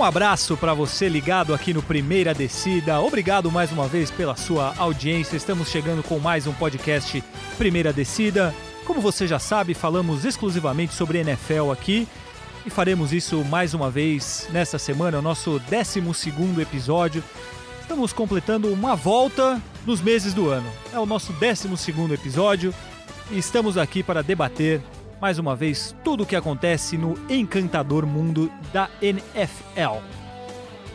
um 0.00 0.04
abraço 0.04 0.56
para 0.56 0.72
você 0.72 1.10
ligado 1.10 1.52
aqui 1.52 1.74
no 1.74 1.82
Primeira 1.82 2.32
Descida. 2.32 2.98
Obrigado 3.02 3.52
mais 3.52 3.70
uma 3.70 3.86
vez 3.86 4.10
pela 4.10 4.34
sua 4.34 4.74
audiência. 4.78 5.36
Estamos 5.36 5.68
chegando 5.68 6.02
com 6.02 6.18
mais 6.18 6.46
um 6.46 6.54
podcast 6.54 7.22
Primeira 7.58 7.92
Descida. 7.92 8.54
Como 8.86 8.98
você 8.98 9.26
já 9.26 9.38
sabe, 9.38 9.74
falamos 9.74 10.24
exclusivamente 10.24 10.94
sobre 10.94 11.18
NFL 11.18 11.70
aqui 11.70 12.08
e 12.64 12.70
faremos 12.70 13.12
isso 13.12 13.44
mais 13.44 13.74
uma 13.74 13.90
vez 13.90 14.48
nesta 14.50 14.78
semana, 14.78 15.18
o 15.18 15.22
nosso 15.22 15.60
12 15.70 16.00
episódio. 16.58 17.22
Estamos 17.82 18.10
completando 18.10 18.72
uma 18.72 18.96
volta 18.96 19.60
nos 19.84 20.00
meses 20.00 20.32
do 20.32 20.48
ano. 20.48 20.72
É 20.94 20.98
o 20.98 21.04
nosso 21.04 21.30
12 21.34 21.68
episódio 22.10 22.72
e 23.30 23.36
estamos 23.36 23.76
aqui 23.76 24.02
para 24.02 24.22
debater 24.22 24.80
mais 25.20 25.38
uma 25.38 25.54
vez 25.54 25.94
tudo 26.02 26.22
o 26.22 26.26
que 26.26 26.34
acontece 26.34 26.96
no 26.96 27.14
encantador 27.30 28.06
mundo 28.06 28.50
da 28.72 28.88
NFL. 29.02 30.02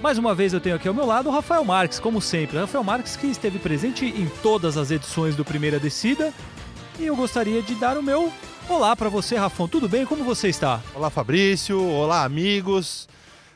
Mais 0.01 0.17
uma 0.17 0.33
vez 0.33 0.51
eu 0.51 0.59
tenho 0.59 0.75
aqui 0.75 0.87
ao 0.87 0.93
meu 0.93 1.05
lado 1.05 1.29
o 1.29 1.31
Rafael 1.31 1.63
Marques, 1.63 1.99
como 1.99 2.19
sempre. 2.19 2.57
Rafael 2.57 2.83
Marques 2.83 3.15
que 3.15 3.27
esteve 3.27 3.59
presente 3.59 4.05
em 4.05 4.27
todas 4.41 4.77
as 4.77 4.89
edições 4.89 5.35
do 5.35 5.45
Primeira 5.45 5.79
Descida. 5.79 6.33
E 6.99 7.05
eu 7.05 7.15
gostaria 7.15 7.61
de 7.61 7.75
dar 7.75 7.97
o 7.97 8.03
meu 8.03 8.31
olá 8.67 8.95
para 8.95 9.09
você, 9.09 9.35
Rafão. 9.35 9.67
Tudo 9.67 9.87
bem? 9.87 10.05
Como 10.05 10.23
você 10.23 10.47
está? 10.47 10.81
Olá, 10.95 11.09
Fabrício. 11.09 11.79
Olá, 11.81 12.23
amigos. 12.23 13.07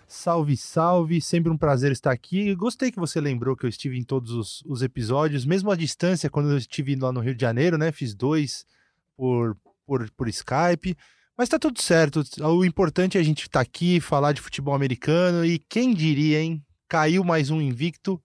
Salve, 0.07 0.55
salve. 0.55 1.19
Sempre 1.19 1.51
um 1.51 1.57
prazer 1.57 1.91
estar 1.91 2.11
aqui. 2.11 2.53
Gostei 2.53 2.91
que 2.91 2.99
você 2.99 3.19
lembrou 3.19 3.55
que 3.55 3.65
eu 3.65 3.69
estive 3.69 3.97
em 3.97 4.03
todos 4.03 4.31
os, 4.31 4.63
os 4.67 4.81
episódios, 4.81 5.45
mesmo 5.45 5.71
à 5.71 5.75
distância, 5.75 6.29
quando 6.29 6.51
eu 6.51 6.57
estive 6.57 6.95
lá 6.95 7.11
no 7.11 7.21
Rio 7.21 7.33
de 7.33 7.41
Janeiro, 7.41 7.77
né? 7.77 7.91
Fiz 7.91 8.13
dois 8.13 8.65
por, 9.15 9.55
por, 9.89 10.07
por 10.11 10.27
Skype. 10.27 10.95
Mas 11.35 11.49
tá 11.49 11.57
tudo 11.57 11.81
certo. 11.81 12.21
O 12.41 12.63
importante 12.63 13.17
é 13.17 13.21
a 13.21 13.23
gente 13.23 13.43
estar 13.43 13.59
tá 13.59 13.61
aqui, 13.61 13.99
falar 13.99 14.33
de 14.33 14.41
futebol 14.41 14.75
americano 14.75 15.43
e 15.43 15.57
quem 15.57 15.95
diria, 15.95 16.39
hein? 16.39 16.61
Caiu 16.87 17.23
mais 17.23 17.49
um 17.49 17.59
invicto. 17.59 18.21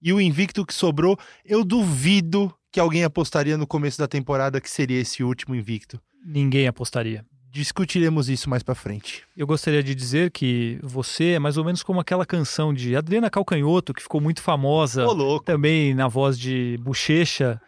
E 0.00 0.12
o 0.12 0.20
invicto 0.20 0.64
que 0.64 0.72
sobrou, 0.72 1.18
eu 1.44 1.64
duvido 1.64 2.54
que 2.70 2.78
alguém 2.78 3.02
apostaria 3.02 3.56
no 3.56 3.66
começo 3.66 3.98
da 3.98 4.06
temporada 4.06 4.60
que 4.60 4.70
seria 4.70 5.00
esse 5.00 5.24
último 5.24 5.56
invicto. 5.56 6.00
Ninguém 6.24 6.68
apostaria. 6.68 7.24
Discutiremos 7.50 8.28
isso 8.28 8.48
mais 8.48 8.62
para 8.62 8.74
frente. 8.74 9.24
Eu 9.36 9.46
gostaria 9.46 9.82
de 9.82 9.94
dizer 9.94 10.30
que 10.30 10.78
você 10.82 11.32
é 11.32 11.38
mais 11.38 11.56
ou 11.56 11.64
menos 11.64 11.82
como 11.82 11.98
aquela 11.98 12.26
canção 12.26 12.72
de 12.72 12.94
Adriana 12.94 13.30
Calcanhoto, 13.30 13.94
que 13.94 14.02
ficou 14.02 14.20
muito 14.20 14.40
famosa. 14.40 15.04
Ô, 15.06 15.40
também 15.40 15.94
na 15.94 16.06
voz 16.06 16.38
de 16.38 16.78
Bochecha. 16.80 17.60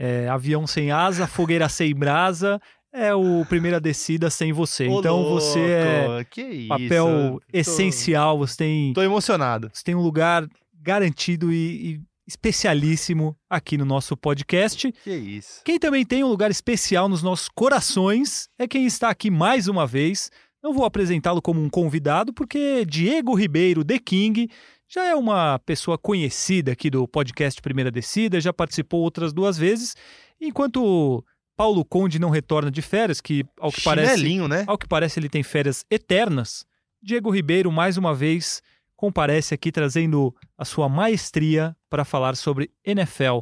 É, 0.00 0.28
avião 0.28 0.64
sem 0.64 0.92
asa, 0.92 1.26
fogueira 1.26 1.68
sem 1.68 1.92
brasa 1.92 2.60
é 2.92 3.14
o 3.14 3.44
primeira 3.46 3.80
descida 3.80 4.30
sem 4.30 4.52
você. 4.52 4.86
Ô, 4.86 5.00
então 5.00 5.20
louco, 5.20 5.40
você 5.40 5.60
é 5.60 6.26
que 6.30 6.66
papel 6.66 7.08
isso? 7.08 7.40
essencial, 7.52 8.38
você 8.38 8.56
tem 8.56 8.92
Tô 8.92 9.02
emocionado. 9.02 9.70
você 9.72 9.82
tem 9.84 9.94
um 9.94 10.02
lugar 10.02 10.48
garantido 10.80 11.52
e, 11.52 11.94
e 11.94 12.00
especialíssimo 12.26 13.36
aqui 13.48 13.76
no 13.78 13.84
nosso 13.84 14.16
podcast. 14.16 14.92
Que 15.02 15.14
isso. 15.14 15.62
Quem 15.64 15.78
também 15.78 16.04
tem 16.04 16.22
um 16.22 16.28
lugar 16.28 16.50
especial 16.50 17.08
nos 17.08 17.22
nossos 17.22 17.48
corações 17.48 18.48
é 18.58 18.68
quem 18.68 18.86
está 18.86 19.08
aqui 19.08 19.30
mais 19.30 19.66
uma 19.66 19.86
vez. 19.86 20.30
Não 20.62 20.72
vou 20.72 20.84
apresentá-lo 20.84 21.40
como 21.40 21.60
um 21.62 21.70
convidado, 21.70 22.32
porque 22.32 22.84
Diego 22.84 23.34
Ribeiro, 23.34 23.84
The 23.84 23.98
King, 23.98 24.48
já 24.88 25.04
é 25.04 25.14
uma 25.14 25.58
pessoa 25.60 25.96
conhecida 25.96 26.72
aqui 26.72 26.90
do 26.90 27.06
podcast 27.06 27.60
Primeira 27.62 27.90
Descida, 27.90 28.40
já 28.40 28.52
participou 28.52 29.00
outras 29.00 29.32
duas 29.32 29.56
vezes, 29.56 29.94
enquanto 30.40 31.24
Paulo 31.58 31.84
Conde 31.84 32.20
não 32.20 32.30
retorna 32.30 32.70
de 32.70 32.80
férias, 32.80 33.20
que 33.20 33.44
ao 33.58 33.72
que 33.72 33.82
parece, 33.82 34.14
Chinelinho, 34.14 34.46
né? 34.46 34.62
ao 34.64 34.78
que 34.78 34.86
parece 34.86 35.18
ele 35.18 35.28
tem 35.28 35.42
férias 35.42 35.84
eternas. 35.90 36.64
Diego 37.02 37.30
Ribeiro 37.30 37.72
mais 37.72 37.96
uma 37.96 38.14
vez 38.14 38.62
comparece 38.94 39.54
aqui 39.54 39.72
trazendo 39.72 40.32
a 40.56 40.64
sua 40.64 40.88
maestria 40.88 41.76
para 41.90 42.04
falar 42.04 42.36
sobre 42.36 42.70
NFL. 42.84 43.40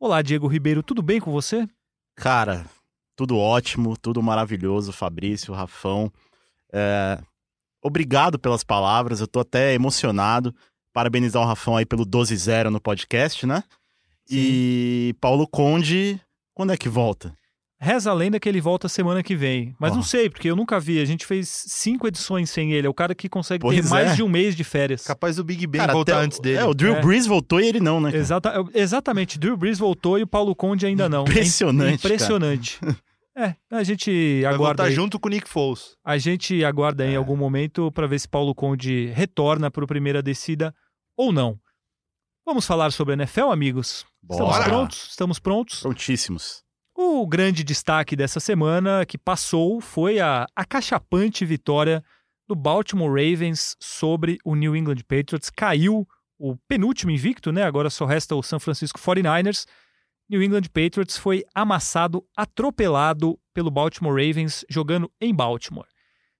Olá, 0.00 0.22
Diego 0.22 0.48
Ribeiro, 0.48 0.82
tudo 0.82 1.02
bem 1.02 1.20
com 1.20 1.30
você? 1.30 1.64
Cara, 2.16 2.66
tudo 3.14 3.38
ótimo, 3.38 3.96
tudo 3.96 4.20
maravilhoso, 4.20 4.92
Fabrício, 4.92 5.54
Rafão. 5.54 6.12
É, 6.72 7.20
Obrigado 7.80 8.40
pelas 8.40 8.64
palavras, 8.64 9.20
eu 9.20 9.28
tô 9.28 9.38
até 9.38 9.72
emocionado. 9.72 10.52
Parabenizar 10.92 11.40
o 11.40 11.46
Rafão 11.46 11.76
aí 11.76 11.86
pelo 11.86 12.04
12-0 12.04 12.70
no 12.70 12.80
podcast, 12.80 13.46
né? 13.46 13.62
E 14.28 15.14
Paulo 15.20 15.46
Conde, 15.46 16.20
quando 16.54 16.72
é 16.72 16.76
que 16.76 16.88
volta? 16.88 17.32
Reza 17.84 18.12
a 18.12 18.14
lenda 18.14 18.38
que 18.38 18.48
ele 18.48 18.60
volta 18.60 18.88
semana 18.88 19.22
que 19.24 19.34
vem. 19.34 19.74
Mas 19.76 19.90
Ó. 19.92 19.96
não 19.96 20.02
sei, 20.04 20.30
porque 20.30 20.48
eu 20.48 20.54
nunca 20.54 20.78
vi. 20.78 21.00
A 21.00 21.04
gente 21.04 21.26
fez 21.26 21.48
cinco 21.48 22.06
edições 22.06 22.48
sem 22.48 22.72
ele. 22.72 22.86
É 22.86 22.90
o 22.90 22.94
cara 22.94 23.12
que 23.12 23.28
consegue 23.28 23.58
ter 23.60 23.74
Pois 23.74 23.90
mais 23.90 24.12
é. 24.12 24.14
de 24.14 24.22
um 24.22 24.28
mês 24.28 24.54
de 24.54 24.62
férias. 24.62 25.04
Capaz 25.04 25.34
do 25.36 25.42
Big 25.44 25.66
Ben 25.66 25.80
Cara, 25.80 25.92
voltar 25.92 26.18
antes 26.20 26.38
dele. 26.38 26.58
É, 26.58 26.64
o 26.64 26.72
Drew 26.72 26.94
É. 26.94 27.00
Brees 27.00 27.26
voltou 27.26 27.60
e 27.60 27.66
ele 27.66 27.80
não, 27.80 28.00
né? 28.00 28.14
Exata, 28.16 28.54
exatamente. 28.72 29.36
Drew 29.38 29.56
Brees 29.56 29.80
voltou 29.80 30.16
e 30.18 30.22
o 30.22 30.26
Paulo 30.28 30.54
Conde 30.54 30.86
ainda 30.86 31.08
não. 31.08 31.22
Impressionante, 31.22 31.90
É 31.90 31.94
impressionante. 31.94 32.78
É, 33.34 33.54
a 33.70 33.82
gente 33.82 34.42
Vai 34.42 34.52
aguarda. 34.52 34.82
voltar 34.82 34.84
aí. 34.90 34.92
junto 34.94 35.18
com 35.18 35.26
o 35.26 35.30
Nick 35.30 35.48
Foles. 35.48 35.96
A 36.04 36.18
gente 36.18 36.62
aguarda 36.66 37.02
É. 37.02 37.12
em 37.12 37.16
algum 37.16 37.34
momento 37.34 37.90
para 37.90 38.06
ver 38.06 38.18
se 38.20 38.28
Paulo 38.28 38.54
Conde 38.54 39.06
retorna 39.14 39.70
para 39.70 39.82
o 39.82 39.86
primeira 39.86 40.22
descida 40.22 40.74
ou 41.16 41.32
não. 41.32 41.58
Vamos 42.44 42.66
falar 42.66 42.92
sobre 42.92 43.14
a 43.14 43.16
NFL, 43.16 43.46
amigos? 43.50 44.04
Estamos 44.30 44.52
Bora. 44.52 44.64
prontos? 44.64 45.06
Estamos 45.08 45.38
prontos? 45.38 45.80
Prontíssimos. 45.80 46.62
O 47.04 47.26
grande 47.26 47.64
destaque 47.64 48.14
dessa 48.14 48.38
semana 48.38 49.04
que 49.04 49.18
passou 49.18 49.80
foi 49.80 50.20
a 50.20 50.46
acachapante 50.54 51.44
vitória 51.44 52.02
do 52.46 52.54
Baltimore 52.54 53.10
Ravens 53.10 53.76
sobre 53.80 54.38
o 54.44 54.54
New 54.54 54.76
England 54.76 54.98
Patriots. 55.08 55.50
Caiu 55.50 56.06
o 56.38 56.56
penúltimo 56.68 57.10
invicto, 57.10 57.50
né? 57.50 57.64
Agora 57.64 57.90
só 57.90 58.06
resta 58.06 58.36
o 58.36 58.42
San 58.42 58.60
Francisco 58.60 59.00
49ers. 59.00 59.66
New 60.30 60.40
England 60.40 60.68
Patriots 60.72 61.18
foi 61.18 61.44
amassado, 61.52 62.24
atropelado 62.36 63.36
pelo 63.52 63.70
Baltimore 63.70 64.14
Ravens 64.14 64.64
jogando 64.70 65.10
em 65.20 65.34
Baltimore. 65.34 65.88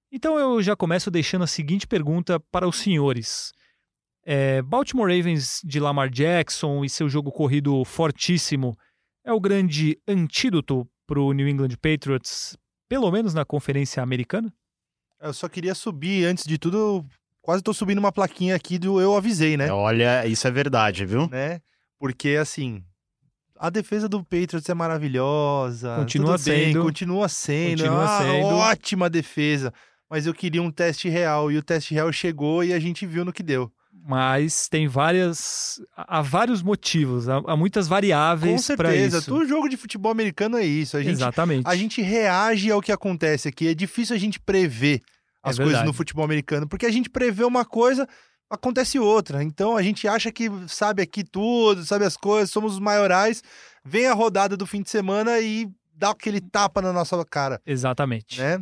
Então 0.09 0.39
eu 0.39 0.63
já 0.63 0.77
começo 0.77 1.11
deixando 1.11 1.43
a 1.43 1.47
seguinte 1.47 1.85
pergunta 1.85 2.39
para 2.39 2.67
os 2.67 2.77
senhores. 2.77 3.51
É, 4.25 4.61
Baltimore 4.61 5.13
Ravens 5.13 5.59
de 5.61 5.79
Lamar 5.81 6.09
Jackson 6.09 6.85
e 6.85 6.89
seu 6.89 7.09
jogo 7.09 7.33
corrido 7.33 7.83
fortíssimo 7.83 8.77
é 9.23 9.31
o 9.31 9.39
grande 9.39 9.97
antídoto 10.07 10.87
para 11.07 11.19
o 11.19 11.31
New 11.33 11.47
England 11.47 11.75
Patriots, 11.81 12.57
pelo 12.89 13.11
menos 13.11 13.33
na 13.33 13.45
conferência 13.45 14.01
americana? 14.03 14.53
Eu 15.21 15.33
só 15.33 15.47
queria 15.47 15.73
subir, 15.73 16.25
antes 16.25 16.43
de 16.45 16.57
tudo, 16.57 16.77
eu 16.77 17.05
quase 17.41 17.63
tô 17.63 17.73
subindo 17.73 17.99
uma 17.99 18.11
plaquinha 18.11 18.55
aqui 18.55 18.77
do 18.77 18.99
Eu 18.99 19.15
Avisei, 19.15 19.55
né? 19.55 19.71
Olha, 19.71 20.25
isso 20.27 20.47
é 20.47 20.51
verdade, 20.51 21.05
viu? 21.05 21.27
né? 21.29 21.61
Porque, 21.97 22.31
assim, 22.31 22.83
a 23.57 23.69
defesa 23.69 24.09
do 24.09 24.21
Patriots 24.21 24.67
é 24.67 24.73
maravilhosa. 24.73 25.95
Continua 25.95 26.37
tudo 26.37 26.45
bem, 26.45 26.73
sendo. 26.73 26.83
Continua 26.83 27.29
sendo. 27.29 27.69
Continua 27.83 28.03
é 28.03 28.05
uma 28.05 28.41
sendo. 28.41 28.55
ótima 28.55 29.09
defesa. 29.09 29.73
Mas 30.09 30.25
eu 30.25 30.33
queria 30.33 30.61
um 30.61 30.69
teste 30.69 31.07
real. 31.07 31.49
E 31.49 31.57
o 31.57 31.63
teste 31.63 31.93
real 31.93 32.11
chegou 32.11 32.61
e 32.61 32.73
a 32.73 32.79
gente 32.79 33.05
viu 33.05 33.23
no 33.23 33.31
que 33.31 33.41
deu. 33.41 33.71
Mas 34.05 34.67
tem 34.67 34.85
várias. 34.85 35.79
Há 35.95 36.21
vários 36.21 36.61
motivos, 36.61 37.29
há, 37.29 37.55
muitas 37.55 37.85
Com 37.85 37.91
variáveis 37.91 38.67
para 38.67 38.89
certeza. 38.89 39.19
isso. 39.19 39.29
Todo 39.29 39.47
jogo 39.47 39.69
de 39.69 39.77
futebol 39.77 40.11
americano 40.11 40.57
é 40.57 40.65
isso. 40.65 40.97
A 40.97 41.01
gente, 41.01 41.13
Exatamente. 41.13 41.65
a 41.65 41.73
gente 41.75 42.01
reage 42.01 42.69
ao 42.69 42.81
que 42.81 42.91
acontece 42.91 43.47
aqui. 43.47 43.69
É 43.69 43.73
difícil 43.73 44.13
a 44.13 44.19
gente 44.19 44.41
prever 44.41 44.95
É 45.43 45.49
as 45.49 45.55
coisas 45.55 45.67
verdade. 45.67 45.87
no 45.87 45.93
futebol 45.93 46.25
americano. 46.25 46.67
Porque 46.67 46.85
a 46.85 46.91
gente 46.91 47.09
prevê 47.09 47.45
uma 47.45 47.63
coisa, 47.63 48.05
acontece 48.49 48.99
outra. 48.99 49.41
Então 49.41 49.77
a 49.77 49.81
gente 49.81 50.05
acha 50.05 50.31
que 50.33 50.49
sabe 50.67 51.01
aqui 51.01 51.23
tudo, 51.23 51.85
sabe 51.85 52.03
as 52.03 52.17
coisas, 52.17 52.51
somos 52.51 52.73
os 52.73 52.79
maiorais. 52.79 53.41
Vem 53.85 54.07
a 54.07 54.13
rodada 54.13 54.57
do 54.57 54.65
fim 54.65 54.81
de 54.81 54.89
semana 54.89 55.39
e 55.39 55.65
dá 55.95 56.09
aquele 56.09 56.41
tapa 56.41 56.81
na 56.81 56.91
nossa 56.91 57.23
cara, 57.23 57.61
Exatamente. 57.65 58.37
né? 58.37 58.59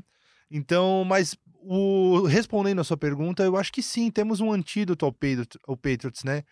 Então, 0.54 1.04
mas 1.08 1.36
o, 1.62 2.26
respondendo 2.26 2.82
a 2.82 2.84
sua 2.84 2.98
pergunta, 2.98 3.44
eu 3.44 3.56
acho 3.56 3.72
que 3.72 3.84
sim, 3.84 4.10
temos 4.10 4.40
um 4.40 4.52
antídoto 4.52 5.06
ao 5.06 5.12
Patriots, 5.12 5.58
ao 5.68 5.78
Patriots 5.78 6.24
né? 6.24 6.44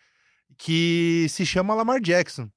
Que 0.57 1.27
se 1.29 1.45
chama 1.45 1.73
Lamar 1.73 1.99
Jackson. 1.99 2.49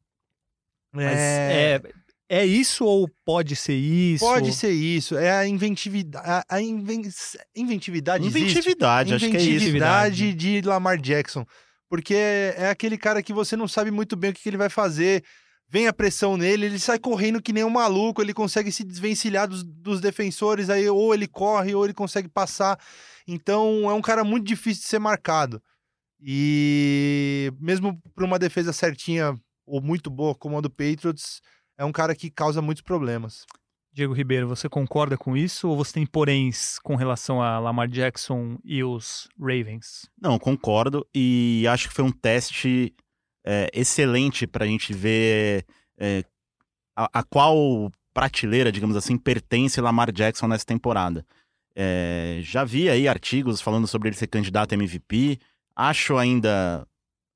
Mas 0.92 1.16
é... 1.16 1.80
é 2.28 2.44
isso 2.44 2.84
ou 2.84 3.08
pode 3.24 3.56
ser 3.56 3.74
isso? 3.74 4.24
Pode 4.24 4.52
ser 4.52 4.70
isso. 4.70 5.16
É 5.16 5.30
a 5.30 5.46
inventividade. 5.46 6.28
A, 6.28 6.44
a 6.48 6.60
inven- 6.60 7.08
inventividade? 7.54 8.26
Inventividade, 8.26 9.14
acho 9.14 9.30
que 9.30 9.36
é 9.36 9.40
isso. 9.40 9.50
Inventividade 9.50 10.34
de 10.34 10.60
Lamar 10.62 10.98
Jackson. 10.98 11.46
Porque 11.88 12.14
é, 12.14 12.54
é 12.58 12.68
aquele 12.70 12.96
cara 12.96 13.22
que 13.22 13.32
você 13.32 13.56
não 13.56 13.68
sabe 13.68 13.90
muito 13.90 14.16
bem 14.16 14.30
o 14.30 14.34
que 14.34 14.48
ele 14.48 14.56
vai 14.56 14.70
fazer. 14.70 15.22
Vem 15.72 15.88
a 15.88 15.92
pressão 15.92 16.36
nele, 16.36 16.66
ele 16.66 16.78
sai 16.78 16.98
correndo 16.98 17.40
que 17.40 17.50
nem 17.50 17.64
um 17.64 17.70
maluco, 17.70 18.20
ele 18.20 18.34
consegue 18.34 18.70
se 18.70 18.84
desvencilhar 18.84 19.48
dos, 19.48 19.64
dos 19.64 20.02
defensores, 20.02 20.68
aí 20.68 20.86
ou 20.86 21.14
ele 21.14 21.26
corre 21.26 21.74
ou 21.74 21.82
ele 21.82 21.94
consegue 21.94 22.28
passar. 22.28 22.78
Então 23.26 23.90
é 23.90 23.94
um 23.94 24.02
cara 24.02 24.22
muito 24.22 24.46
difícil 24.46 24.82
de 24.82 24.88
ser 24.88 24.98
marcado. 24.98 25.62
E 26.20 27.50
mesmo 27.58 27.98
para 28.14 28.26
uma 28.26 28.38
defesa 28.38 28.70
certinha 28.70 29.34
ou 29.64 29.80
muito 29.80 30.10
boa 30.10 30.34
como 30.34 30.58
a 30.58 30.60
do 30.60 30.68
Patriots, 30.68 31.40
é 31.78 31.86
um 31.86 31.92
cara 31.92 32.14
que 32.14 32.30
causa 32.30 32.60
muitos 32.60 32.82
problemas. 32.82 33.46
Diego 33.94 34.12
Ribeiro, 34.12 34.46
você 34.46 34.68
concorda 34.68 35.16
com 35.16 35.34
isso 35.34 35.70
ou 35.70 35.76
você 35.78 35.94
tem 35.94 36.04
poréns 36.04 36.78
com 36.80 36.96
relação 36.96 37.40
a 37.40 37.58
Lamar 37.58 37.88
Jackson 37.88 38.58
e 38.62 38.84
os 38.84 39.26
Ravens? 39.40 40.06
Não, 40.20 40.38
concordo 40.38 41.06
e 41.14 41.64
acho 41.66 41.88
que 41.88 41.94
foi 41.94 42.04
um 42.04 42.12
teste 42.12 42.94
é, 43.44 43.68
excelente 43.72 44.46
para 44.46 44.64
a 44.64 44.68
gente 44.68 44.92
ver 44.92 45.64
é, 45.98 46.24
a, 46.96 47.20
a, 47.20 47.22
qual 47.22 47.90
prateleira, 48.14 48.70
digamos 48.70 48.96
assim, 48.96 49.16
pertence 49.16 49.80
Lamar 49.80 50.12
Jackson 50.12 50.46
nessa 50.46 50.66
temporada. 50.66 51.24
É, 51.74 52.40
já 52.42 52.64
vi 52.64 52.90
aí 52.90 53.08
artigos 53.08 53.60
falando 53.60 53.86
sobre 53.86 54.08
ele 54.08 54.16
ser 54.16 54.26
candidato 54.26 54.72
a 54.72 54.74
MVP, 54.74 55.38
acho 55.74 56.16
ainda 56.16 56.86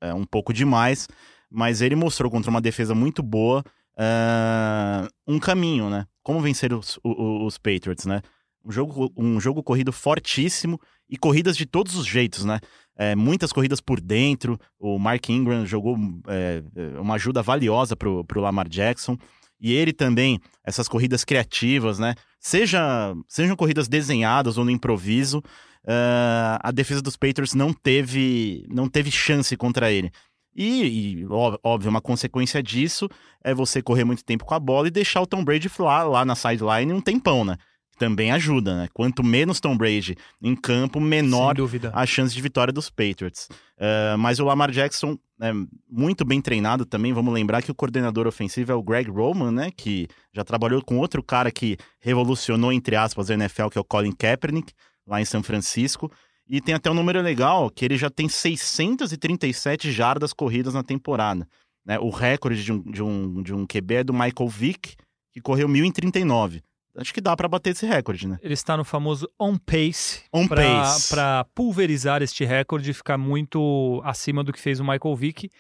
é, 0.01 0.13
um 0.13 0.25
pouco 0.25 0.53
demais, 0.53 1.09
mas 1.51 1.81
ele 1.81 1.97
mostrou 1.97 2.31
contra 2.31 2.51
uma 2.51 2.61
defesa 2.61 2.95
muito 2.95 3.23
boa 3.23 3.65
uh, 3.97 5.09
um 5.27 5.39
caminho, 5.39 5.89
né? 5.89 6.07
Como 6.23 6.41
vencer 6.41 6.73
os, 6.73 6.99
os, 7.03 7.47
os, 7.47 7.59
Patriots, 7.59 8.05
né? 8.05 8.21
Um 8.65 8.71
jogo, 8.71 9.13
um 9.17 9.41
jogo 9.41 9.63
corrido 9.63 9.93
fortíssimo 9.93 10.81
e 11.09 11.17
corridas 11.17 11.57
de 11.57 11.67
todos 11.67 11.95
os 11.95 12.07
jeitos, 12.07 12.45
né? 12.45 12.61
É, 12.97 13.15
muitas 13.15 13.53
corridas 13.53 13.81
por 13.81 14.01
dentro. 14.01 14.59
O 14.79 14.99
Mark 14.99 15.29
Ingram 15.29 15.67
jogou 15.67 15.97
é, 16.29 16.63
uma 16.99 17.15
ajuda 17.15 17.43
valiosa 17.43 17.95
pro, 17.95 18.25
pro 18.25 18.41
Lamar 18.41 18.69
Jackson. 18.69 19.17
E 19.61 19.73
ele 19.73 19.93
também, 19.93 20.41
essas 20.65 20.89
corridas 20.89 21.25
criativas, 21.25 21.99
né? 21.99 22.15
Seja, 22.39 23.15
sejam 23.27 23.57
corridas 23.57 23.89
desenhadas 23.89 24.59
ou 24.59 24.65
no 24.65 24.71
improviso, 24.71 25.39
uh, 25.39 26.61
a 26.61 26.71
defesa 26.71 27.01
dos 27.01 27.17
Patriots 27.17 27.55
não 27.55 27.73
teve, 27.73 28.67
não 28.69 28.89
teve 28.89 29.11
chance 29.11 29.57
contra 29.57 29.91
ele. 29.91 30.11
E, 30.55 31.21
e, 31.21 31.27
óbvio, 31.63 31.91
uma 31.91 32.01
consequência 32.01 32.63
disso 32.63 33.09
é 33.45 33.55
você 33.55 33.83
correr 33.83 34.05
muito 34.05 34.25
tempo 34.25 34.45
com 34.45 34.55
a 34.55 34.61
bola 34.61 34.89
e 34.89 34.91
deixar 34.91 35.21
o 35.21 35.27
Tom 35.27 35.45
Brady 35.45 35.71
lá, 35.79 36.03
lá 36.03 36.25
na 36.25 36.35
sideline 36.35 36.93
um 36.93 37.01
tempão, 37.01 37.45
né? 37.45 37.57
Também 37.99 38.31
ajuda, 38.31 38.77
né? 38.77 38.89
Quanto 38.93 39.25
menos 39.25 39.59
Tom 39.59 39.77
Brady 39.77 40.17
em 40.43 40.55
campo, 40.55 41.01
menor 41.01 41.55
a 41.93 42.05
chance 42.05 42.35
de 42.35 42.43
vitória 42.43 42.73
dos 42.73 42.91
Patriots. 42.91 43.49
Uh, 43.79 44.19
mas 44.19 44.39
o 44.39 44.45
Lamar 44.45 44.71
Jackson 44.71 45.19
é 45.41 45.53
muito 45.91 46.25
bem 46.25 46.41
treinado 46.41 46.85
também. 46.85 47.13
Vamos 47.13 47.33
lembrar 47.33 47.63
que 47.63 47.71
o 47.71 47.75
coordenador 47.75 48.27
ofensivo 48.27 48.73
é 48.73 48.75
o 48.75 48.83
Greg 48.83 49.11
Roman, 49.11 49.51
né? 49.51 49.71
Que 49.75 50.09
já 50.33 50.45
trabalhou 50.45 50.83
com 50.83 50.99
outro 50.99 51.23
cara 51.23 51.51
que 51.51 51.77
revolucionou, 52.01 52.73
entre 52.73 52.97
aspas, 52.97 53.31
a 53.31 53.35
NFL, 53.35 53.69
que 53.69 53.79
é 53.79 53.81
o 53.81 53.85
Colin 53.85 54.13
Kaepernick, 54.13 54.73
lá 55.07 55.21
em 55.21 55.25
São 55.25 55.43
Francisco. 55.43 56.11
E 56.49 56.61
tem 56.61 56.75
até 56.75 56.91
um 56.91 56.95
número 56.95 57.21
legal, 57.21 57.71
que 57.71 57.85
ele 57.85 57.97
já 57.97 58.09
tem 58.09 58.29
637 58.29 59.91
jardas 59.91 60.33
corridas 60.33 60.75
na 60.75 60.83
temporada. 60.83 61.47
Né? 61.85 61.99
O 61.99 62.11
recorde 62.11 62.63
de 62.63 62.73
um, 62.73 62.83
de, 62.83 63.03
um, 63.03 63.43
de 63.43 63.55
um 63.55 63.67
QB 63.67 63.95
é 63.95 64.05
do 64.05 64.13
Michael 64.13 64.49
Vick, 64.49 64.97
que 65.33 65.41
correu 65.41 65.69
1.039. 65.69 66.63
Acho 66.97 67.13
que 67.13 67.21
dá 67.21 67.37
para 67.37 67.49
bater 67.49 67.71
esse 67.71 67.87
recorde, 67.87 68.27
né? 68.27 68.39
Ele 68.43 68.55
está 68.55 68.77
no 68.77 68.85
famoso 68.85 69.29
on 69.39 69.57
pace, 69.59 70.23
on 70.33 70.49
pra, 70.49 70.63
pace. 70.63 71.11
para 71.11 71.45
pulverizar 71.55 72.23
este 72.23 72.45
recorde 72.45 72.91
e 72.91 72.95
ficar 72.95 73.19
muito 73.19 74.01
acima 74.05 74.43
do 74.43 74.53
que 74.53 74.61
fez 74.61 74.81
o 74.81 74.85
Michael 74.85 75.15
Vick. 75.15 75.51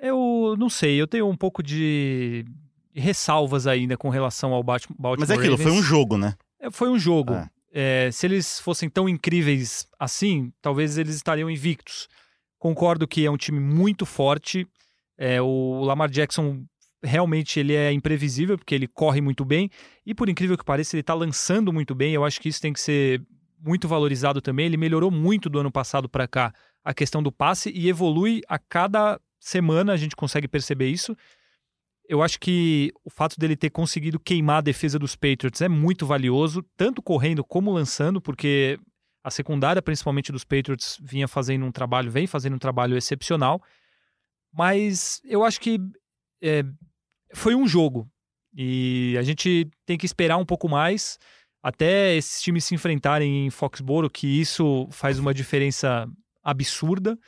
Eu 0.00 0.54
não 0.58 0.68
sei, 0.68 1.00
eu 1.00 1.06
tenho 1.06 1.28
um 1.28 1.36
pouco 1.36 1.62
de 1.62 2.44
ressalvas 2.92 3.66
ainda 3.66 3.96
com 3.96 4.08
relação 4.08 4.52
ao 4.52 4.62
Baltimore 4.62 5.16
Mas 5.18 5.30
é 5.30 5.34
aquilo, 5.34 5.56
Ravens. 5.56 5.68
foi 5.68 5.78
um 5.78 5.82
jogo, 5.82 6.16
né? 6.16 6.34
É, 6.60 6.70
foi 6.70 6.88
um 6.88 6.98
jogo. 6.98 7.34
É. 7.34 7.48
É, 7.76 8.10
se 8.12 8.24
eles 8.24 8.60
fossem 8.60 8.88
tão 8.88 9.08
incríveis 9.08 9.88
assim, 9.98 10.52
talvez 10.62 10.96
eles 10.96 11.16
estariam 11.16 11.50
invictos. 11.50 12.08
Concordo 12.56 13.08
que 13.08 13.26
é 13.26 13.30
um 13.30 13.36
time 13.36 13.58
muito 13.58 14.06
forte. 14.06 14.66
É, 15.18 15.42
o 15.42 15.82
Lamar 15.82 16.08
Jackson 16.08 16.64
realmente 17.04 17.60
ele 17.60 17.74
é 17.74 17.92
imprevisível 17.92 18.56
porque 18.56 18.74
ele 18.74 18.88
corre 18.88 19.20
muito 19.20 19.44
bem 19.44 19.70
e 20.06 20.14
por 20.14 20.28
incrível 20.28 20.56
que 20.56 20.64
pareça 20.64 20.96
ele 20.96 21.02
está 21.02 21.14
lançando 21.14 21.72
muito 21.72 21.94
bem. 21.94 22.12
Eu 22.14 22.24
acho 22.24 22.40
que 22.40 22.48
isso 22.48 22.60
tem 22.60 22.72
que 22.72 22.80
ser 22.80 23.22
muito 23.60 23.86
valorizado 23.86 24.40
também. 24.40 24.66
Ele 24.66 24.76
melhorou 24.76 25.10
muito 25.10 25.48
do 25.48 25.58
ano 25.58 25.70
passado 25.70 26.08
para 26.08 26.26
cá 26.26 26.52
a 26.82 26.92
questão 26.92 27.22
do 27.22 27.30
passe 27.30 27.70
e 27.70 27.88
evolui 27.88 28.42
a 28.48 28.58
cada 28.58 29.20
semana. 29.38 29.92
A 29.92 29.96
gente 29.96 30.16
consegue 30.16 30.48
perceber 30.48 30.88
isso 30.88 31.16
eu 32.08 32.22
acho 32.22 32.38
que 32.38 32.92
o 33.04 33.10
fato 33.10 33.38
dele 33.38 33.56
ter 33.56 33.70
conseguido 33.70 34.20
queimar 34.20 34.58
a 34.58 34.62
defesa 34.62 34.98
dos 34.98 35.16
Patriots 35.16 35.60
é 35.60 35.68
muito 35.68 36.06
valioso, 36.06 36.62
tanto 36.76 37.00
correndo 37.00 37.42
como 37.42 37.72
lançando, 37.72 38.20
porque 38.20 38.78
a 39.22 39.30
secundária, 39.30 39.80
principalmente 39.80 40.30
dos 40.30 40.44
Patriots, 40.44 40.98
vinha 41.00 41.26
fazendo 41.26 41.64
um 41.64 41.72
trabalho, 41.72 42.10
vem 42.10 42.26
fazendo 42.26 42.54
um 42.54 42.58
trabalho 42.58 42.96
excepcional. 42.96 43.62
Mas 44.52 45.20
eu 45.24 45.42
acho 45.42 45.60
que 45.60 45.80
é, 46.42 46.62
foi 47.34 47.54
um 47.54 47.66
jogo 47.66 48.08
e 48.56 49.16
a 49.18 49.22
gente 49.22 49.68
tem 49.84 49.98
que 49.98 50.06
esperar 50.06 50.36
um 50.36 50.46
pouco 50.46 50.68
mais 50.68 51.18
até 51.62 52.14
esses 52.14 52.42
times 52.42 52.64
se 52.64 52.74
enfrentarem 52.74 53.46
em 53.46 53.50
Foxborough, 53.50 54.10
que 54.10 54.26
isso 54.26 54.86
faz 54.90 55.18
uma 55.18 55.32
diferença 55.32 56.06
absurda. 56.42 57.18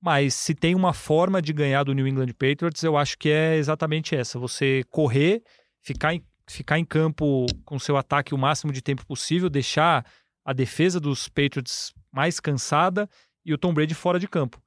Mas 0.00 0.34
se 0.34 0.54
tem 0.54 0.74
uma 0.74 0.92
forma 0.92 1.40
de 1.40 1.52
ganhar 1.52 1.84
do 1.84 1.92
New 1.92 2.08
England 2.08 2.32
Patriots, 2.32 2.82
eu 2.82 2.96
acho 2.96 3.16
que 3.18 3.28
é 3.28 3.56
exatamente 3.56 4.14
essa: 4.16 4.38
você 4.38 4.82
correr, 4.90 5.42
ficar 5.82 6.14
em, 6.14 6.22
ficar 6.48 6.78
em 6.78 6.84
campo 6.84 7.46
com 7.64 7.78
seu 7.78 7.96
ataque 7.96 8.34
o 8.34 8.38
máximo 8.38 8.72
de 8.72 8.82
tempo 8.82 9.06
possível, 9.06 9.48
deixar 9.48 10.04
a 10.44 10.52
defesa 10.52 10.98
dos 10.98 11.28
Patriots 11.28 11.92
mais 12.12 12.40
cansada 12.40 13.08
e 13.44 13.52
o 13.52 13.58
Tom 13.58 13.72
Brady 13.72 13.94
fora 13.94 14.18
de 14.18 14.28
campo. 14.28 14.62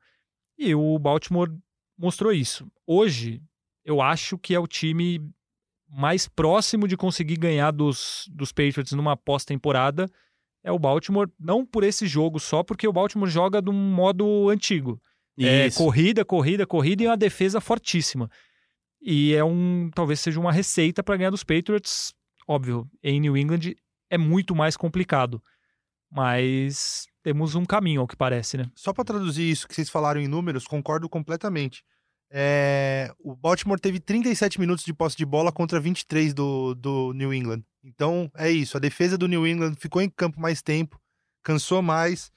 E 0.57 0.73
o 0.73 0.97
Baltimore 0.97 1.51
mostrou 1.97 2.31
isso. 2.31 2.67
Hoje, 2.85 3.41
eu 3.87 4.01
acho 4.01 4.37
que 4.37 4.53
é 4.53 4.59
o 4.59 4.67
time 4.67 5.21
mais 5.89 6.27
próximo 6.27 6.89
de 6.89 6.97
conseguir 6.97 7.37
ganhar 7.37 7.71
dos, 7.71 8.29
dos 8.29 8.51
Patriots 8.51 8.91
numa 8.91 9.15
pós-temporada. 9.15 10.11
É 10.61 10.69
o 10.69 10.77
Baltimore, 10.77 11.31
não 11.39 11.65
por 11.65 11.85
esse 11.85 12.05
jogo 12.05 12.37
só, 12.37 12.61
porque 12.61 12.85
o 12.85 12.91
Baltimore 12.91 13.29
joga 13.29 13.61
de 13.61 13.69
um 13.69 13.73
modo 13.73 14.49
antigo. 14.49 15.01
É, 15.39 15.71
corrida, 15.71 16.25
corrida, 16.25 16.67
corrida 16.67 17.03
e 17.03 17.07
uma 17.07 17.15
defesa 17.15 17.61
fortíssima. 17.61 18.29
E 19.01 19.33
é 19.33 19.43
um. 19.43 19.89
Talvez 19.95 20.19
seja 20.19 20.39
uma 20.39 20.51
receita 20.51 21.01
para 21.01 21.15
ganhar 21.15 21.29
dos 21.29 21.43
Patriots. 21.43 22.13
Óbvio, 22.45 22.89
em 23.01 23.21
New 23.21 23.37
England 23.37 23.73
é 24.09 24.17
muito 24.17 24.53
mais 24.53 24.75
complicado. 24.75 25.41
Mas 26.11 27.05
temos 27.23 27.55
um 27.55 27.65
caminho, 27.65 28.01
ao 28.01 28.07
que 28.07 28.17
parece, 28.17 28.57
né? 28.57 28.69
Só 28.75 28.91
para 28.91 29.05
traduzir 29.05 29.49
isso 29.49 29.67
que 29.67 29.75
vocês 29.75 29.89
falaram 29.89 30.19
em 30.19 30.27
números, 30.27 30.67
concordo 30.67 31.07
completamente. 31.07 31.85
É... 32.29 33.11
O 33.19 33.35
Baltimore 33.35 33.79
teve 33.79 33.99
37 33.99 34.59
minutos 34.59 34.83
de 34.83 34.93
posse 34.93 35.15
de 35.15 35.25
bola 35.25 35.51
contra 35.51 35.79
23 35.79 36.33
do, 36.33 36.75
do 36.75 37.13
New 37.13 37.33
England. 37.33 37.63
Então 37.83 38.31
é 38.35 38.49
isso. 38.49 38.77
A 38.77 38.79
defesa 38.79 39.17
do 39.17 39.27
New 39.27 39.47
England 39.47 39.75
ficou 39.75 40.01
em 40.01 40.09
campo 40.09 40.39
mais 40.39 40.61
tempo, 40.61 40.99
cansou 41.43 41.81
mais. 41.81 42.31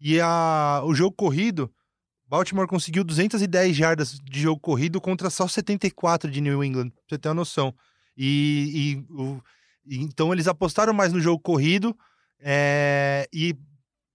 E 0.00 0.20
a... 0.20 0.82
o 0.84 0.94
jogo 0.94 1.14
corrido 1.14 1.72
Baltimore 2.28 2.66
conseguiu 2.66 3.04
210 3.04 3.76
jardas 3.76 4.18
de 4.20 4.40
jogo 4.40 4.60
corrido 4.60 5.00
contra 5.00 5.30
só 5.30 5.46
74 5.46 6.30
de 6.30 6.40
New 6.40 6.62
England, 6.62 6.90
pra 6.90 7.02
você 7.08 7.18
ter 7.18 7.28
uma 7.28 7.34
noção. 7.34 7.74
E, 8.16 8.96
e, 9.08 9.12
o, 9.12 9.40
então 9.88 10.32
eles 10.32 10.48
apostaram 10.48 10.92
mais 10.92 11.12
no 11.12 11.20
jogo 11.20 11.40
corrido 11.40 11.96
é, 12.40 13.28
e 13.32 13.54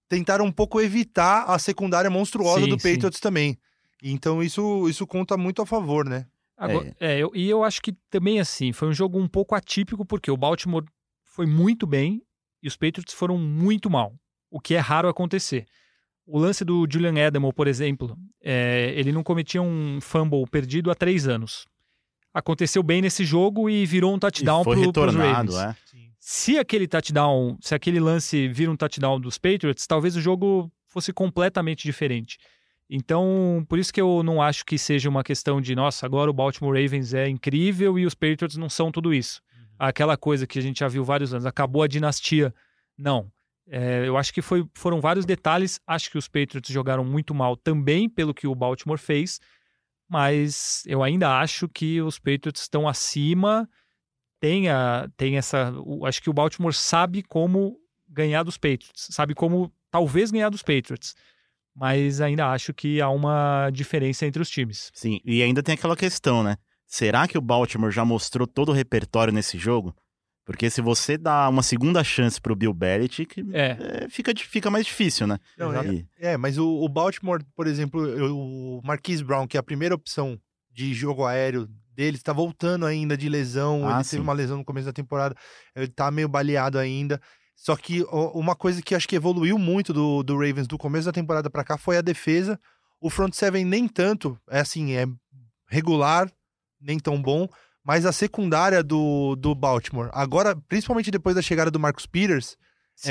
tentaram 0.09 0.45
um 0.45 0.51
pouco 0.51 0.81
evitar 0.81 1.45
a 1.45 1.57
secundária 1.57 2.09
monstruosa 2.09 2.65
sim, 2.65 2.69
do 2.69 2.75
Patriots 2.75 3.17
sim. 3.17 3.21
também. 3.21 3.57
Então 4.01 4.41
isso, 4.41 4.89
isso 4.89 5.05
conta 5.05 5.37
muito 5.37 5.61
a 5.61 5.65
favor, 5.65 6.07
né? 6.07 6.25
Agora, 6.57 6.95
é, 6.99 7.13
é 7.13 7.19
eu, 7.19 7.31
e 7.33 7.49
eu 7.49 7.63
acho 7.63 7.81
que 7.81 7.93
também 8.09 8.39
assim, 8.39 8.71
foi 8.71 8.87
um 8.87 8.93
jogo 8.93 9.19
um 9.19 9.27
pouco 9.27 9.55
atípico, 9.55 10.05
porque 10.05 10.29
o 10.29 10.37
Baltimore 10.37 10.85
foi 11.23 11.45
muito 11.45 11.87
bem 11.87 12.21
e 12.61 12.67
os 12.67 12.75
Patriots 12.75 13.13
foram 13.13 13.37
muito 13.37 13.89
mal, 13.89 14.13
o 14.49 14.59
que 14.59 14.75
é 14.75 14.79
raro 14.79 15.09
acontecer. 15.09 15.65
O 16.25 16.37
lance 16.37 16.63
do 16.63 16.87
Julian 16.89 17.17
Edelman, 17.17 17.51
por 17.51 17.67
exemplo, 17.67 18.15
é, 18.41 18.93
ele 18.95 19.11
não 19.11 19.23
cometia 19.23 19.61
um 19.61 19.99
fumble 19.99 20.45
perdido 20.49 20.91
há 20.91 20.95
três 20.95 21.27
anos. 21.27 21.65
Aconteceu 22.33 22.81
bem 22.83 23.01
nesse 23.01 23.25
jogo 23.25 23.69
e 23.69 23.85
virou 23.85 24.13
um 24.13 24.19
touchdown 24.19 24.63
para 24.63 24.79
os 24.79 25.15
Ravens. 25.15 25.55
É? 25.55 25.75
Se 26.19 26.57
aquele 26.57 26.87
touchdown, 26.87 27.57
se 27.59 27.73
aquele 27.73 27.99
lance 27.99 28.47
vira 28.47 28.71
um 28.71 28.77
touchdown 28.77 29.19
dos 29.19 29.37
Patriots, 29.37 29.87
talvez 29.87 30.15
o 30.15 30.21
jogo 30.21 30.71
fosse 30.87 31.11
completamente 31.11 31.83
diferente. 31.83 32.37
Então, 32.93 33.65
por 33.69 33.79
isso 33.79 33.93
que 33.93 34.01
eu 34.01 34.21
não 34.21 34.41
acho 34.41 34.65
que 34.65 34.77
seja 34.77 35.07
uma 35.07 35.23
questão 35.23 35.61
de, 35.61 35.73
nossa, 35.73 36.05
agora 36.05 36.29
o 36.29 36.33
Baltimore 36.33 36.75
Ravens 36.75 37.13
é 37.13 37.29
incrível 37.29 37.97
e 37.97 38.05
os 38.05 38.13
Patriots 38.13 38.57
não 38.57 38.69
são 38.69 38.91
tudo 38.91 39.13
isso. 39.13 39.41
Uhum. 39.53 39.65
Aquela 39.79 40.17
coisa 40.17 40.45
que 40.45 40.59
a 40.59 40.61
gente 40.61 40.81
já 40.81 40.89
viu 40.89 41.01
vários 41.01 41.33
anos, 41.33 41.45
acabou 41.45 41.83
a 41.83 41.87
dinastia. 41.87 42.53
Não. 42.97 43.31
É, 43.65 44.05
eu 44.05 44.17
acho 44.17 44.33
que 44.33 44.41
foi, 44.41 44.67
foram 44.75 44.99
vários 44.99 45.25
detalhes. 45.25 45.79
Acho 45.87 46.11
que 46.11 46.17
os 46.17 46.27
Patriots 46.27 46.69
jogaram 46.69 47.05
muito 47.05 47.33
mal 47.33 47.55
também 47.55 48.09
pelo 48.09 48.33
que 48.33 48.45
o 48.45 48.53
Baltimore 48.53 48.99
fez, 48.99 49.39
mas 50.09 50.83
eu 50.85 51.01
ainda 51.01 51.39
acho 51.39 51.69
que 51.69 52.01
os 52.01 52.19
Patriots 52.19 52.63
estão 52.63 52.89
acima. 52.89 53.69
Tem, 54.37 54.67
a, 54.67 55.09
tem 55.15 55.37
essa. 55.37 55.73
Acho 56.05 56.21
que 56.21 56.29
o 56.29 56.33
Baltimore 56.33 56.73
sabe 56.73 57.23
como 57.23 57.79
ganhar 58.05 58.43
dos 58.43 58.57
Patriots, 58.57 59.07
sabe 59.11 59.33
como 59.33 59.71
talvez 59.89 60.29
ganhar 60.29 60.49
dos 60.49 60.61
Patriots, 60.61 61.15
mas 61.75 62.21
ainda 62.21 62.47
acho 62.51 62.73
que 62.73 62.99
há 63.01 63.09
uma 63.09 63.69
diferença 63.71 64.25
entre 64.25 64.41
os 64.41 64.49
times. 64.49 64.91
Sim, 64.93 65.19
e 65.25 65.41
ainda 65.41 65.63
tem 65.63 65.73
aquela 65.75 65.95
questão, 65.95 66.43
né? 66.43 66.55
Será 66.87 67.27
que 67.27 67.37
o 67.37 67.41
Baltimore 67.41 67.91
já 67.91 68.03
mostrou 68.03 68.45
todo 68.45 68.69
o 68.69 68.73
repertório 68.73 69.31
nesse 69.33 69.57
jogo? 69.57 69.95
Porque 70.43 70.69
se 70.69 70.81
você 70.81 71.17
dá 71.17 71.47
uma 71.47 71.63
segunda 71.63 72.03
chance 72.03 72.41
pro 72.41 72.55
Bill 72.55 72.73
Belichick, 72.73 73.45
É. 73.53 73.77
é, 74.05 74.09
fica, 74.09 74.33
fica 74.35 74.69
mais 74.71 74.85
difícil, 74.85 75.25
né? 75.27 75.37
Não. 75.57 75.71
E- 75.93 76.05
É, 76.19 76.35
mas 76.35 76.57
o, 76.57 76.67
o 76.67 76.89
Baltimore, 76.89 77.41
por 77.55 77.67
exemplo, 77.67 78.01
o 78.35 78.81
Marquise 78.83 79.23
Brown, 79.23 79.47
que 79.47 79.55
é 79.55 79.59
a 79.59 79.63
primeira 79.63 79.95
opção 79.95 80.37
de 80.71 80.93
jogo 80.93 81.25
aéreo 81.25 81.69
dele, 81.93 82.17
está 82.17 82.33
voltando 82.33 82.85
ainda 82.85 83.15
de 83.15 83.29
lesão. 83.29 83.87
Ah, 83.87 83.95
ele 83.95 84.03
sim. 84.03 84.09
teve 84.11 84.23
uma 84.23 84.33
lesão 84.33 84.57
no 84.57 84.65
começo 84.65 84.87
da 84.87 84.93
temporada, 84.93 85.35
ele 85.75 85.87
tá 85.87 86.09
meio 86.09 86.27
baleado 86.27 86.77
ainda. 86.79 87.21
Só 87.63 87.75
que 87.75 88.03
uma 88.33 88.55
coisa 88.55 88.81
que 88.81 88.95
acho 88.95 89.07
que 89.07 89.15
evoluiu 89.15 89.55
muito 89.59 89.93
do, 89.93 90.23
do 90.23 90.33
Ravens 90.33 90.65
do 90.65 90.79
começo 90.79 91.05
da 91.05 91.11
temporada 91.11 91.47
pra 91.47 91.63
cá 91.63 91.77
foi 91.77 91.95
a 91.95 92.01
defesa. 92.01 92.59
O 92.99 93.07
front 93.07 93.33
seven 93.35 93.63
nem 93.63 93.87
tanto, 93.87 94.35
é 94.49 94.59
assim, 94.61 94.93
é 94.93 95.05
regular, 95.67 96.27
nem 96.81 96.97
tão 96.97 97.21
bom, 97.21 97.47
mas 97.83 98.03
a 98.05 98.11
secundária 98.11 98.81
do, 98.83 99.35
do 99.35 99.53
Baltimore, 99.53 100.09
agora, 100.11 100.55
principalmente 100.67 101.11
depois 101.11 101.35
da 101.35 101.41
chegada 101.41 101.69
do 101.69 101.79
Marcus 101.79 102.07
Peters, 102.07 102.57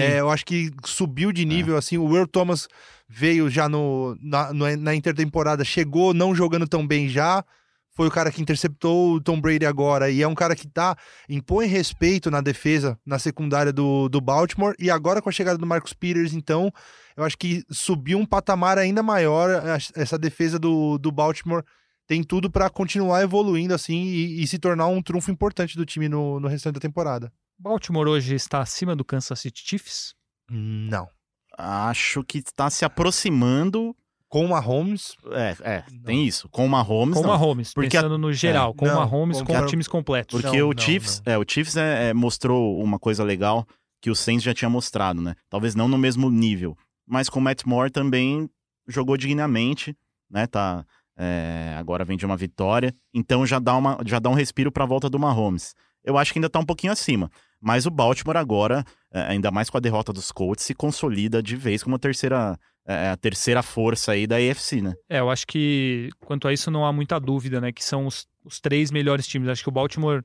é, 0.02 0.20
eu 0.20 0.30
acho 0.30 0.44
que 0.44 0.70
subiu 0.84 1.30
de 1.32 1.44
nível, 1.44 1.76
assim, 1.76 1.96
o 1.96 2.14
Earl 2.16 2.26
Thomas 2.26 2.66
veio 3.08 3.48
já 3.48 3.68
no, 3.68 4.16
na, 4.20 4.52
no- 4.52 4.76
na 4.76 4.94
intertemporada, 4.94 5.64
chegou 5.64 6.12
não 6.12 6.34
jogando 6.34 6.66
tão 6.68 6.84
bem 6.86 7.08
já, 7.08 7.44
foi 7.92 8.06
o 8.06 8.10
cara 8.10 8.30
que 8.30 8.40
interceptou 8.40 9.14
o 9.14 9.20
Tom 9.20 9.40
Brady 9.40 9.66
agora, 9.66 10.10
e 10.10 10.22
é 10.22 10.28
um 10.28 10.34
cara 10.34 10.54
que 10.56 10.66
tá, 10.68 10.96
impõe 11.28 11.66
respeito 11.66 12.30
na 12.30 12.40
defesa, 12.40 12.98
na 13.04 13.18
secundária 13.18 13.72
do, 13.72 14.08
do 14.08 14.20
Baltimore, 14.20 14.74
e 14.78 14.90
agora 14.90 15.20
com 15.20 15.28
a 15.28 15.32
chegada 15.32 15.58
do 15.58 15.66
Marcus 15.66 15.92
Peters, 15.92 16.32
então, 16.32 16.72
eu 17.16 17.24
acho 17.24 17.36
que 17.36 17.62
subiu 17.70 18.18
um 18.18 18.24
patamar 18.26 18.78
ainda 18.78 19.02
maior, 19.02 19.50
essa- 19.66 19.92
essa 19.96 20.18
defesa 20.18 20.58
do, 20.58 20.98
do 20.98 21.10
Baltimore 21.12 21.62
tem 22.06 22.24
tudo 22.24 22.50
pra 22.50 22.68
continuar 22.70 23.22
evoluindo, 23.22 23.72
assim, 23.74 24.02
e, 24.02 24.42
e 24.42 24.46
se 24.46 24.58
tornar 24.58 24.86
um 24.88 25.00
trunfo 25.02 25.30
importante 25.30 25.76
do 25.76 25.84
time 25.86 26.08
no, 26.08 26.40
no 26.40 26.48
restante 26.48 26.74
da 26.74 26.80
temporada. 26.80 27.32
Baltimore 27.58 28.08
hoje 28.08 28.34
está 28.34 28.60
acima 28.60 28.96
do 28.96 29.04
Kansas 29.04 29.38
City 29.38 29.62
Chiefs. 29.64 30.14
Não. 30.50 31.08
Acho 31.56 32.24
que 32.24 32.38
está 32.38 32.70
se 32.70 32.84
aproximando. 32.84 33.94
Com 34.30 34.44
o 34.46 34.48
Mahomes, 34.48 35.16
É, 35.32 35.56
é, 35.60 35.84
tem 36.04 36.24
isso. 36.24 36.48
Com 36.50 36.64
o 36.64 36.68
Mahomes, 36.68 37.14
Com 37.14 37.20
o 37.20 37.22
não. 37.26 37.30
Mahomes, 37.30 37.74
Porque 37.74 37.96
a- 37.96 38.02
pensando 38.02 38.16
no 38.16 38.32
geral, 38.32 38.72
com 38.72 38.84
o 38.86 38.88
não, 38.88 38.94
Mahomes, 38.94 39.42
com 39.42 39.52
porque- 39.52 39.66
times 39.66 39.88
completos. 39.88 40.40
Porque 40.40 40.56
Não, 40.58 40.68
o 40.68 40.72
não, 40.72 40.80
Chiefs, 40.80 41.20
é, 41.26 41.36
o 41.36 41.44
Chiefs 41.46 41.76
é, 41.76 42.10
é, 42.10 42.14
mostrou 42.14 42.80
uma 42.80 42.98
coisa 42.98 43.22
legal 43.24 43.66
que 44.00 44.08
o 44.08 44.14
Saints 44.14 44.44
já 44.44 44.54
tinha 44.54 44.70
mostrado, 44.70 45.20
né? 45.20 45.34
Talvez 45.50 45.74
não 45.74 45.88
no 45.88 45.98
mesmo 45.98 46.30
nível, 46.30 46.74
mas 47.06 47.28
com 47.28 47.38
o 47.40 47.42
Matt 47.42 47.64
Moore 47.66 47.90
também 47.90 48.48
jogou 48.88 49.16
dignamente, 49.16 49.94
né? 50.30 50.46
Tá, 50.46 50.86
é, 51.18 51.74
agora 51.76 52.04
vem 52.04 52.16
de 52.16 52.24
uma 52.24 52.36
vitória, 52.36 52.94
então 53.12 53.44
já 53.44 53.58
dá, 53.58 53.76
uma, 53.76 53.98
já 54.06 54.18
dá 54.20 54.30
um 54.30 54.34
respiro 54.34 54.70
para 54.70 54.84
a 54.84 54.86
volta 54.86 55.10
do 55.10 55.18
Mahomes. 55.18 55.74
Eu 56.04 56.16
acho 56.16 56.32
que 56.32 56.38
ainda 56.38 56.48
tá 56.48 56.58
um 56.58 56.64
pouquinho 56.64 56.92
acima, 56.92 57.30
mas 57.60 57.84
o 57.84 57.90
Baltimore 57.90 58.36
agora, 58.38 58.84
é, 59.12 59.22
ainda 59.22 59.50
mais 59.50 59.68
com 59.68 59.76
a 59.76 59.80
derrota 59.80 60.12
dos 60.14 60.32
Colts, 60.32 60.64
se 60.64 60.72
consolida 60.72 61.42
de 61.42 61.56
vez 61.56 61.82
como 61.82 61.96
a 61.96 61.98
terceira, 61.98 62.56
é, 62.56 62.58
a 62.86 63.16
terceira 63.16 63.62
força 63.62 64.12
aí 64.12 64.26
da 64.26 64.36
AFC, 64.36 64.80
né? 64.80 64.94
É, 65.08 65.20
eu 65.20 65.30
acho 65.30 65.46
que 65.46 66.08
quanto 66.20 66.48
a 66.48 66.52
isso 66.52 66.70
não 66.70 66.84
há 66.84 66.92
muita 66.92 67.18
dúvida, 67.18 67.60
né? 67.60 67.72
Que 67.72 67.84
são 67.84 68.06
os, 68.06 68.26
os 68.44 68.60
três 68.60 68.90
melhores 68.90 69.26
times. 69.26 69.48
Acho 69.48 69.62
que 69.62 69.68
o 69.68 69.72
Baltimore 69.72 70.22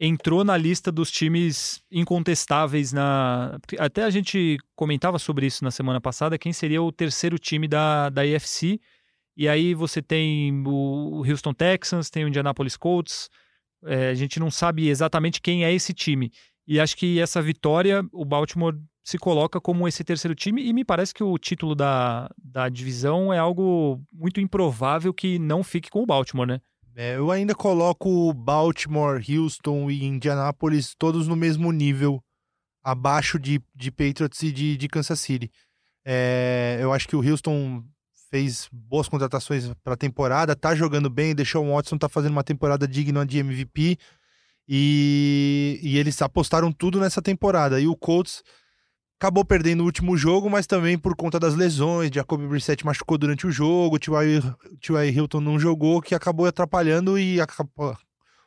entrou 0.00 0.44
na 0.44 0.56
lista 0.56 0.92
dos 0.92 1.10
times 1.10 1.82
incontestáveis 1.90 2.92
na. 2.92 3.58
Até 3.78 4.04
a 4.04 4.10
gente 4.10 4.56
comentava 4.76 5.18
sobre 5.18 5.46
isso 5.46 5.64
na 5.64 5.70
semana 5.70 6.00
passada, 6.00 6.38
quem 6.38 6.52
seria 6.52 6.82
o 6.82 6.92
terceiro 6.92 7.38
time 7.38 7.66
da, 7.66 8.08
da 8.08 8.22
AFC. 8.22 8.80
E 9.36 9.48
aí 9.48 9.72
você 9.74 10.02
tem 10.02 10.64
o 10.66 11.24
Houston 11.24 11.52
Texans, 11.52 12.10
tem 12.10 12.24
o 12.24 12.28
Indianapolis 12.28 12.76
Colts. 12.76 13.28
É, 13.84 14.08
a 14.08 14.14
gente 14.14 14.40
não 14.40 14.50
sabe 14.50 14.88
exatamente 14.88 15.40
quem 15.40 15.64
é 15.64 15.72
esse 15.72 15.94
time. 15.94 16.32
E 16.66 16.80
acho 16.80 16.96
que 16.96 17.20
essa 17.20 17.40
vitória, 17.40 18.04
o 18.12 18.24
Baltimore 18.24 18.76
se 19.08 19.16
coloca 19.16 19.58
como 19.58 19.88
esse 19.88 20.04
terceiro 20.04 20.34
time, 20.34 20.62
e 20.62 20.70
me 20.70 20.84
parece 20.84 21.14
que 21.14 21.24
o 21.24 21.38
título 21.38 21.74
da, 21.74 22.28
da 22.36 22.68
divisão 22.68 23.32
é 23.32 23.38
algo 23.38 23.98
muito 24.12 24.38
improvável 24.38 25.14
que 25.14 25.38
não 25.38 25.64
fique 25.64 25.88
com 25.88 26.02
o 26.02 26.06
Baltimore, 26.06 26.46
né? 26.46 26.60
É, 26.94 27.16
eu 27.16 27.30
ainda 27.30 27.54
coloco 27.54 28.34
Baltimore, 28.34 29.18
Houston 29.26 29.90
e 29.90 30.04
Indianapolis 30.04 30.94
todos 30.94 31.26
no 31.26 31.34
mesmo 31.34 31.72
nível, 31.72 32.22
abaixo 32.84 33.38
de, 33.38 33.62
de 33.74 33.90
Patriots 33.90 34.42
e 34.42 34.52
de, 34.52 34.76
de 34.76 34.88
Kansas 34.88 35.18
City. 35.20 35.50
É, 36.04 36.76
eu 36.78 36.92
acho 36.92 37.08
que 37.08 37.16
o 37.16 37.26
Houston 37.26 37.82
fez 38.30 38.68
boas 38.70 39.08
contratações 39.08 39.72
para 39.82 39.94
a 39.94 39.96
temporada, 39.96 40.54
tá 40.54 40.74
jogando 40.74 41.08
bem, 41.08 41.34
deixou 41.34 41.64
o 41.64 41.74
Watson 41.74 41.96
tá 41.96 42.10
fazendo 42.10 42.32
uma 42.32 42.44
temporada 42.44 42.86
digna 42.86 43.24
de 43.24 43.38
MVP 43.38 43.96
e, 44.68 45.80
e 45.82 45.96
eles 45.96 46.20
apostaram 46.20 46.70
tudo 46.70 47.00
nessa 47.00 47.22
temporada. 47.22 47.80
E 47.80 47.86
o 47.86 47.96
Colts 47.96 48.42
acabou 49.18 49.44
perdendo 49.44 49.80
o 49.82 49.84
último 49.86 50.16
jogo, 50.16 50.48
mas 50.48 50.66
também 50.66 50.96
por 50.96 51.16
conta 51.16 51.40
das 51.40 51.54
lesões, 51.56 52.10
Jacoby 52.14 52.46
Brissett 52.46 52.86
machucou 52.86 53.18
durante 53.18 53.46
o 53.46 53.50
jogo, 53.50 53.98
T.Y. 53.98 55.10
Hilton 55.12 55.40
não 55.40 55.58
jogou, 55.58 56.00
que 56.00 56.14
acabou 56.14 56.46
atrapalhando 56.46 57.18
e 57.18 57.40
acabou- 57.40 57.96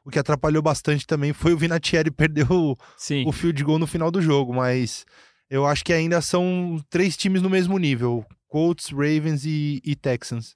o 0.05 0.09
que 0.09 0.17
atrapalhou 0.17 0.61
bastante 0.63 1.05
também 1.05 1.33
foi 1.33 1.53
o 1.53 1.57
Vinatieri 1.57 2.09
perder 2.11 2.49
o, 2.51 2.77
Sim. 2.97 3.23
o 3.27 3.31
field 3.33 3.61
goal 3.63 3.77
no 3.77 3.85
final 3.85 4.09
do 4.09 4.21
jogo, 4.21 4.53
mas 4.53 5.05
eu 5.49 5.65
acho 5.65 5.83
que 5.83 5.91
ainda 5.91 6.21
são 6.21 6.81
três 6.89 7.17
times 7.17 7.41
no 7.41 7.49
mesmo 7.49 7.77
nível, 7.77 8.25
Colts, 8.47 8.89
Ravens 8.91 9.45
e, 9.45 9.81
e 9.83 9.95
Texans. 9.95 10.55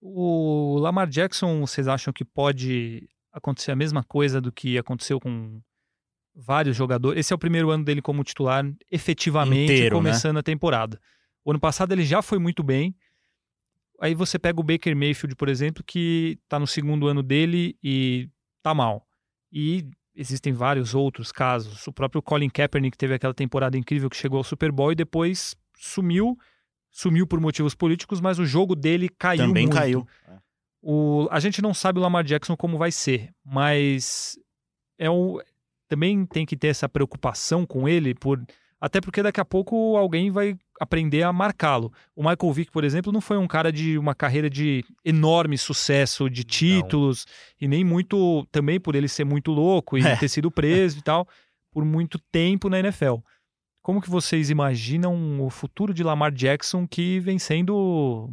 O 0.00 0.78
Lamar 0.78 1.06
Jackson, 1.08 1.60
vocês 1.60 1.86
acham 1.86 2.12
que 2.12 2.24
pode 2.24 3.06
acontecer 3.30 3.70
a 3.70 3.76
mesma 3.76 4.02
coisa 4.02 4.40
do 4.40 4.50
que 4.50 4.78
aconteceu 4.78 5.20
com 5.20 5.60
vários 6.40 6.76
jogadores? 6.76 7.20
Esse 7.20 7.32
é 7.32 7.36
o 7.36 7.38
primeiro 7.38 7.70
ano 7.70 7.84
dele 7.84 8.02
como 8.02 8.24
titular, 8.24 8.64
efetivamente, 8.90 9.72
Inteiro, 9.72 9.96
né? 9.96 10.02
começando 10.02 10.38
a 10.38 10.42
temporada. 10.42 11.00
O 11.44 11.50
ano 11.50 11.60
passado 11.60 11.92
ele 11.92 12.04
já 12.04 12.22
foi 12.22 12.38
muito 12.38 12.62
bem. 12.62 12.94
Aí 14.00 14.14
você 14.14 14.38
pega 14.38 14.60
o 14.60 14.64
Baker 14.64 14.96
Mayfield, 14.96 15.36
por 15.36 15.48
exemplo, 15.48 15.84
que 15.84 16.38
tá 16.48 16.58
no 16.58 16.66
segundo 16.66 17.06
ano 17.06 17.22
dele 17.22 17.76
e 17.82 18.28
tá 18.62 18.74
mal. 18.74 19.06
E 19.52 19.86
existem 20.14 20.52
vários 20.52 20.94
outros 20.94 21.30
casos. 21.30 21.86
O 21.86 21.92
próprio 21.92 22.22
Colin 22.22 22.48
Kaepernick 22.48 22.96
teve 22.96 23.14
aquela 23.14 23.34
temporada 23.34 23.76
incrível 23.76 24.08
que 24.08 24.16
chegou 24.16 24.38
ao 24.38 24.44
Super 24.44 24.72
Bowl 24.72 24.92
e 24.92 24.94
depois 24.94 25.54
sumiu. 25.76 26.36
Sumiu 26.90 27.26
por 27.26 27.40
motivos 27.40 27.74
políticos, 27.74 28.20
mas 28.20 28.38
o 28.38 28.44
jogo 28.44 28.74
dele 28.74 29.08
caiu 29.08 29.46
Também 29.46 29.66
muito. 29.66 29.76
caiu. 29.76 30.06
O, 30.82 31.28
a 31.30 31.38
gente 31.38 31.60
não 31.62 31.74
sabe 31.74 31.98
o 31.98 32.02
Lamar 32.02 32.24
Jackson 32.24 32.56
como 32.56 32.78
vai 32.78 32.90
ser, 32.90 33.32
mas 33.44 34.38
é 34.98 35.08
o, 35.10 35.40
também 35.90 36.24
tem 36.24 36.46
que 36.46 36.56
ter 36.56 36.68
essa 36.68 36.88
preocupação 36.88 37.66
com 37.66 37.88
ele, 37.88 38.14
por, 38.14 38.40
até 38.80 39.00
porque 39.00 39.22
daqui 39.22 39.40
a 39.40 39.44
pouco 39.44 39.96
alguém 39.96 40.30
vai 40.30 40.56
aprender 40.80 41.24
a 41.24 41.32
marcá-lo. 41.32 41.92
O 42.14 42.22
Michael 42.22 42.52
Vick, 42.52 42.70
por 42.70 42.84
exemplo, 42.84 43.12
não 43.12 43.20
foi 43.20 43.36
um 43.36 43.48
cara 43.48 43.72
de 43.72 43.98
uma 43.98 44.14
carreira 44.14 44.48
de 44.48 44.84
enorme 45.04 45.58
sucesso, 45.58 46.30
de 46.30 46.44
títulos, 46.44 47.26
e 47.60 47.66
nem 47.66 47.84
muito, 47.84 48.46
também 48.52 48.78
por 48.78 48.94
ele 48.94 49.08
ser 49.08 49.24
muito 49.24 49.50
louco 49.50 49.98
e 49.98 50.06
É. 50.06 50.16
ter 50.16 50.28
sido 50.28 50.48
preso 50.50 50.98
e 50.98 51.02
tal, 51.02 51.26
por 51.72 51.84
muito 51.84 52.18
tempo 52.30 52.70
na 52.70 52.78
NFL. 52.78 53.16
Como 53.82 54.00
que 54.00 54.08
vocês 54.08 54.48
imaginam 54.48 55.40
o 55.44 55.50
futuro 55.50 55.92
de 55.92 56.04
Lamar 56.04 56.32
Jackson 56.32 56.86
que 56.86 57.18
vem 57.18 57.38
sendo 57.38 58.30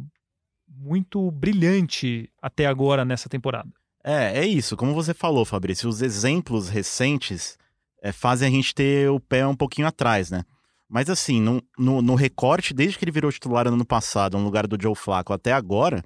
muito 0.68 1.30
brilhante 1.32 2.30
até 2.40 2.66
agora 2.66 3.04
nessa 3.04 3.28
temporada? 3.28 3.68
É, 4.08 4.38
é 4.38 4.46
isso. 4.46 4.74
Como 4.74 4.94
você 4.94 5.12
falou, 5.12 5.44
Fabrício, 5.44 5.86
os 5.86 6.00
exemplos 6.00 6.70
recentes 6.70 7.58
é, 8.02 8.10
fazem 8.10 8.48
a 8.48 8.50
gente 8.50 8.74
ter 8.74 9.10
o 9.10 9.20
pé 9.20 9.46
um 9.46 9.54
pouquinho 9.54 9.86
atrás, 9.86 10.30
né? 10.30 10.44
Mas 10.88 11.10
assim, 11.10 11.42
no, 11.42 11.62
no, 11.78 12.00
no 12.00 12.14
recorte, 12.14 12.72
desde 12.72 12.96
que 12.96 13.04
ele 13.04 13.12
virou 13.12 13.30
titular 13.30 13.66
no 13.66 13.74
ano 13.74 13.84
passado, 13.84 14.38
no 14.38 14.44
lugar 14.44 14.66
do 14.66 14.80
Joe 14.80 14.94
Flacco 14.94 15.34
até 15.34 15.52
agora, 15.52 16.02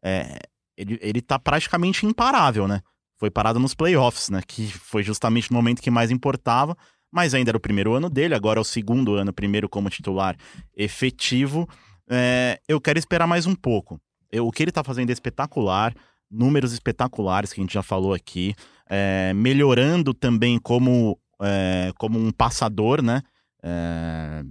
é, 0.00 0.38
ele, 0.76 0.96
ele 1.02 1.20
tá 1.20 1.40
praticamente 1.40 2.06
imparável, 2.06 2.68
né? 2.68 2.80
Foi 3.18 3.28
parado 3.32 3.58
nos 3.58 3.74
playoffs, 3.74 4.28
né? 4.30 4.40
Que 4.46 4.70
foi 4.70 5.02
justamente 5.02 5.50
no 5.50 5.56
momento 5.56 5.82
que 5.82 5.90
mais 5.90 6.12
importava, 6.12 6.76
mas 7.10 7.34
ainda 7.34 7.50
era 7.50 7.58
o 7.58 7.60
primeiro 7.60 7.92
ano 7.92 8.08
dele, 8.08 8.32
agora 8.36 8.60
é 8.60 8.62
o 8.62 8.64
segundo 8.64 9.16
ano, 9.16 9.32
primeiro 9.32 9.68
como 9.68 9.90
titular 9.90 10.36
efetivo. 10.76 11.68
É, 12.08 12.60
eu 12.68 12.80
quero 12.80 13.00
esperar 13.00 13.26
mais 13.26 13.44
um 13.44 13.56
pouco. 13.56 14.00
Eu- 14.30 14.46
o 14.46 14.52
que 14.52 14.62
ele 14.62 14.70
tá 14.70 14.84
fazendo 14.84 15.10
é 15.10 15.12
espetacular, 15.12 15.92
números 16.30 16.72
espetaculares 16.72 17.52
que 17.52 17.60
a 17.60 17.64
gente 17.64 17.74
já 17.74 17.82
falou 17.82 18.14
aqui, 18.14 18.54
é, 18.88 19.32
melhorando 19.34 20.14
também 20.14 20.58
como, 20.58 21.18
é, 21.42 21.92
como 21.98 22.18
um 22.18 22.30
passador, 22.30 23.02
né? 23.02 23.22
É, 23.62 24.42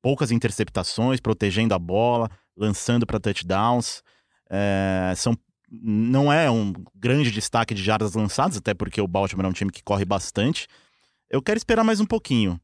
poucas 0.00 0.30
interceptações, 0.30 1.20
protegendo 1.20 1.74
a 1.74 1.78
bola, 1.78 2.30
lançando 2.56 3.06
para 3.06 3.18
touchdowns. 3.18 4.02
São, 5.16 5.36
não 5.70 6.32
é 6.32 6.50
um 6.50 6.72
grande 6.94 7.30
destaque 7.30 7.74
de 7.74 7.82
jardas 7.82 8.14
lançadas, 8.14 8.58
até 8.58 8.74
porque 8.74 9.00
o 9.00 9.08
Baltimore 9.08 9.46
é 9.46 9.48
um 9.48 9.52
time 9.52 9.72
que 9.72 9.82
corre 9.82 10.04
bastante. 10.04 10.68
Eu 11.30 11.42
quero 11.42 11.56
esperar 11.56 11.82
mais 11.82 12.00
um 12.00 12.06
pouquinho. 12.06 12.60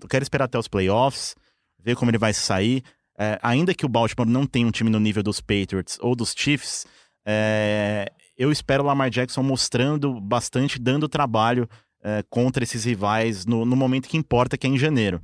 Eu 0.00 0.08
quero 0.08 0.24
esperar 0.24 0.46
até 0.46 0.58
os 0.58 0.66
playoffs, 0.66 1.36
ver 1.78 1.94
como 1.94 2.10
ele 2.10 2.18
vai 2.18 2.34
sair. 2.34 2.82
Ainda 3.40 3.72
que 3.72 3.86
o 3.86 3.88
Baltimore 3.88 4.28
não 4.28 4.44
tenha 4.44 4.66
um 4.66 4.72
time 4.72 4.90
no 4.90 4.98
nível 4.98 5.22
dos 5.22 5.40
Patriots 5.40 5.98
ou 6.00 6.16
dos 6.16 6.34
Chiefs, 6.36 6.84
é, 7.26 8.10
eu 8.36 8.50
espero 8.50 8.82
o 8.82 8.86
Lamar 8.86 9.10
Jackson 9.10 9.42
mostrando 9.42 10.20
bastante, 10.20 10.78
dando 10.78 11.08
trabalho 11.08 11.68
é, 12.02 12.22
contra 12.28 12.64
esses 12.64 12.84
rivais 12.84 13.46
no, 13.46 13.64
no 13.64 13.76
momento 13.76 14.08
que 14.08 14.16
importa, 14.16 14.56
que 14.58 14.66
é 14.66 14.70
em 14.70 14.78
janeiro. 14.78 15.20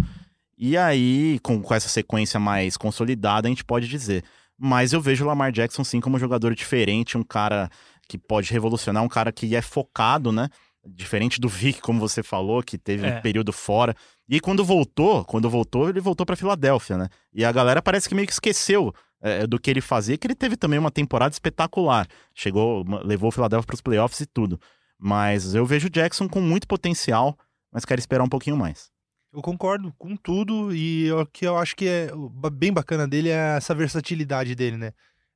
E 0.56 0.76
aí, 0.76 1.38
com, 1.42 1.60
com 1.62 1.74
essa 1.74 1.88
sequência 1.88 2.38
mais 2.40 2.76
consolidada, 2.76 3.46
a 3.46 3.50
gente 3.50 3.64
pode 3.64 3.88
dizer. 3.88 4.24
Mas 4.58 4.92
eu 4.92 5.00
vejo 5.00 5.24
o 5.24 5.28
Lamar 5.28 5.52
Jackson 5.52 5.84
sim 5.84 6.00
como 6.00 6.16
um 6.16 6.20
jogador 6.20 6.54
diferente, 6.54 7.16
um 7.16 7.22
cara 7.22 7.70
que 8.08 8.18
pode 8.18 8.52
revolucionar, 8.52 9.02
um 9.02 9.08
cara 9.08 9.30
que 9.30 9.54
é 9.54 9.62
focado, 9.62 10.32
né? 10.32 10.48
Diferente 10.84 11.40
do 11.40 11.48
Vic, 11.48 11.80
como 11.80 12.00
você 12.00 12.22
falou, 12.22 12.62
que 12.62 12.78
teve 12.78 13.06
É. 13.06 13.18
um 13.18 13.20
período 13.20 13.52
fora. 13.52 13.94
E 14.28 14.40
quando 14.40 14.64
voltou, 14.64 15.24
quando 15.24 15.48
voltou, 15.48 15.88
ele 15.88 16.00
voltou 16.00 16.24
para 16.26 16.34
Filadélfia, 16.36 16.96
né? 16.96 17.08
E 17.32 17.44
a 17.44 17.52
galera 17.52 17.80
parece 17.82 18.08
que 18.08 18.14
meio 18.14 18.26
que 18.26 18.32
esqueceu 18.32 18.92
é, 19.20 19.46
do 19.46 19.58
que 19.58 19.70
ele 19.70 19.80
fazia, 19.80 20.16
que 20.16 20.26
ele 20.26 20.34
teve 20.34 20.56
também 20.56 20.78
uma 20.78 20.90
temporada 20.90 21.32
espetacular. 21.32 22.06
Chegou, 22.34 22.84
levou 23.04 23.28
o 23.28 23.32
Philadelphia 23.32 23.66
para 23.66 23.74
os 23.74 23.80
playoffs 23.80 24.20
e 24.20 24.26
tudo. 24.26 24.60
Mas 24.98 25.54
eu 25.54 25.64
vejo 25.64 25.86
o 25.86 25.90
Jackson 25.90 26.28
com 26.28 26.40
muito 26.40 26.66
potencial, 26.66 27.38
mas 27.72 27.84
quero 27.84 28.00
esperar 28.00 28.24
um 28.24 28.28
pouquinho 28.28 28.56
mais. 28.56 28.90
Eu 29.32 29.42
concordo 29.42 29.92
com 29.98 30.16
tudo 30.16 30.74
e 30.74 31.12
o 31.12 31.26
que 31.26 31.46
eu 31.46 31.58
acho 31.58 31.76
que 31.76 31.86
é 31.86 32.10
bem 32.52 32.72
bacana 32.72 33.06
dele 33.06 33.28
é 33.28 33.56
essa 33.56 33.74
versatilidade 33.74 34.54
dele, 34.54 34.76
né? 34.76 34.92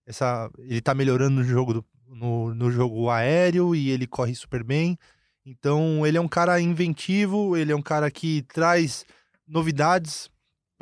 Essa, 0.06 0.50
ele 0.58 0.80
tá 0.80 0.94
melhorando 0.94 1.36
no 1.36 1.44
jogo, 1.44 1.74
do- 1.74 1.84
no, 2.08 2.54
no 2.54 2.70
jogo 2.70 3.08
aéreo 3.10 3.74
e 3.74 3.90
ele 3.90 4.06
corre 4.06 4.34
super 4.34 4.64
bem. 4.64 4.98
Então 5.44 6.06
ele 6.06 6.16
é 6.16 6.20
um 6.20 6.26
cara 6.28 6.60
inventivo, 6.60 7.56
ele 7.56 7.70
é 7.70 7.76
um 7.76 7.82
cara 7.82 8.10
que 8.10 8.42
traz 8.42 9.04
novidades 9.46 10.30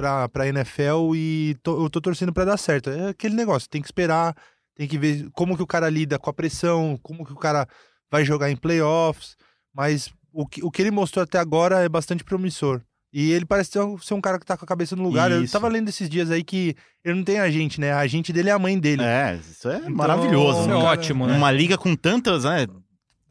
pra, 0.00 0.28
pra 0.28 0.46
NFL 0.48 1.14
e 1.14 1.54
tô- 1.62 1.84
eu 1.84 1.90
tô 1.90 2.00
torcendo 2.00 2.32
pra 2.32 2.44
dar 2.46 2.56
certo. 2.56 2.88
É 2.90 3.08
aquele 3.10 3.34
negócio, 3.34 3.68
tem 3.68 3.82
que 3.82 3.88
esperar, 3.88 4.34
tem 4.74 4.88
que 4.88 4.96
ver 4.98 5.28
como 5.32 5.56
que 5.56 5.62
o 5.62 5.66
cara 5.66 5.88
lida 5.90 6.18
com 6.18 6.30
a 6.30 6.32
pressão, 6.32 6.98
como 7.02 7.24
que 7.26 7.32
o 7.32 7.36
cara 7.36 7.66
vai 8.10 8.24
jogar 8.24 8.50
em 8.50 8.56
playoffs, 8.56 9.36
mas 9.74 10.10
o 10.32 10.46
que, 10.46 10.64
o 10.64 10.70
que 10.70 10.80
ele 10.82 10.90
mostrou 10.90 11.22
até 11.22 11.38
agora 11.38 11.80
é 11.80 11.88
bastante 11.88 12.24
promissor. 12.24 12.80
E 13.12 13.32
ele 13.32 13.44
parece 13.44 13.72
ser 13.72 13.80
um, 13.80 13.98
ser 13.98 14.14
um 14.14 14.20
cara 14.20 14.38
que 14.38 14.46
tá 14.46 14.56
com 14.56 14.64
a 14.64 14.68
cabeça 14.68 14.94
no 14.94 15.02
lugar. 15.02 15.30
Eu 15.32 15.42
Isso. 15.42 15.52
tava 15.52 15.66
lendo 15.66 15.88
esses 15.88 16.08
dias 16.08 16.30
aí 16.30 16.44
que 16.44 16.76
ele 17.04 17.16
não 17.16 17.24
tem 17.24 17.40
agente, 17.40 17.80
né? 17.80 17.92
A 17.92 17.98
agente 17.98 18.32
dele 18.32 18.50
é 18.50 18.52
a 18.52 18.58
mãe 18.58 18.78
dele. 18.78 19.02
É, 19.02 19.34
isso 19.36 19.68
é 19.68 19.78
Então, 19.78 19.90
maravilhoso. 19.90 20.60
Isso 20.60 20.68
né? 20.68 20.74
é 20.76 20.78
cara, 20.80 20.90
ótimo, 20.92 21.26
né? 21.26 21.36
Uma 21.36 21.50
liga 21.50 21.76
com 21.76 21.96
tantas, 21.96 22.44
né? 22.44 22.68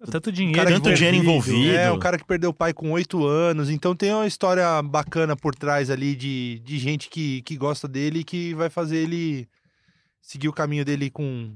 Tanto 0.09 0.31
dinheiro, 0.31 0.57
cara 0.57 0.71
tanto 0.71 0.93
dinheiro 0.93 1.17
envolvido. 1.17 1.71
É, 1.71 1.91
um 1.91 1.99
cara 1.99 2.17
que 2.17 2.23
perdeu 2.25 2.51
o 2.51 2.53
pai 2.53 2.73
com 2.73 2.91
oito 2.91 3.25
anos. 3.25 3.69
Então 3.69 3.95
tem 3.95 4.13
uma 4.13 4.25
história 4.27 4.81
bacana 4.81 5.35
por 5.35 5.53
trás 5.53 5.89
ali 5.89 6.15
de, 6.15 6.61
de 6.63 6.77
gente 6.79 7.09
que, 7.09 7.41
que 7.41 7.57
gosta 7.57 7.87
dele 7.87 8.19
e 8.19 8.23
que 8.23 8.53
vai 8.53 8.69
fazer 8.69 8.97
ele 8.97 9.47
seguir 10.21 10.47
o 10.47 10.53
caminho 10.53 10.85
dele 10.85 11.09
com, 11.09 11.53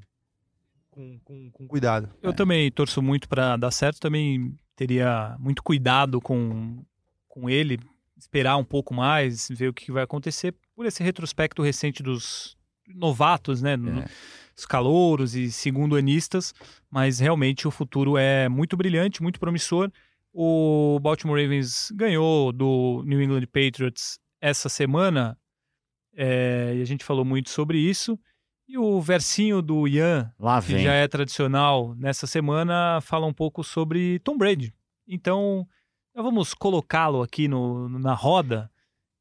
com, 0.89 1.19
com, 1.23 1.51
com 1.51 1.67
cuidado. 1.67 2.09
Eu 2.21 2.33
também 2.33 2.69
torço 2.71 3.01
muito 3.01 3.29
para 3.29 3.55
dar 3.55 3.71
certo, 3.71 3.99
também 3.99 4.53
teria 4.75 5.35
muito 5.39 5.63
cuidado 5.63 6.19
com, 6.19 6.83
com 7.29 7.49
ele, 7.49 7.79
esperar 8.17 8.57
um 8.57 8.63
pouco 8.65 8.93
mais, 8.93 9.47
ver 9.49 9.69
o 9.69 9.73
que 9.73 9.91
vai 9.91 10.03
acontecer 10.03 10.53
por 10.75 10.85
esse 10.85 11.01
retrospecto 11.03 11.61
recente 11.61 12.01
dos 12.03 12.57
novatos, 12.87 13.61
né? 13.61 13.77
no- 13.77 14.01
É. 14.01 14.05
Os 14.55 14.65
calouros 14.65 15.35
e 15.35 15.51
segundo-anistas, 15.51 16.53
mas 16.89 17.19
realmente 17.19 17.67
o 17.67 17.71
futuro 17.71 18.17
é 18.17 18.47
muito 18.47 18.77
brilhante, 18.77 19.23
muito 19.23 19.39
promissor. 19.39 19.91
O 20.31 20.99
Baltimore 21.01 21.41
Ravens 21.41 21.91
ganhou 21.95 22.51
do 22.51 23.03
New 23.05 23.21
England 23.21 23.45
Patriots 23.47 24.19
essa 24.41 24.69
semana, 24.69 25.37
é, 26.15 26.73
e 26.75 26.81
a 26.81 26.85
gente 26.85 27.03
falou 27.03 27.23
muito 27.25 27.49
sobre 27.49 27.77
isso. 27.77 28.19
E 28.67 28.77
o 28.77 29.01
versinho 29.01 29.61
do 29.61 29.87
Ian, 29.87 30.33
Lá 30.39 30.61
que 30.61 30.79
já 30.79 30.93
é 30.93 31.07
tradicional 31.07 31.93
nessa 31.95 32.25
semana, 32.25 32.99
fala 33.01 33.25
um 33.25 33.33
pouco 33.33 33.63
sobre 33.63 34.19
Tom 34.19 34.37
Brady. 34.37 34.73
Então, 35.07 35.67
vamos 36.15 36.53
colocá-lo 36.53 37.21
aqui 37.21 37.47
no, 37.47 37.89
na 37.89 38.13
roda. 38.13 38.71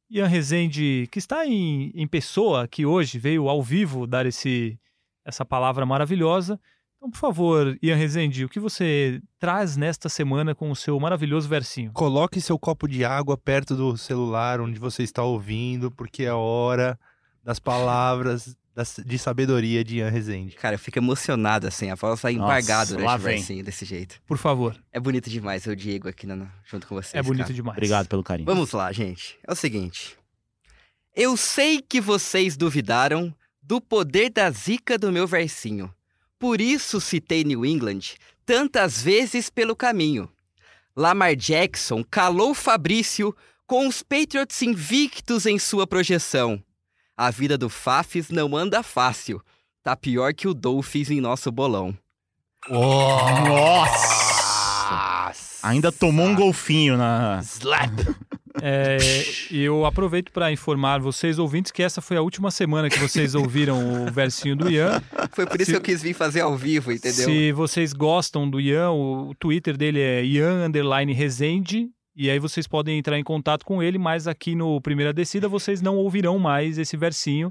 Ian 0.09 0.27
Rezende, 0.27 1.09
que 1.11 1.19
está 1.19 1.47
em, 1.47 1.91
em 1.95 2.07
pessoa 2.07 2.65
aqui 2.65 2.87
hoje, 2.87 3.19
veio 3.19 3.49
ao 3.49 3.63
vivo 3.63 4.07
dar 4.07 4.27
esse, 4.27 4.79
essa 5.25 5.45
palavra 5.45 5.85
maravilhosa. 5.87 6.59
Então, 6.97 7.11
por 7.11 7.19
favor, 7.19 7.77
Ian 7.83 7.97
Rezende, 7.97 8.45
o 8.45 8.49
que 8.49 8.61
você 8.61 9.21
traz 9.39 9.77
nesta 9.77 10.09
semana 10.09 10.55
com 10.55 10.71
o 10.71 10.77
seu 10.77 10.99
maravilhoso 11.01 11.49
versinho? 11.49 11.91
Coloque 11.93 12.41
seu 12.41 12.59
copo 12.59 12.87
de 12.87 13.05
água 13.05 13.37
perto 13.37 13.75
do 13.75 13.97
celular 13.97 14.61
onde 14.61 14.79
você 14.79 15.03
está 15.03 15.23
ouvindo, 15.23 15.91
porque 15.91 16.23
é 16.25 16.33
hora 16.33 16.99
das 17.43 17.59
palavras 17.59 18.57
de 19.05 19.19
sabedoria 19.19 19.83
de 19.85 19.97
Ian 19.99 20.09
Rezende. 20.11 20.55
Cara, 20.55 20.77
eu 20.77 20.79
fico 20.79 20.99
emocionado, 20.99 21.67
assim. 21.67 21.91
A 21.91 21.95
voz 21.97 22.21
vai 22.23 22.35
Nossa, 22.35 22.45
embargada 22.47 22.93
lá 22.95 22.97
durante 22.97 23.21
o 23.21 23.25
vem. 23.25 23.37
versinho, 23.37 23.65
desse 23.65 23.85
jeito. 23.85 24.21
Por 24.25 24.39
favor. 24.39 24.75
É 24.93 24.99
bonito 25.01 25.29
demais 25.29 25.67
o 25.67 25.75
Diego 25.77 26.09
aqui 26.09 26.27
no- 26.27 26.49
junto 26.65 26.87
com 26.87 26.95
vocês. 26.95 27.15
É 27.15 27.23
bonito 27.23 27.43
cara. 27.47 27.55
demais. 27.55 27.77
Obrigado 27.77 28.07
pelo 28.09 28.23
carinho. 28.23 28.47
Vamos 28.47 28.71
lá, 28.73 28.91
gente. 28.93 29.39
É 29.47 29.53
o 29.53 29.57
seguinte. 29.57 30.17
Eu 31.15 31.37
sei 31.37 31.83
que 31.83 32.01
vocês 32.01 32.57
duvidaram 32.57 33.35
do 33.63 33.81
poder 33.81 34.31
da 34.31 34.51
zica 34.51 34.99
do 34.99 35.13
meu 35.13 35.27
versinho. 35.27 35.95
Por 36.39 36.61
isso 36.61 37.01
citei 37.01 37.45
New 37.45 37.65
England 37.65 38.17
tantas 38.45 39.01
vezes 39.01 39.49
pelo 39.49 39.77
caminho. 39.77 40.29
Lamar 40.97 41.37
Jackson 41.37 42.03
calou 42.03 42.53
Fabrício 42.55 43.35
com 43.67 43.87
os 43.87 44.03
Patriots 44.03 44.61
invictos 44.61 45.47
em 45.47 45.59
sua 45.59 45.87
projeção. 45.87 46.63
A 47.17 47.31
vida 47.31 47.57
do 47.57 47.69
Fafis 47.69 48.29
não 48.31 48.57
anda 48.57 48.83
fácil. 48.83 49.41
Tá 49.83 49.97
pior 49.97 50.35
que 50.35 50.49
o 50.49 50.55
Dolphins 50.55 51.11
em 51.11 51.21
nosso 51.21 51.51
bolão. 51.51 51.97
Nossa! 52.69 54.23
Ainda 55.63 55.91
tomou 55.93 56.27
um 56.27 56.35
golfinho 56.35 56.97
na. 56.97 57.41
Slap! 57.43 57.93
É, 58.61 58.99
eu 59.51 59.87
aproveito 59.87 60.31
para 60.33 60.53
informar 60.53 60.99
vocês, 61.01 61.39
ouvintes, 61.39 61.73
que 61.73 61.83
essa 61.83 62.01
foi 62.03 62.17
a 62.17 62.23
última 62.23 62.51
semana 62.51 62.91
que 62.91 62.99
vocês 62.99 63.35
ouviram 63.35 64.05
o 64.07 64.13
versinho 64.13 64.55
do 64.57 64.71
Ian. 64.71 65.03
Foi 65.33 65.47
por 65.47 65.57
isso 65.61 65.67
Se- 65.67 65.73
que 65.73 65.77
eu 65.77 65.81
quis 65.81 66.03
vir 66.03 66.15
fazer 66.15 66.41
ao 66.41 66.57
vivo, 66.57 66.93
entendeu? 66.93 67.25
Se 67.25 67.53
vocês 67.53 67.93
gostam 67.93 68.49
do 68.49 68.61
Ian, 68.61 68.91
o, 68.91 69.31
o 69.31 69.35
Twitter 69.35 69.77
dele 69.77 70.01
é 70.01 70.25
Ian 70.25 70.67
Underline 70.67 71.13
Rezende. 71.13 71.89
E 72.15 72.29
aí 72.29 72.39
vocês 72.39 72.67
podem 72.67 72.99
entrar 72.99 73.19
em 73.19 73.25
contato 73.25 73.65
com 73.65 73.83
ele, 73.83 73.97
mas 73.99 74.27
aqui 74.29 74.55
no 74.55 74.79
Primeira 74.83 75.15
Descida 75.15 75.49
vocês 75.49 75.81
não 75.81 75.97
ouvirão 75.97 76.39
mais 76.39 76.77
esse 76.77 76.95
versinho. 76.95 77.51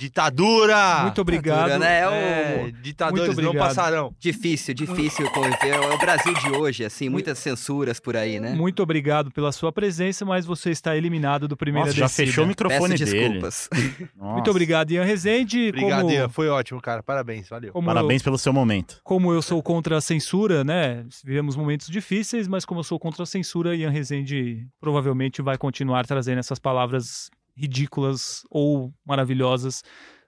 Ditadura! 0.00 1.02
Muito 1.02 1.20
obrigado. 1.20 1.78
né? 1.78 2.00
É 2.00 2.08
o- 2.08 2.10
É, 2.12 2.72
ditadores 2.82 3.34
Muito 3.34 3.42
não 3.42 3.54
passarão. 3.54 4.14
Difícil, 4.18 4.72
difícil 4.74 5.30
conviver. 5.30 5.70
É 5.74 5.78
o 5.94 5.98
Brasil 5.98 6.32
de 6.34 6.50
hoje, 6.50 6.84
assim, 6.84 7.08
muitas 7.08 7.38
censuras 7.38 8.00
por 8.00 8.16
aí, 8.16 8.40
né? 8.40 8.54
Muito 8.54 8.82
obrigado 8.82 9.30
pela 9.30 9.52
sua 9.52 9.72
presença, 9.72 10.24
mas 10.24 10.46
você 10.46 10.70
está 10.70 10.96
eliminado 10.96 11.46
do 11.46 11.56
Primeira 11.56 11.86
Nossa, 11.88 11.98
já 11.98 12.06
Descida. 12.06 12.26
fechou 12.28 12.44
o 12.44 12.46
microfone 12.46 12.96
Peço 12.98 13.04
dele. 13.04 13.18
desculpas. 13.40 13.68
Muito 14.16 14.50
obrigado, 14.50 14.90
Ian 14.90 15.04
Rezende. 15.04 15.68
Obrigado, 15.68 16.02
como, 16.02 16.12
Ian. 16.12 16.28
Foi 16.28 16.48
ótimo, 16.48 16.80
cara. 16.80 17.02
Parabéns, 17.02 17.48
valeu. 17.48 17.72
como 17.72 17.86
Parabéns 17.86 18.22
pelo 18.22 18.38
seu 18.38 18.52
momento. 18.52 19.00
como 19.04 19.32
eu 19.32 19.42
sou 19.42 19.62
contra 19.62 19.96
a 19.96 20.00
censura, 20.00 20.64
né? 20.64 21.04
Vivemos 21.24 21.56
momentos 21.56 21.88
difíceis, 21.88 22.48
mas 22.48 22.64
como 22.64 22.80
eu 22.80 22.84
sou 22.84 22.98
contra 22.98 23.22
a 23.22 23.26
censura, 23.26 23.74
Ian 23.76 23.90
Rezende 23.90 24.66
provavelmente 24.80 25.42
vai 25.42 25.58
continuar 25.58 26.06
trazendo 26.06 26.38
essas 26.38 26.58
palavras 26.58 27.30
ridículas 27.60 28.42
ou 28.50 28.92
maravilhosas 29.04 29.82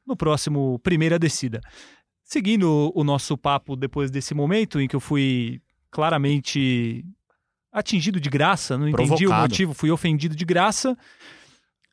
no 0.06 0.16
próximo 0.16 0.78
Primeira 0.80 1.18
Descida. 1.18 1.60
Seguindo 2.22 2.92
o 2.94 3.04
nosso 3.04 3.36
papo 3.36 3.76
depois 3.76 4.10
desse 4.10 4.34
momento 4.34 4.80
em 4.80 4.88
que 4.88 4.96
eu 4.96 5.00
fui 5.00 5.60
claramente 5.90 7.04
atingido 7.70 8.20
de 8.20 8.28
graça, 8.28 8.76
não 8.76 8.88
entendi 8.88 9.12
o 9.12 9.16
Provocado. 9.16 9.42
motivo, 9.42 9.74
fui 9.74 9.90
ofendido 9.90 10.36
de 10.36 10.44
graça. 10.44 10.96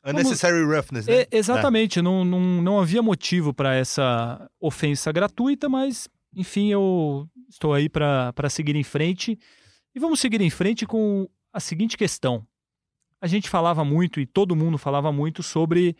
Unnecessary 0.04 0.64
roughness, 0.64 1.06
né? 1.06 1.22
É, 1.22 1.28
exatamente, 1.30 2.00
não, 2.00 2.24
não, 2.24 2.40
não 2.62 2.80
havia 2.80 3.02
motivo 3.02 3.52
para 3.52 3.74
essa 3.74 4.50
ofensa 4.60 5.12
gratuita, 5.12 5.68
mas 5.68 6.08
enfim, 6.34 6.68
eu 6.70 7.28
estou 7.48 7.74
aí 7.74 7.88
para 7.88 8.48
seguir 8.48 8.76
em 8.76 8.84
frente. 8.84 9.38
E 9.94 9.98
vamos 9.98 10.20
seguir 10.20 10.40
em 10.40 10.50
frente 10.50 10.86
com 10.86 11.28
a 11.52 11.60
seguinte 11.60 11.96
questão. 11.96 12.46
A 13.20 13.26
gente 13.26 13.48
falava 13.48 13.84
muito 13.84 14.20
e 14.20 14.26
todo 14.26 14.56
mundo 14.56 14.78
falava 14.78 15.12
muito 15.12 15.42
sobre 15.42 15.96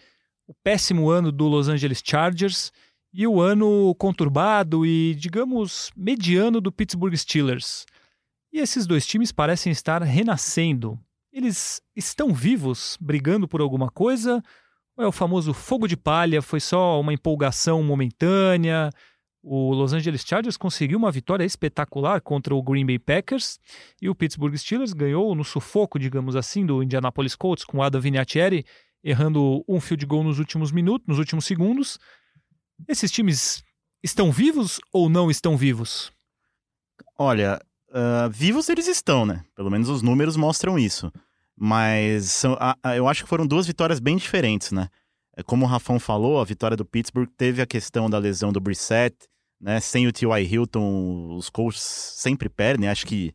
o 0.47 0.55
péssimo 0.65 1.11
ano 1.11 1.31
do 1.31 1.47
Los 1.47 1.69
Angeles 1.69 2.03
Chargers 2.05 2.73
e 3.13 3.27
o 3.27 3.41
ano 3.41 3.95
conturbado 3.97 4.87
e, 4.87 5.15
digamos, 5.15 5.91
mediano 5.97 6.61
do 6.61 6.73
Pittsburgh 6.73 7.15
Steelers. 7.15 7.85
E 8.53 8.59
esses 8.59 8.87
dois 8.87 9.07
times 9.07 9.31
parecem 9.33 9.71
estar 9.71 10.03
renascendo. 10.03 10.99
Eles 11.33 11.81
estão 11.95 12.33
vivos, 12.33 12.97
brigando 13.01 13.47
por 13.47 13.61
alguma 13.61 13.91
coisa? 13.91 14.43
Ou 14.97 15.05
é 15.05 15.07
o 15.07 15.13
famoso 15.13 15.55
fogo 15.55 15.87
de 15.87 15.97
palha? 15.97 16.43
Foi 16.43 16.59
só 16.59 17.01
uma 17.01 17.13
empolgação 17.13 17.83
momentânea? 17.83 18.91
O 19.43 19.73
Los 19.73 19.93
Angeles 19.95 20.23
Chargers 20.27 20.57
conseguiu 20.57 20.99
uma 20.99 21.11
vitória 21.11 21.45
espetacular 21.45 22.21
contra 22.21 22.55
o 22.55 22.63
Green 22.63 22.85
Bay 22.85 22.99
Packers 22.99 23.59
e 24.01 24.09
o 24.09 24.15
Pittsburgh 24.15 24.55
Steelers 24.57 24.93
ganhou 24.93 25.35
no 25.35 25.45
sufoco, 25.45 25.99
digamos 25.99 26.37
assim, 26.37 26.67
do 26.67 26.83
Indianapolis 26.83 27.35
Colts 27.35 27.65
com 27.65 27.83
Adam 27.83 28.01
Vinatieri 28.01 28.65
errando 29.03 29.65
um 29.67 29.81
field 29.81 30.05
goal 30.05 30.23
nos 30.23 30.39
últimos 30.39 30.71
minutos, 30.71 31.07
nos 31.09 31.19
últimos 31.19 31.47
segundos. 31.47 31.99
Esses 32.87 33.11
times 33.11 33.63
estão 34.03 34.31
vivos 34.31 34.79
ou 34.93 35.09
não 35.09 35.31
estão 35.31 35.57
vivos? 35.57 36.13
Olha, 37.19 37.59
ah, 37.93 38.29
vivos 38.31 38.69
eles 38.69 38.87
estão, 38.87 39.25
né? 39.25 39.43
Pelo 39.55 39.71
menos 39.71 39.89
os 39.89 40.03
números 40.03 40.37
mostram 40.37 40.79
isso. 40.79 41.11
Mas 41.57 42.31
são, 42.31 42.57
a- 42.61 42.77
eu 42.97 43.09
acho 43.09 43.23
que 43.25 43.29
foram 43.29 43.47
duas 43.47 43.67
vitórias 43.67 44.01
bem 44.01 44.17
diferentes, 44.17 44.71
né? 44.73 44.89
É, 45.41 45.43
Como 45.43 45.65
o 45.65 45.69
Rafão 45.69 45.99
falou, 45.99 46.41
a 46.41 46.45
vitória 46.45 46.77
do 46.77 46.85
Pittsburgh 46.85 47.29
teve 47.37 47.63
a 47.63 47.67
questão 47.67 48.09
da 48.09 48.19
lesão 48.19 48.53
do 48.53 48.61
Brissett, 48.61 49.17
né? 49.61 49.81
Sem 49.81 50.07
o 50.07 50.13
T.Y. 50.13 50.45
Hilton, 50.45 51.35
os 51.35 51.51
Colts 51.51 51.81
sempre 51.81 52.49
perdem. 52.49 52.89
Acho 52.89 53.07
que 53.07 53.33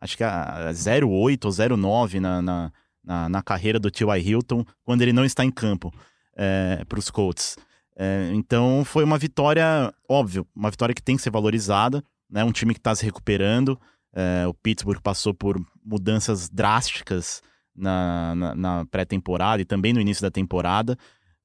acho 0.00 0.16
que 0.16 0.24
a 0.24 0.70
0,8 0.72 1.44
ou 1.44 1.50
0,9 1.50 2.20
na, 2.20 2.42
na, 2.42 2.72
na, 3.02 3.28
na 3.28 3.42
carreira 3.42 3.78
do 3.78 3.90
T.Y. 3.90 4.18
Hilton 4.20 4.64
quando 4.84 5.02
ele 5.02 5.12
não 5.12 5.24
está 5.24 5.44
em 5.44 5.50
campo 5.50 5.92
para 6.88 6.98
os 6.98 7.10
Colts. 7.10 7.56
É, 7.98 8.30
então 8.34 8.84
foi 8.84 9.02
uma 9.04 9.16
vitória, 9.16 9.90
óbvio, 10.06 10.46
uma 10.54 10.70
vitória 10.70 10.94
que 10.94 11.02
tem 11.02 11.16
que 11.16 11.22
ser 11.22 11.30
valorizada, 11.30 12.04
né? 12.30 12.44
Um 12.44 12.52
time 12.52 12.74
que 12.74 12.80
está 12.80 12.94
se 12.94 13.04
recuperando. 13.04 13.80
É, 14.14 14.46
o 14.46 14.54
Pittsburgh 14.54 15.00
passou 15.00 15.32
por 15.32 15.58
mudanças 15.84 16.48
drásticas 16.48 17.42
na, 17.74 18.34
na, 18.34 18.54
na 18.54 18.86
pré-temporada 18.86 19.62
e 19.62 19.64
também 19.64 19.92
no 19.92 20.00
início 20.00 20.22
da 20.22 20.30
temporada, 20.30 20.96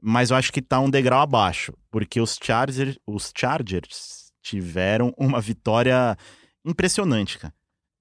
mas 0.01 0.31
eu 0.31 0.37
acho 0.37 0.51
que 0.51 0.61
tá 0.61 0.79
um 0.79 0.89
degrau 0.89 1.21
abaixo, 1.21 1.73
porque 1.91 2.19
os 2.19 2.37
Chargers, 2.41 2.97
os 3.05 3.31
Chargers 3.35 4.31
tiveram 4.41 5.13
uma 5.15 5.39
vitória 5.39 6.17
impressionante, 6.65 7.37
cara. 7.37 7.53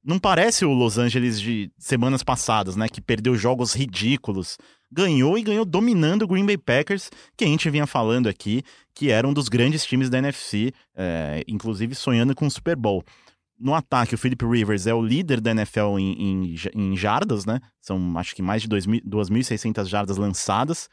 Não 0.03 0.19
parece 0.19 0.65
o 0.65 0.73
Los 0.73 0.97
Angeles 0.97 1.39
de 1.39 1.71
semanas 1.79 2.23
passadas, 2.23 2.75
né? 2.75 2.89
Que 2.89 3.03
perdeu 3.03 3.37
jogos 3.37 3.75
ridículos. 3.75 4.57
Ganhou 4.91 5.37
e 5.37 5.43
ganhou 5.43 5.65
dominando 5.65 6.23
o 6.23 6.27
Green 6.27 6.47
Bay 6.47 6.57
Packers, 6.57 7.11
que 7.37 7.45
a 7.45 7.47
gente 7.47 7.69
vinha 7.69 7.87
falando 7.87 8.27
aqui, 8.27 8.63
que 8.95 9.11
era 9.11 9.29
um 9.29 9.33
dos 9.35 9.51
grandes 9.51 9.85
times 9.85 10.09
da 10.09 10.17
NFC, 10.17 10.73
é, 10.97 11.45
inclusive 11.47 11.95
sonhando 11.95 12.35
com 12.35 12.47
o 12.47 12.51
Super 12.51 12.77
Bowl. 12.77 13.05
No 13.59 13.75
ataque, 13.75 14.15
o 14.15 14.19
Philip 14.19 14.43
Rivers 14.43 14.87
é 14.87 14.95
o 14.95 15.03
líder 15.03 15.39
da 15.39 15.51
NFL 15.51 15.99
em, 15.99 16.13
em, 16.19 16.55
em 16.75 16.97
jardas, 16.97 17.45
né? 17.45 17.61
São 17.79 18.17
acho 18.17 18.35
que 18.35 18.41
mais 18.41 18.63
de 18.63 18.69
2.000 18.69 19.03
2.600 19.05 19.85
jardas 19.87 20.17
lançadas. 20.17 20.89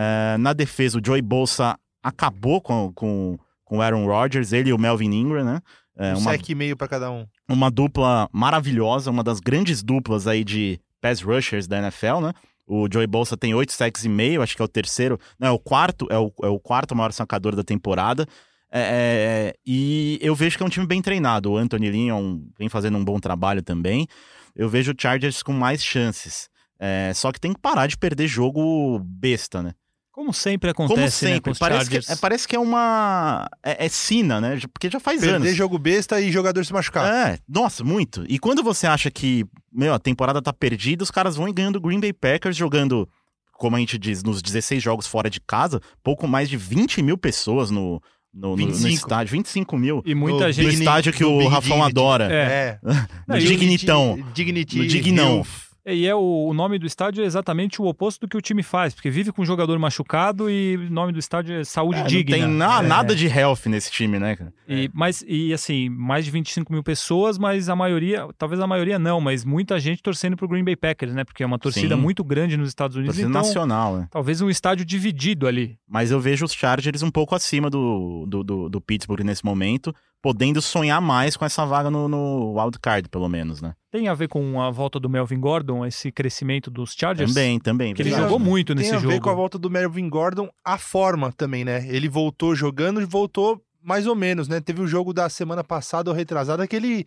É, 0.00 0.36
na 0.38 0.52
defesa, 0.52 0.96
o 0.98 1.02
Joey 1.04 1.20
Bolsa 1.20 1.76
acabou 2.00 2.60
com, 2.60 2.92
com, 2.94 3.36
com 3.64 3.78
o 3.78 3.82
Aaron 3.82 4.06
Rodgers, 4.06 4.52
ele 4.52 4.70
e 4.70 4.72
o 4.72 4.78
Melvin 4.78 5.10
Ingram, 5.12 5.44
né? 5.44 5.60
É, 5.96 6.14
um 6.14 6.18
uma, 6.18 6.30
sec 6.30 6.48
e 6.48 6.54
meio 6.54 6.76
pra 6.76 6.86
cada 6.86 7.10
um. 7.10 7.26
uma 7.48 7.68
dupla 7.68 8.28
maravilhosa, 8.32 9.10
uma 9.10 9.24
das 9.24 9.40
grandes 9.40 9.82
duplas 9.82 10.28
aí 10.28 10.44
de 10.44 10.80
pass 11.00 11.20
rushers 11.20 11.66
da 11.66 11.78
NFL, 11.78 12.20
né? 12.20 12.32
O 12.64 12.86
Joey 12.92 13.08
Bolsa 13.08 13.36
tem 13.36 13.52
oito 13.54 13.72
sacks 13.72 14.04
e 14.04 14.08
meio, 14.08 14.40
acho 14.40 14.54
que 14.54 14.62
é 14.62 14.64
o 14.64 14.68
terceiro, 14.68 15.18
não, 15.38 15.48
é 15.48 15.50
o 15.50 15.58
quarto, 15.58 16.06
é 16.10 16.18
o, 16.18 16.32
é 16.44 16.48
o 16.48 16.60
quarto 16.60 16.94
maior 16.94 17.10
sacador 17.12 17.56
da 17.56 17.64
temporada. 17.64 18.24
É, 18.70 19.52
é, 19.52 19.54
e 19.66 20.18
eu 20.22 20.34
vejo 20.34 20.56
que 20.56 20.62
é 20.62 20.66
um 20.66 20.68
time 20.68 20.86
bem 20.86 21.02
treinado. 21.02 21.50
O 21.50 21.56
Anthony 21.56 22.08
é 22.08 22.14
um- 22.14 22.46
vem 22.56 22.68
fazendo 22.68 22.98
um 22.98 23.04
bom 23.04 23.18
trabalho 23.18 23.62
também. 23.62 24.06
Eu 24.54 24.68
vejo 24.68 24.92
o 24.92 24.94
Chargers 24.96 25.42
com 25.42 25.52
mais 25.52 25.82
chances. 25.82 26.48
É, 26.78 27.10
só 27.14 27.32
que 27.32 27.40
tem 27.40 27.52
que 27.52 27.60
parar 27.60 27.86
de 27.88 27.96
perder 27.96 28.28
jogo 28.28 29.00
besta, 29.00 29.62
né? 29.62 29.72
Como 30.18 30.34
sempre 30.34 30.74
Como 30.74 30.86
acontece, 30.88 31.24
né, 31.26 31.30
com 31.30 31.34
sempre. 31.36 31.52
os 31.52 31.58
parece, 31.60 31.88
que, 31.90 31.96
é, 31.96 32.16
parece 32.16 32.48
que 32.48 32.56
é 32.56 32.58
uma. 32.58 33.48
É, 33.62 33.86
é 33.86 33.88
sina, 33.88 34.40
né? 34.40 34.58
Porque 34.72 34.90
já 34.90 34.98
faz 34.98 35.20
Perder 35.20 35.36
anos. 35.36 35.54
jogo 35.54 35.78
besta 35.78 36.20
e 36.20 36.32
jogador 36.32 36.64
se 36.66 36.72
machucar. 36.72 37.06
É, 37.06 37.38
nossa, 37.48 37.84
muito. 37.84 38.24
E 38.28 38.36
quando 38.36 38.60
você 38.60 38.88
acha 38.88 39.12
que, 39.12 39.46
meu, 39.72 39.94
a 39.94 39.98
temporada 40.00 40.42
tá 40.42 40.52
perdida, 40.52 41.04
os 41.04 41.10
caras 41.12 41.36
vão 41.36 41.48
e 41.48 41.52
ganhando 41.52 41.76
o 41.76 41.80
Green 41.80 42.00
Bay 42.00 42.12
Packers 42.12 42.56
jogando, 42.56 43.08
como 43.52 43.76
a 43.76 43.78
gente 43.78 43.96
diz, 43.96 44.24
nos 44.24 44.42
16 44.42 44.82
jogos 44.82 45.06
fora 45.06 45.30
de 45.30 45.40
casa, 45.40 45.80
pouco 46.02 46.26
mais 46.26 46.48
de 46.48 46.56
20 46.56 47.00
mil 47.00 47.16
pessoas 47.16 47.70
no, 47.70 48.02
no, 48.34 48.56
no- 48.56 48.56
no 48.56 48.66
25. 48.74 48.88
estádio. 48.88 49.30
25 49.32 49.76
mil. 49.78 50.02
E 50.04 50.16
muita 50.16 50.46
No 50.48 50.52
gente... 50.52 50.64
No 50.66 50.72
estádio 50.72 51.12
que 51.12 51.24
o 51.24 51.38
Big 51.38 51.48
Rafão 51.48 51.76
Dignity. 51.76 51.90
adora. 51.90 52.28
É. 52.32 52.34
É. 52.36 52.78
No 53.28 53.38
Dignitão. 53.38 54.18
Dignity. 54.34 54.78
No 54.78 54.86
Dignão. 54.88 55.46
E 55.94 56.06
é 56.06 56.14
o, 56.14 56.46
o 56.48 56.54
nome 56.54 56.78
do 56.78 56.86
estádio 56.86 57.22
é 57.22 57.26
exatamente 57.26 57.80
o 57.80 57.86
oposto 57.86 58.20
do 58.20 58.28
que 58.28 58.36
o 58.36 58.40
time 58.40 58.62
faz, 58.62 58.94
porque 58.94 59.10
vive 59.10 59.32
com 59.32 59.42
um 59.42 59.44
jogador 59.44 59.78
machucado 59.78 60.50
e 60.50 60.76
o 60.76 60.90
nome 60.90 61.12
do 61.12 61.18
estádio 61.18 61.54
é 61.60 61.64
Saúde 61.64 61.98
É, 61.98 62.02
não 62.02 62.08
Digna. 62.08 62.36
tem 62.36 62.46
na- 62.46 62.82
É. 62.82 62.86
nada 62.86 63.14
de 63.14 63.26
health 63.26 63.66
nesse 63.66 63.90
time, 63.90 64.18
né, 64.18 64.36
cara? 64.36 64.52
E, 64.68 64.90
mas, 64.92 65.24
e 65.26 65.52
assim, 65.52 65.88
mais 65.88 66.24
de 66.24 66.30
25 66.30 66.72
mil 66.72 66.82
pessoas, 66.82 67.38
mas 67.38 67.68
a 67.68 67.76
maioria, 67.76 68.26
talvez 68.36 68.60
a 68.60 68.66
maioria 68.66 68.98
não, 68.98 69.20
mas 69.20 69.44
muita 69.44 69.78
gente 69.80 70.02
torcendo 70.02 70.36
pro 70.36 70.46
Green 70.48 70.64
Bay 70.64 70.76
Packers, 70.76 71.14
né? 71.14 71.24
Porque 71.24 71.42
é 71.42 71.46
uma 71.46 71.58
torcida 71.58 71.94
Sim. 71.96 72.00
muito 72.00 72.22
grande 72.22 72.56
nos 72.56 72.68
Estados 72.68 72.96
Unidos, 72.96 73.16
Torcida 73.16 73.30
então 73.30 73.42
nacional, 73.42 73.96
né? 73.98 74.08
talvez 74.10 74.40
um 74.40 74.50
estádio 74.50 74.84
dividido 74.84 75.46
ali. 75.46 75.76
Mas 75.88 76.10
eu 76.10 76.20
vejo 76.20 76.44
os 76.44 76.52
Chargers 76.52 77.02
um 77.02 77.10
pouco 77.10 77.34
acima 77.34 77.70
do, 77.70 78.24
do, 78.28 78.44
do, 78.44 78.68
do 78.68 78.80
Pittsburgh 78.80 79.24
nesse 79.24 79.44
momento, 79.44 79.94
podendo 80.20 80.60
sonhar 80.60 81.00
mais 81.00 81.36
com 81.36 81.44
essa 81.44 81.64
vaga 81.64 81.90
no, 81.90 82.08
no 82.08 82.58
wildcard, 82.60 83.08
pelo 83.08 83.28
menos, 83.28 83.62
né? 83.62 83.74
Tem 83.90 84.08
a 84.08 84.14
ver 84.14 84.28
com 84.28 84.60
a 84.60 84.70
volta 84.70 84.98
do 84.98 85.08
Melvin 85.08 85.38
Gordon, 85.40 85.86
esse 85.86 86.10
crescimento 86.12 86.70
dos 86.70 86.92
Chargers? 86.98 87.32
Também, 87.32 87.58
também. 87.60 87.94
Que 87.94 88.02
ele 88.02 88.10
jogou 88.10 88.38
muito 88.38 88.74
Tem 88.74 88.82
nesse 88.82 88.94
a 88.94 88.98
ver 88.98 89.12
jogo. 89.12 89.20
com 89.22 89.30
a 89.30 89.34
volta 89.34 89.58
do 89.58 89.70
Melvin 89.70 90.08
Gordon, 90.08 90.48
a 90.64 90.76
forma 90.76 91.32
também, 91.32 91.64
né? 91.64 91.86
Ele 91.88 92.08
voltou 92.08 92.54
jogando 92.54 93.00
e 93.00 93.04
voltou 93.04 93.62
mais 93.82 94.06
ou 94.06 94.14
menos, 94.16 94.48
né? 94.48 94.60
Teve 94.60 94.82
o 94.82 94.86
jogo 94.88 95.12
da 95.14 95.28
semana 95.28 95.62
passada 95.64 96.10
ou 96.10 96.16
retrasada 96.16 96.66
que 96.66 96.74
ele. 96.76 97.06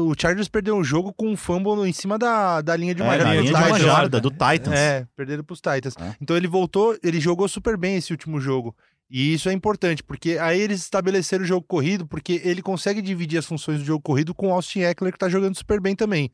O 0.00 0.14
Chargers 0.18 0.48
perdeu 0.48 0.74
um 0.74 0.82
jogo 0.82 1.12
com 1.12 1.28
um 1.28 1.36
fumble 1.36 1.86
em 1.86 1.92
cima 1.92 2.18
da, 2.18 2.62
da 2.62 2.74
linha 2.74 2.94
de 2.94 3.02
É, 3.02 3.04
uma 3.04 3.12
na 3.12 3.18
jarda. 3.18 3.32
linha 3.32 3.42
de 3.44 3.50
do 3.52 3.56
uma 3.58 3.64
Titans. 3.66 3.82
jarda, 3.82 4.20
do 4.20 4.30
Titans. 4.30 4.74
É, 4.78 5.06
perderam 5.14 5.44
pros 5.44 5.60
Titans. 5.60 5.94
É. 6.00 6.16
Então 6.22 6.34
ele 6.36 6.48
voltou, 6.48 6.96
ele 7.02 7.20
jogou 7.20 7.46
super 7.46 7.76
bem 7.76 7.96
esse 7.96 8.12
último 8.12 8.40
jogo. 8.40 8.74
E 9.14 9.34
isso 9.34 9.50
é 9.50 9.52
importante, 9.52 10.02
porque 10.02 10.38
aí 10.38 10.58
eles 10.58 10.80
estabeleceram 10.80 11.44
o 11.44 11.46
jogo 11.46 11.66
corrido, 11.68 12.06
porque 12.06 12.40
ele 12.42 12.62
consegue 12.62 13.02
dividir 13.02 13.38
as 13.38 13.44
funções 13.44 13.78
do 13.78 13.84
jogo 13.84 14.00
corrido 14.00 14.34
com 14.34 14.48
o 14.48 14.52
Austin 14.54 14.80
Eckler, 14.80 15.12
que 15.12 15.18
tá 15.18 15.28
jogando 15.28 15.54
super 15.54 15.78
bem 15.82 15.94
também. 15.94 16.32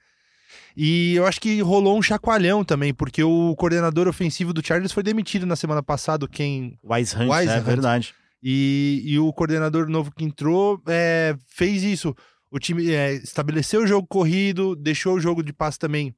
E 0.77 1.17
eu 1.17 1.27
acho 1.27 1.41
que 1.41 1.61
rolou 1.61 1.99
um 1.99 2.03
chacoalhão 2.03 2.65
também, 2.65 2.95
porque 2.95 3.21
o 3.21 3.57
coordenador 3.57 4.07
ofensivo 4.07 4.53
do 4.53 4.65
Chargers 4.65 4.93
foi 4.93 5.03
demitido 5.03 5.45
na 5.45 5.57
semana 5.57 5.83
passada, 5.83 6.29
Ken 6.29 6.79
Wise 6.85 7.17
Hunt, 7.17 7.29
Wise 7.29 7.49
é 7.49 7.59
Hunt. 7.59 7.65
verdade. 7.65 8.15
e, 8.41 9.03
e 9.05 9.19
o 9.19 9.33
coordenador 9.33 9.89
novo 9.89 10.13
que 10.13 10.25
entrou 10.25 10.81
é, 10.87 11.37
fez 11.49 11.83
isso. 11.83 12.15
O 12.49 12.61
time 12.61 12.93
é, 12.93 13.15
estabeleceu 13.15 13.83
o 13.83 13.87
jogo 13.89 14.07
corrido, 14.07 14.77
deixou 14.77 15.17
o 15.17 15.21
jogo 15.21 15.43
de 15.43 15.53
passe 15.53 15.81
também 15.81 16.15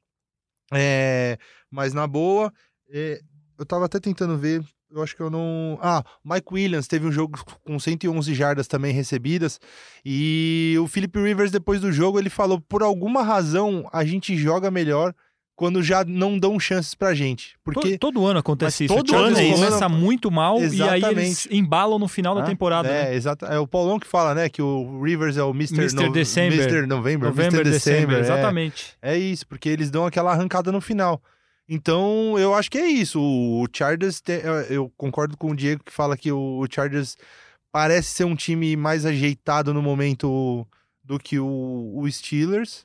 é, 0.74 1.38
mais 1.70 1.94
na 1.94 2.06
boa. 2.06 2.52
É, 2.92 3.18
eu 3.58 3.64
tava 3.64 3.86
até 3.86 3.98
tentando 3.98 4.36
ver, 4.36 4.62
eu 4.92 5.02
acho 5.02 5.14
que 5.16 5.22
eu 5.22 5.30
não. 5.30 5.78
Ah, 5.82 6.02
Mike 6.24 6.46
Williams 6.52 6.86
teve 6.88 7.06
um 7.06 7.12
jogo 7.12 7.38
com 7.64 7.78
111 7.78 8.34
jardas 8.34 8.66
também 8.66 8.92
recebidas. 8.92 9.60
E 10.04 10.76
o 10.80 10.86
Philip 10.86 11.18
Rivers, 11.18 11.50
depois 11.50 11.80
do 11.80 11.92
jogo, 11.92 12.18
ele 12.18 12.30
falou: 12.30 12.60
por 12.60 12.82
alguma 12.82 13.22
razão 13.22 13.88
a 13.92 14.04
gente 14.04 14.36
joga 14.36 14.70
melhor 14.70 15.14
quando 15.54 15.82
já 15.82 16.02
não 16.04 16.38
dão 16.38 16.58
chances 16.58 16.94
pra 16.94 17.12
gente. 17.14 17.54
Porque. 17.62 17.92
To- 17.92 17.98
Todo 18.10 18.24
ano 18.26 18.38
acontece 18.40 18.86
isso. 18.86 18.94
todo 18.96 19.14
ano 19.14 19.38
isso. 19.38 19.56
começa 19.56 19.88
muito 19.90 20.30
mal 20.30 20.56
e 20.56 20.60
aí 20.60 20.64
eles 20.64 20.74
Exatamente. 20.80 21.48
embalam 21.54 21.98
no 21.98 22.08
final 22.08 22.34
da 22.34 22.42
Ah, 22.42 22.46
temporada. 22.46 22.88
né? 22.88 23.12
É, 23.12 23.14
exato. 23.14 23.44
É 23.44 23.58
o 23.58 23.66
Paulão 23.66 23.98
que 24.00 24.06
fala, 24.06 24.34
né? 24.34 24.48
Que 24.48 24.62
o 24.62 25.02
Rivers 25.02 25.36
é 25.36 25.42
o 25.42 25.50
Mr. 25.50 25.76
Mr. 25.78 25.94
No- 26.06 26.12
December. 26.12 26.58
Mr. 26.58 26.86
November. 26.86 27.28
November, 27.28 27.60
Mr. 27.60 27.70
December, 27.70 28.16
é. 28.16 28.20
exatamente. 28.20 28.96
É 29.02 29.18
isso, 29.18 29.46
porque 29.46 29.68
eles 29.68 29.90
dão 29.90 30.06
aquela 30.06 30.32
arrancada 30.32 30.72
no 30.72 30.80
final. 30.80 31.22
Então, 31.72 32.36
eu 32.36 32.52
acho 32.52 32.68
que 32.68 32.78
é 32.78 32.86
isso. 32.88 33.20
O 33.20 33.64
Chargers, 33.72 34.20
te- 34.20 34.42
eu- 34.68 34.92
concordo 34.96 35.36
com 35.36 35.52
o 35.52 35.56
Diego 35.56 35.84
que 35.84 35.92
fala 35.92 36.16
que 36.16 36.32
o 36.32 36.66
Chargers 36.68 37.16
parece 37.70 38.08
ser 38.08 38.24
um 38.24 38.34
time 38.34 38.74
mais 38.76 39.06
ajeitado 39.06 39.72
no 39.72 39.80
momento 39.80 40.66
do 41.04 41.16
que 41.16 41.38
o, 41.38 41.92
o 41.96 42.10
Steelers. 42.10 42.84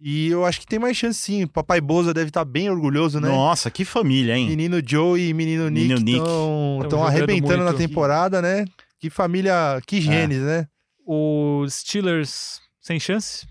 E 0.00 0.26
eu 0.28 0.44
acho 0.44 0.60
que 0.60 0.66
tem 0.66 0.78
mais 0.80 0.96
chance 0.96 1.20
sim. 1.20 1.46
Papai 1.46 1.80
Boza 1.80 2.12
deve 2.12 2.28
estar 2.28 2.44
bem 2.44 2.68
orgulhoso, 2.68 3.20
né? 3.20 3.28
Nossa, 3.28 3.70
que 3.70 3.84
família, 3.84 4.36
hein? 4.36 4.48
Menino 4.48 4.82
Joe 4.84 5.20
e 5.20 5.32
menino 5.32 5.70
Nick 5.70 5.86
estão 5.94 6.78
Tão 6.80 6.90
jogando 6.90 7.06
arrebentando 7.06 7.64
na 7.64 7.70
temporada, 7.88 8.42
né? 8.42 8.64
Que 8.98 9.08
família, 9.08 9.80
que 9.86 10.00
genes, 10.00 10.40
né? 10.42 10.66
Os 11.06 11.74
Steelers 11.74 12.60
sem 12.80 12.98
chance? 12.98 13.46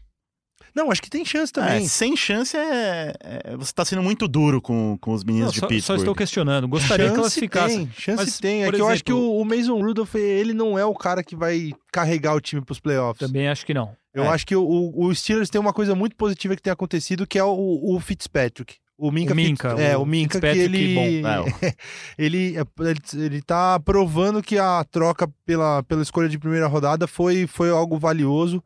Não, 0.75 0.91
acho 0.91 1.01
que 1.01 1.09
tem 1.09 1.23
chance 1.23 1.51
É, 1.55 1.61
também. 1.61 1.87
sem 1.87 2.15
chance 2.17 2.55
é, 2.57 3.13
é- 3.21 3.55
Você 3.57 3.71
tá 3.73 3.85
sendo 3.85 4.03
muito 4.03 4.27
duro 4.27 4.61
com, 4.61 4.97
com 4.99 5.13
os 5.13 5.23
meninos 5.23 5.47
Não, 5.47 5.53
de 5.53 5.59
só, 5.61 5.67
Pittsburgh. 5.67 5.97
só 5.97 6.01
estou 6.01 6.13
questionando. 6.15 6.67
Gostaria 6.67 7.05
que 7.05 7.15
chance 7.15 7.21
classificasse. 7.21 7.75
tem, 7.77 7.89
chance 7.97 8.23
Mas, 8.25 8.39
tem. 8.39 8.63
É 8.65 8.71
que 8.71 8.81
eu 8.81 8.87
acho 8.89 9.03
que 9.03 9.11
exemplo- 9.11 9.29
o, 9.31 9.41
o 9.41 9.45
Mason 9.45 9.79
Rudolph, 9.81 10.15
ele 10.15 10.53
não 10.53 10.77
é 10.77 10.83
o 10.85 10.93
cara 10.93 11.23
que 11.23 11.35
vai 11.35 11.71
carregar 11.91 12.35
o 12.35 12.41
time 12.41 12.61
pros 12.61 12.79
playoffs. 12.79 13.25
Também 13.25 13.47
acho 13.47 13.65
que 13.65 13.73
não. 13.73 13.95
Eu 14.13 14.23
É. 14.25 14.27
acho 14.29 14.45
que 14.45 14.55
o, 14.55 14.93
o 14.95 15.13
Steelers 15.15 15.49
tem 15.49 15.59
uma 15.59 15.73
coisa 15.73 15.95
muito 15.95 16.15
positiva 16.15 16.55
que 16.55 16.61
tem 16.61 16.71
acontecido, 16.73 17.25
que 17.27 17.37
é 17.39 17.43
o, 17.43 17.79
o 17.83 17.99
Fitzpatrick. 17.99 18.75
O 18.97 19.11
Minka, 19.11 19.33
O 19.33 19.35
Minka, 19.35 19.69
Fitz- 19.71 19.81
é, 19.81 19.97
o 19.97 20.03
o 20.03 20.05
Minka 20.05 20.39
que 20.39 20.47
Fitzpatrick, 20.47 20.83
ele, 20.83 21.21
bom, 21.21 21.29
é, 21.61 21.73
ele, 22.17 22.55
ele 22.79 23.25
ele 23.25 23.41
tá 23.41 23.77
provando 23.77 24.41
que 24.41 24.57
a 24.57 24.85
troca 24.89 25.29
pela, 25.45 25.83
pela 25.83 26.01
escolha 26.01 26.29
de 26.29 26.39
primeira 26.39 26.65
rodada 26.67 27.05
foi, 27.05 27.45
foi 27.45 27.69
algo 27.69 27.97
valioso. 27.99 28.63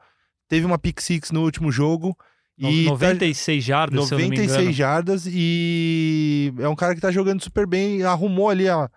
Teve 0.49 0.65
uma 0.65 0.77
pick 0.77 0.99
six 0.99 1.31
no 1.31 1.43
último 1.43 1.71
jogo. 1.71 2.17
E 2.57 2.83
tá- 2.83 2.91
96 2.91 3.63
jardas, 3.63 4.05
se 4.05 4.13
eu 4.13 4.19
não 4.19 4.25
me 4.25 4.31
96 4.31 4.59
engano. 4.61 4.73
jardas 4.73 5.25
e 5.31 6.53
é 6.59 6.67
um 6.67 6.75
cara 6.75 6.93
que 6.93 6.99
tá 6.99 7.09
jogando 7.09 7.41
super 7.41 7.65
bem, 7.65 8.03
arrumou 8.03 8.49
ali 8.49 8.67
a, 8.67 8.89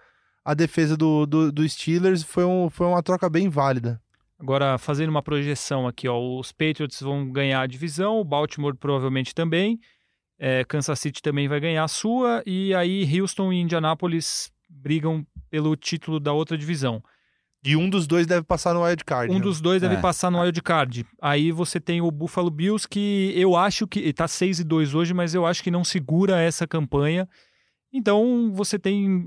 a 0.44 0.52
defesa 0.52 0.96
do, 0.96 1.24
do, 1.26 1.52
do 1.52 1.68
Steelers, 1.68 2.24
foi, 2.24 2.44
um, 2.44 2.68
foi 2.68 2.88
uma 2.88 3.00
troca 3.04 3.30
bem 3.30 3.48
válida. 3.48 4.00
Agora, 4.40 4.76
fazendo 4.78 5.10
uma 5.10 5.22
projeção 5.22 5.86
aqui, 5.86 6.08
ó, 6.08 6.18
os 6.18 6.50
Patriots 6.50 7.00
vão 7.00 7.30
ganhar 7.30 7.60
a 7.60 7.66
divisão, 7.68 8.18
o 8.18 8.24
Baltimore 8.24 8.74
provavelmente 8.74 9.32
também, 9.32 9.78
é, 10.36 10.64
Kansas 10.64 10.98
City 10.98 11.22
também 11.22 11.46
vai 11.46 11.60
ganhar 11.60 11.84
a 11.84 11.88
sua, 11.88 12.42
e 12.44 12.74
aí 12.74 13.08
Houston 13.20 13.52
e 13.52 13.60
Indianapolis 13.60 14.50
brigam 14.68 15.24
pelo 15.48 15.76
título 15.76 16.18
da 16.18 16.32
outra 16.32 16.58
divisão. 16.58 17.00
E 17.64 17.76
um 17.76 17.88
dos 17.88 18.06
dois 18.08 18.26
deve 18.26 18.42
passar 18.42 18.74
no 18.74 18.82
wild 18.82 19.04
card. 19.04 19.32
Um 19.32 19.36
né? 19.38 19.40
dos 19.40 19.60
dois 19.60 19.80
deve 19.80 19.94
É. 19.94 20.00
passar 20.00 20.30
no 20.30 20.40
wild 20.40 20.60
card. 20.62 21.06
Aí 21.20 21.52
você 21.52 21.78
tem 21.78 22.00
o 22.00 22.10
Buffalo 22.10 22.50
Bills, 22.50 22.88
que 22.88 23.32
eu 23.36 23.56
acho 23.56 23.86
que 23.86 24.12
tá 24.12 24.26
6 24.26 24.60
e 24.60 24.64
2 24.64 24.94
hoje, 24.94 25.14
mas 25.14 25.32
eu 25.34 25.46
acho 25.46 25.62
que 25.62 25.70
não 25.70 25.84
segura 25.84 26.40
essa 26.40 26.66
campanha. 26.66 27.28
Então 27.92 28.50
você 28.52 28.78
tem 28.78 29.26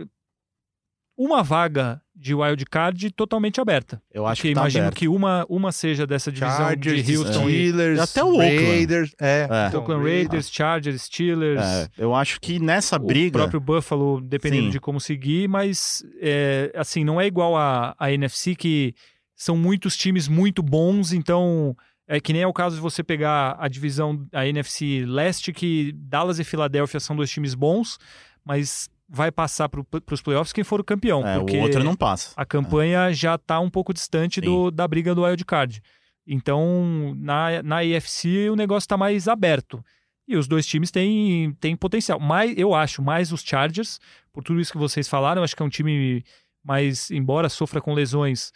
uma 1.18 1.42
vaga 1.44 2.02
de 2.16 2.34
wild 2.34 2.66
card 2.66 3.12
totalmente 3.12 3.60
aberta. 3.62 4.02
Eu 4.12 4.26
acho 4.26 4.40
Porque 4.42 4.50
que 4.50 4.56
tá 4.56 4.62
imagino 4.62 4.84
aberto. 4.86 4.98
que 4.98 5.08
uma, 5.08 5.46
uma 5.50 5.72
seja 5.72 6.08
dessa 6.08 6.32
divisão 6.32 6.58
Chargers, 6.58 7.06
de 7.06 7.18
Houston 7.18 7.50
e 7.50 7.54
Steelers, 7.70 7.98
E 7.98 8.02
até 8.02 8.24
o 8.24 8.28
Oakland. 8.36 8.66
Raiders. 8.66 9.16
É, 9.22 9.48
É. 9.50 9.68
então, 9.68 9.82
Oakland 9.82 10.04
Raiders, 10.04 10.50
Chargers, 10.50 11.02
Steelers. 11.04 11.62
É, 11.62 11.88
eu 11.98 12.16
acho 12.16 12.40
que 12.40 12.60
nessa 12.60 12.96
O 12.96 13.00
briga. 13.00 13.38
próprio 13.40 13.60
Buffalo, 13.60 14.22
dependendo 14.22 14.66
Sim. 14.66 14.70
de 14.72 14.80
como 14.80 15.00
seguir, 15.00 15.48
mas 15.50 16.04
é, 16.22 16.72
assim, 16.76 17.04
não 17.04 17.20
é 17.20 17.28
igual 17.28 17.56
a, 17.56 17.96
a 18.00 18.12
NFC, 18.12 18.56
que 18.56 18.94
são 19.36 19.58
muitos 19.58 19.98
times 19.98 20.28
muito 20.30 20.64
bons, 20.64 21.12
então 21.14 21.76
é 22.08 22.20
que 22.22 22.32
nem 22.32 22.42
é 22.44 22.48
o 22.48 22.54
caso 22.54 22.76
de 22.78 22.82
você 22.82 23.04
pegar 23.04 23.56
a 23.60 23.68
divisão, 23.68 24.26
a 24.32 24.48
NFC 24.48 25.04
Leste, 25.06 25.52
que 25.52 25.92
Dallas 25.98 26.40
e 26.40 26.44
Filadélfia 26.44 27.00
são 27.00 27.16
dois 27.16 27.30
times 27.30 27.54
bons, 27.54 27.98
mas 28.46 28.90
vai 29.08 29.32
passar 29.32 29.70
para 29.70 29.82
os 30.12 30.22
playoffs 30.22 30.52
quem 30.52 30.64
for 30.64 30.80
o 30.80 30.84
campeão, 30.84 31.26
é, 31.26 31.38
porque 31.38 31.58
o 31.58 31.62
outro 31.62 31.84
não 31.84 31.96
passa. 31.96 32.32
a 32.36 32.46
campanha 32.46 33.14
já 33.14 33.36
está 33.36 33.60
um 33.60 33.70
pouco 33.70 33.94
distante 33.94 34.42
do, 34.42 34.72
da 34.72 34.88
briga 34.88 35.14
do 35.14 35.24
wild 35.24 35.46
card. 35.46 35.82
Então, 36.28 37.14
na, 37.18 37.62
na 37.62 37.80
AFC 37.80 38.50
o 38.50 38.56
negócio 38.56 38.86
está 38.86 38.98
mais 38.98 39.28
aberto. 39.28 39.84
E 40.28 40.36
os 40.36 40.48
dois 40.48 40.66
times 40.66 40.90
têm, 40.90 41.56
têm 41.60 41.76
potencial. 41.76 42.20
Mais, 42.20 42.58
eu 42.58 42.74
acho, 42.74 43.02
mais 43.02 43.32
os 43.32 43.44
Chargers, 43.44 44.00
por 44.34 44.44
tudo 44.44 44.60
isso 44.60 44.72
que 44.72 44.78
vocês 44.78 45.08
falaram, 45.08 45.44
acho 45.44 45.56
que 45.56 45.62
é 45.62 45.66
um 45.66 45.70
time 45.70 46.24
mais, 46.64 47.12
embora 47.12 47.48
sofra 47.48 47.80
com 47.80 47.94
lesões, 47.94 48.52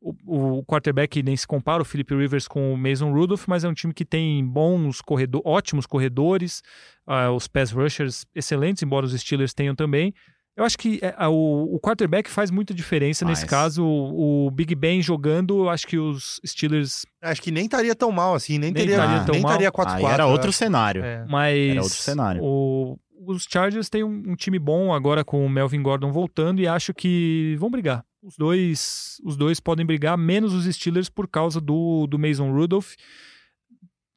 o, 0.00 0.58
o 0.58 0.64
quarterback 0.64 1.22
nem 1.22 1.36
se 1.36 1.46
compara, 1.46 1.82
o 1.82 1.84
Philip 1.84 2.14
Rivers 2.14 2.46
com 2.48 2.72
o 2.72 2.76
Mason 2.76 3.12
Rudolph, 3.12 3.46
mas 3.48 3.64
é 3.64 3.68
um 3.68 3.74
time 3.74 3.92
que 3.92 4.04
tem 4.04 4.44
bons 4.46 5.00
corredores, 5.00 5.44
ótimos 5.46 5.86
corredores, 5.86 6.62
ah, 7.06 7.30
os 7.32 7.48
pass 7.48 7.70
rushers 7.72 8.24
excelentes, 8.34 8.82
embora 8.82 9.06
os 9.06 9.12
Steelers 9.18 9.52
tenham 9.54 9.74
também. 9.74 10.12
Eu 10.56 10.64
acho 10.64 10.76
que 10.76 10.98
é, 11.00 11.14
a- 11.16 11.28
o, 11.28 11.76
o 11.76 11.78
quarterback 11.80 12.28
faz 12.28 12.50
muita 12.50 12.74
diferença 12.74 13.24
nesse 13.24 13.42
Faz. 13.42 13.50
caso. 13.50 13.84
O, 13.84 14.46
o 14.46 14.50
Big 14.50 14.74
Ben 14.74 15.00
jogando, 15.00 15.56
eu 15.60 15.68
acho 15.70 15.86
que 15.86 15.96
os 15.96 16.40
Steelers. 16.44 17.02
Acho 17.22 17.40
que 17.40 17.52
nem 17.52 17.66
estaria 17.66 17.94
tão 17.94 18.10
mal 18.10 18.34
assim, 18.34 18.54
nem, 18.58 18.72
Nem 18.72 18.86
teria, 18.86 18.96
nem 19.30 19.40
mal. 19.40 19.52
estaria 19.52 19.68
Aí 19.68 20.02
4-4. 20.02 20.12
era 20.12 20.22
eu 20.24 20.28
outro 20.28 20.52
cenário. 20.52 21.04
É. 21.04 21.24
Mas. 21.28 21.56
Era 21.70 21.82
outro 21.82 21.98
cenário. 21.98 22.42
o- 22.42 22.98
os 23.26 23.46
Chargers 23.50 23.88
têm 23.88 24.04
um, 24.04 24.22
um 24.32 24.36
time 24.36 24.58
bom 24.58 24.92
agora 24.94 25.24
com 25.24 25.44
o 25.44 25.48
Melvin 25.50 25.82
Gordon 25.82 26.12
voltando 26.12 26.60
e 26.60 26.66
acho 26.68 26.92
que 26.94 27.56
vão 27.58 27.70
brigar. 27.70 28.04
Os 28.22 28.36
dois, 28.36 29.16
os 29.24 29.36
dois 29.36 29.60
podem 29.60 29.86
brigar, 29.86 30.16
menos 30.18 30.52
os 30.52 30.64
Steelers 30.74 31.08
por 31.08 31.28
causa 31.28 31.60
do, 31.60 32.06
do 32.06 32.18
Mason 32.18 32.50
Rudolph. 32.52 32.94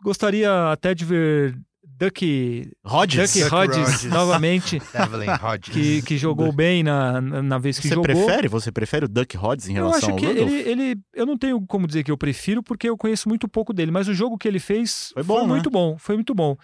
Gostaria 0.03 0.71
até 0.71 0.95
de 0.95 1.05
ver 1.05 1.55
Duck, 1.83 2.71
Rodgers, 2.83 3.33
Duck 3.33 3.43
Duck 3.43 3.53
Hodges 3.55 4.03
novamente, 4.05 4.81
Hodges. 5.43 5.71
que, 5.73 6.01
que 6.01 6.17
jogou 6.17 6.51
bem 6.51 6.81
na, 6.81 7.21
na 7.21 7.43
na 7.43 7.57
vez 7.59 7.77
que 7.77 7.83
você 7.87 7.93
jogou. 7.93 8.03
prefere? 8.05 8.47
Você 8.47 8.71
prefere 8.71 9.05
o 9.05 9.07
Duck 9.07 9.37
Rodgers 9.37 9.69
em 9.69 9.75
Eu 9.75 9.85
relação 9.87 10.09
ao 10.09 10.15
Rudolph? 10.17 10.37
ele, 10.37 10.53
ele. 10.69 10.99
Eu 11.13 11.27
não 11.27 11.37
tenho 11.37 11.61
como 11.67 11.85
dizer 11.85 12.03
que 12.03 12.09
eu 12.11 12.17
prefiro, 12.17 12.63
porque 12.63 12.89
eu 12.89 12.97
conheço 12.97 13.29
muito 13.29 13.47
pouco 13.47 13.71
dele, 13.71 13.91
mas 13.91 14.07
o 14.07 14.13
jogo 14.15 14.35
que 14.37 14.47
ele 14.47 14.59
fez 14.59 15.11
Foi 15.13 15.21
bom, 15.21 15.41
né? 15.41 15.47
muito 15.47 15.69
bom. 15.69 15.95
Foi 15.99 16.15
muito 16.15 16.33
bom. 16.33 16.57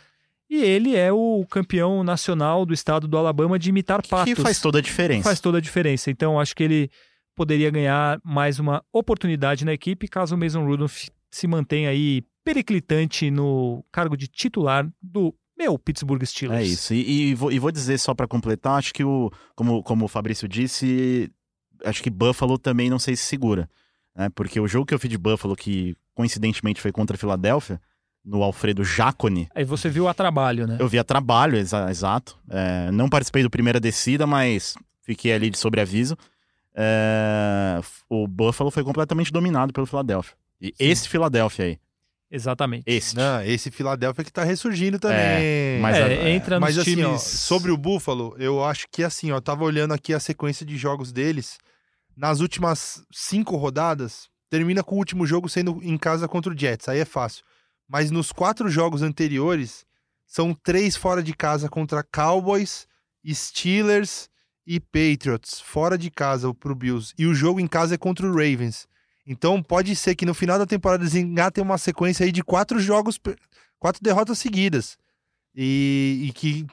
E 0.49 0.55
ele 0.57 0.95
é 0.95 1.11
o 1.11 1.45
campeão 1.49 2.03
nacional 2.03 2.65
do 2.65 2.73
estado 2.73 3.07
do 3.07 3.17
Alabama 3.17 3.59
de 3.59 3.69
imitar 3.69 4.05
patos. 4.07 4.33
Que 4.33 4.41
faz 4.41 4.61
toda 4.61 4.79
a 4.79 4.81
diferença. 4.81 5.23
Faz 5.23 5.39
toda 5.39 5.57
a 5.57 5.61
diferença. 5.61 6.09
Então, 6.09 6.39
acho 6.39 6.55
que 6.55 6.63
ele 6.63 6.89
poderia 7.35 7.69
ganhar 7.69 8.19
mais 8.23 8.57
uma 8.57 8.83
oportunidade 8.91 9.65
na 9.65 9.73
equipe 9.73 10.07
caso 10.07 10.35
o 10.35 10.37
Mason 10.37 10.65
Rudolph 10.65 11.07
se 11.29 11.47
mantenha 11.47 11.89
aí 11.89 12.23
periclitante 12.43 13.29
no 13.29 13.85
cargo 13.91 14.15
de 14.15 14.27
titular 14.27 14.89
do 15.01 15.35
meu 15.57 15.77
Pittsburgh 15.77 16.23
Steelers. 16.23 16.61
É 16.61 16.63
isso. 16.63 16.93
E, 16.93 17.29
e 17.29 17.35
vou, 17.35 17.51
e 17.51 17.59
vou 17.59 17.71
dizer 17.71 17.97
só 17.97 18.13
pra 18.13 18.27
completar, 18.27 18.77
acho 18.77 18.93
que 18.93 19.03
o, 19.03 19.31
como, 19.55 19.83
como 19.83 20.05
o 20.05 20.07
Fabrício 20.07 20.47
disse, 20.47 21.29
acho 21.83 22.01
que 22.01 22.09
Buffalo 22.09 22.57
também 22.57 22.89
não 22.89 22.99
sei 22.99 23.15
se 23.15 23.23
segura. 23.23 23.69
Né? 24.15 24.29
Porque 24.29 24.59
o 24.59 24.67
jogo 24.67 24.85
que 24.85 24.93
eu 24.93 24.99
fiz 24.99 25.09
de 25.09 25.17
Buffalo, 25.17 25.55
que 25.55 25.95
coincidentemente 26.13 26.81
foi 26.81 26.91
contra 26.91 27.15
a 27.15 27.19
Filadélfia, 27.19 27.81
no 28.29 28.43
Alfredo 28.43 28.83
Jaconi, 28.83 29.47
Aí 29.55 29.63
você 29.63 29.87
viu 29.89 30.05
a 30.09 30.13
trabalho, 30.13 30.67
né? 30.67 30.75
eu 30.81 30.87
vi 30.89 30.99
a 30.99 31.03
trabalho, 31.03 31.55
exa- 31.57 31.89
exato. 31.89 32.37
É, 32.49 32.91
não 32.91 33.07
participei 33.07 33.41
do 33.41 33.49
primeira 33.49 33.79
descida, 33.79 34.27
mas 34.27 34.75
fiquei 35.01 35.31
ali 35.31 35.49
de 35.49 35.57
sobreaviso. 35.57 36.17
É, 36.75 37.79
o 38.09 38.27
Buffalo 38.27 38.69
foi 38.69 38.83
completamente 38.83 39.31
dominado 39.31 39.73
pelo 39.73 39.85
Filadélfia. 39.87 40.35
E 40.61 40.73
esse 40.79 41.07
Filadélfia 41.07 41.65
aí, 41.65 41.79
Exatamente. 42.29 42.83
esse. 42.85 43.15
Não, 43.15 43.41
esse 43.43 43.71
Philadelphia 43.71 44.23
que 44.23 44.31
tá 44.31 44.43
ressurgindo 44.43 44.99
também. 44.99 45.79
mas 45.81 45.95
é, 45.95 46.03
a- 46.03 46.29
entra 46.29 46.59
nos 46.59 46.67
Mas 46.69 46.77
assim, 46.77 46.95
times... 46.95 47.05
ó, 47.07 47.17
sobre 47.17 47.71
o 47.71 47.77
Buffalo, 47.77 48.35
eu 48.37 48.63
acho 48.63 48.85
que 48.91 49.03
assim, 49.03 49.31
ó, 49.31 49.37
eu 49.37 49.41
tava 49.41 49.63
olhando 49.63 49.93
aqui 49.93 50.13
a 50.13 50.19
sequência 50.19 50.65
de 50.65 50.75
jogos 50.77 51.11
deles. 51.11 51.57
Nas 52.15 52.39
últimas 52.41 53.03
cinco 53.11 53.55
rodadas, 53.55 54.27
termina 54.49 54.83
com 54.83 54.95
o 54.95 54.97
último 54.97 55.25
jogo 55.25 55.47
sendo 55.47 55.79
em 55.83 55.97
casa 55.97 56.27
contra 56.27 56.51
o 56.51 56.57
Jets, 56.57 56.89
aí 56.89 56.99
é 56.99 57.05
fácil. 57.05 57.43
Mas 57.87 58.11
nos 58.11 58.31
quatro 58.31 58.69
jogos 58.69 59.01
anteriores, 59.01 59.85
são 60.25 60.53
três 60.53 60.95
fora 60.95 61.23
de 61.23 61.33
casa 61.33 61.69
contra 61.69 62.03
Cowboys, 62.03 62.87
Steelers 63.25 64.29
e 64.65 64.79
Patriots, 64.79 65.61
fora 65.61 65.97
de 65.97 66.11
casa 66.11 66.53
pro 66.53 66.75
Bills. 66.75 67.13
E 67.17 67.25
o 67.25 67.33
jogo 67.33 67.59
em 67.59 67.67
casa 67.67 67.95
é 67.95 67.97
contra 67.97 68.27
o 68.27 68.31
Ravens. 68.31 68.87
Então 69.25 69.63
pode 69.63 69.95
ser 69.95 70.15
que 70.15 70.25
no 70.25 70.33
final 70.33 70.59
da 70.59 70.65
temporada 70.65 71.03
eles 71.03 71.15
engatem 71.15 71.63
uma 71.63 71.77
sequência 71.77 72.25
aí 72.25 72.31
de 72.31 72.43
quatro 72.43 72.79
jogos, 72.79 73.19
quatro 73.79 74.03
derrotas 74.03 74.39
seguidas. 74.39 74.97
E, 75.55 76.25
e 76.27 76.31
que 76.33 76.67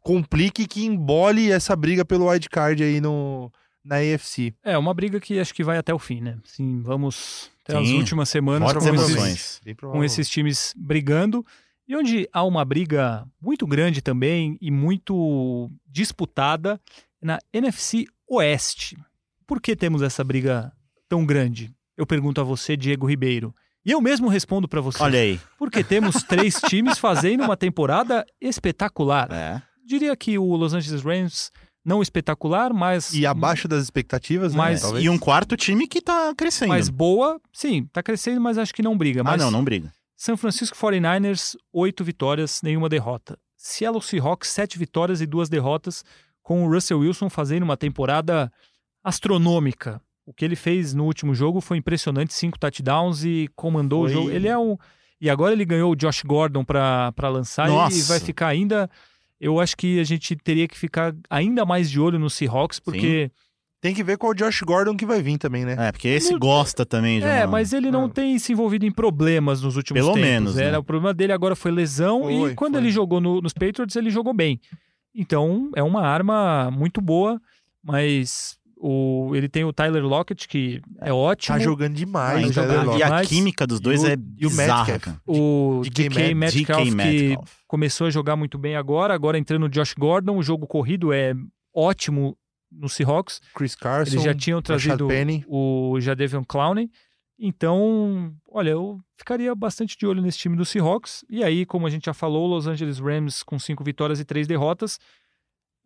complique, 0.00 0.66
que 0.66 0.84
embole 0.84 1.50
essa 1.50 1.74
briga 1.74 2.04
pelo 2.04 2.28
wild 2.28 2.48
card 2.48 2.82
aí 2.82 3.00
no, 3.00 3.50
na 3.84 3.96
AFC. 3.96 4.54
É, 4.62 4.78
uma 4.78 4.94
briga 4.94 5.18
que 5.18 5.38
acho 5.38 5.54
que 5.54 5.64
vai 5.64 5.78
até 5.78 5.92
o 5.92 5.98
fim, 5.98 6.20
né? 6.20 6.38
Sim, 6.44 6.80
vamos 6.82 7.50
até 7.64 7.78
as 7.78 7.88
últimas 7.88 8.28
semanas 8.28 8.72
com 8.72 8.94
esses, 8.94 9.60
com 9.80 10.04
esses 10.04 10.28
times 10.28 10.74
brigando. 10.76 11.44
E 11.88 11.96
onde 11.96 12.28
há 12.32 12.42
uma 12.44 12.64
briga 12.64 13.26
muito 13.40 13.66
grande 13.66 14.00
também 14.00 14.56
e 14.60 14.70
muito 14.70 15.70
disputada 15.86 16.80
na 17.20 17.38
NFC 17.52 18.06
Oeste. 18.28 18.96
Por 19.46 19.60
que 19.60 19.76
temos 19.76 20.00
essa 20.02 20.24
briga 20.24 20.72
tão 21.08 21.26
grande? 21.26 21.74
Eu 21.96 22.06
pergunto 22.06 22.40
a 22.40 22.44
você, 22.44 22.76
Diego 22.76 23.06
Ribeiro. 23.06 23.54
E 23.84 23.90
eu 23.90 24.00
mesmo 24.00 24.28
respondo 24.28 24.66
para 24.66 24.80
você. 24.80 25.02
Olha 25.02 25.20
aí. 25.20 25.38
Porque 25.58 25.84
temos 25.84 26.22
três 26.22 26.58
times 26.68 26.98
fazendo 26.98 27.44
uma 27.44 27.56
temporada 27.56 28.24
espetacular. 28.40 29.30
É. 29.30 29.62
Diria 29.84 30.16
que 30.16 30.38
o 30.38 30.56
Los 30.56 30.72
Angeles 30.72 31.02
Rams 31.02 31.52
não 31.84 32.00
espetacular, 32.00 32.72
mas 32.72 33.12
E 33.12 33.26
abaixo 33.26 33.68
das 33.68 33.82
expectativas, 33.82 34.52
né? 34.52 34.58
Mas- 34.58 34.80
Talvez. 34.82 35.04
E 35.04 35.08
um 35.08 35.18
quarto 35.18 35.56
time 35.56 35.86
que 35.86 36.00
tá 36.00 36.32
crescendo. 36.36 36.68
mais 36.70 36.88
boa, 36.88 37.40
sim, 37.52 37.86
tá 37.92 38.02
crescendo, 38.02 38.40
mas 38.40 38.56
acho 38.58 38.72
que 38.74 38.82
não 38.82 38.96
briga. 38.96 39.20
Ah, 39.20 39.24
Mas 39.24 39.40
não, 39.40 39.50
não 39.50 39.62
briga. 39.64 39.92
São 40.16 40.36
Francisco 40.36 40.76
49ers, 40.76 41.54
oito 41.72 42.02
vitórias, 42.02 42.62
nenhuma 42.62 42.88
derrota. 42.88 43.38
Seattle 43.56 44.00
Seahawks, 44.02 44.48
sete 44.48 44.78
vitórias 44.78 45.20
e 45.20 45.26
duas 45.26 45.48
derrotas, 45.48 46.04
com 46.42 46.64
o 46.64 46.70
Russell 46.72 47.00
Wilson 47.00 47.28
fazendo 47.28 47.62
uma 47.64 47.76
temporada 47.76 48.50
astronômica. 49.02 50.00
O 50.26 50.32
que 50.32 50.44
ele 50.44 50.56
fez 50.56 50.94
no 50.94 51.04
último 51.04 51.34
jogo 51.34 51.60
foi 51.60 51.76
impressionante, 51.76 52.32
cinco 52.32 52.58
touchdowns 52.58 53.24
e 53.24 53.48
comandou 53.54 54.02
Foi- 54.04 54.10
o 54.10 54.12
jogo. 54.14 54.30
Ele 54.30 54.48
é 54.48 54.56
um... 54.56 54.76
E 55.20 55.28
agora 55.30 55.52
ele 55.52 55.64
ganhou 55.64 55.92
o 55.92 55.96
Josh 55.96 56.22
Gordon 56.22 56.64
para 56.64 57.12
lançar 57.30 57.68
e 57.68 57.72
Nossa. 57.72 58.08
vai 58.08 58.20
ficar 58.20 58.48
ainda... 58.48 58.90
Eu 59.44 59.60
acho 59.60 59.76
que 59.76 60.00
a 60.00 60.04
gente 60.04 60.34
teria 60.36 60.66
que 60.66 60.78
ficar 60.78 61.14
ainda 61.28 61.64
mais 61.66 61.90
de 61.90 62.00
olho 62.00 62.18
no 62.18 62.30
Seahawks, 62.30 62.80
porque... 62.80 63.30
Tem 63.80 63.94
que 63.94 64.02
ver 64.02 64.16
qual 64.16 64.32
o 64.32 64.34
Josh 64.34 64.62
Gordon 64.62 64.96
que 64.96 65.04
vai 65.04 65.20
vir 65.20 65.36
também, 65.36 65.62
né? 65.66 65.76
É, 65.78 65.92
porque 65.92 66.08
esse 66.08 66.34
gosta 66.38 66.86
também 66.86 67.20
de 67.20 67.26
É, 67.26 67.40
uma- 67.44 67.48
mas 67.48 67.74
ele 67.74 67.90
não 67.90 68.06
Ah. 68.06 68.08
tem 68.08 68.38
se 68.38 68.50
envolvido 68.52 68.86
em 68.86 68.90
problemas 68.90 69.60
nos 69.60 69.76
últimos 69.76 70.00
Pelo 70.00 70.14
tempos. 70.14 70.26
menos, 70.30 70.54
né? 70.54 70.64
Era, 70.64 70.78
O 70.80 70.82
problema 70.82 71.12
dele 71.12 71.32
agora 71.34 71.54
foi 71.54 71.70
lesão 71.70 72.22
Foi, 72.22 72.52
e 72.52 72.54
quando 72.54 72.72
foi. 72.76 72.80
ele 72.82 72.90
jogou 72.90 73.20
no- 73.20 73.42
nos 73.42 73.52
Patriots, 73.52 73.94
ele 73.94 74.08
jogou 74.08 74.32
bem. 74.32 74.58
Então, 75.14 75.70
é 75.76 75.82
uma 75.82 76.00
arma 76.00 76.70
muito 76.70 77.02
boa, 77.02 77.38
mas 77.82 78.56
o, 78.76 79.30
ele 79.34 79.48
tem 79.48 79.64
o 79.64 79.72
Tyler 79.72 80.04
Lockett, 80.04 80.46
que 80.48 80.80
é 81.00 81.12
ótimo. 81.12 81.56
Tá 81.56 81.62
jogando 81.62 81.94
demais, 81.94 82.50
então- 82.50 82.62
Tyler 82.64 82.70
jogar 82.80 82.84
Lockett. 82.84 83.00
e 83.00 83.02
a 83.02 83.06
demais. 83.06 83.28
química 83.28 83.66
dos 83.66 83.80
dois 83.80 84.02
E 84.02 84.06
o- 84.06 84.08
é 84.08 84.12
e 84.12 84.46
o 84.46 84.50
bizarra, 84.50 84.92
Metcalf. 84.92 85.00
cara. 85.04 85.20
O 85.26 85.80
DK 85.84 86.08
DK 86.08 86.34
Metcalf, 86.34 86.84
DK 86.84 86.90
que 86.90 86.94
Metcalf. 86.96 87.50
começou 87.66 88.06
a 88.06 88.10
jogar 88.10 88.36
muito 88.36 88.58
bem 88.58 88.76
agora, 88.76 89.14
agora 89.14 89.38
entrando 89.38 89.64
o 89.66 89.68
Josh 89.68 89.94
Gordon, 89.94 90.36
o 90.36 90.42
jogo 90.42 90.66
corrido 90.66 91.12
é 91.12 91.34
ótimo 91.74 92.36
no 92.70 92.88
Seahawks. 92.88 93.40
Chris 93.54 93.74
Carson, 93.76 94.14
Eles 94.14 94.24
já 94.24 94.34
tinham 94.34 94.60
trazido 94.60 95.06
Penny. 95.06 95.44
o 95.46 95.98
Jadevion 96.00 96.42
Clowney. 96.44 96.90
Então, 97.38 98.32
olha, 98.48 98.70
eu 98.70 99.00
ficaria 99.18 99.54
bastante 99.54 99.96
de 99.98 100.06
olho 100.06 100.22
nesse 100.22 100.38
time 100.38 100.56
do 100.56 100.64
Seahawks. 100.64 101.24
E 101.28 101.42
aí, 101.42 101.66
como 101.66 101.86
a 101.86 101.90
gente 101.90 102.06
já 102.06 102.14
falou, 102.14 102.46
Los 102.46 102.66
Angeles 102.66 102.98
Rams 102.98 103.42
com 103.42 103.58
cinco 103.58 103.82
vitórias 103.84 104.20
e 104.20 104.24
três 104.24 104.46
derrotas. 104.46 104.98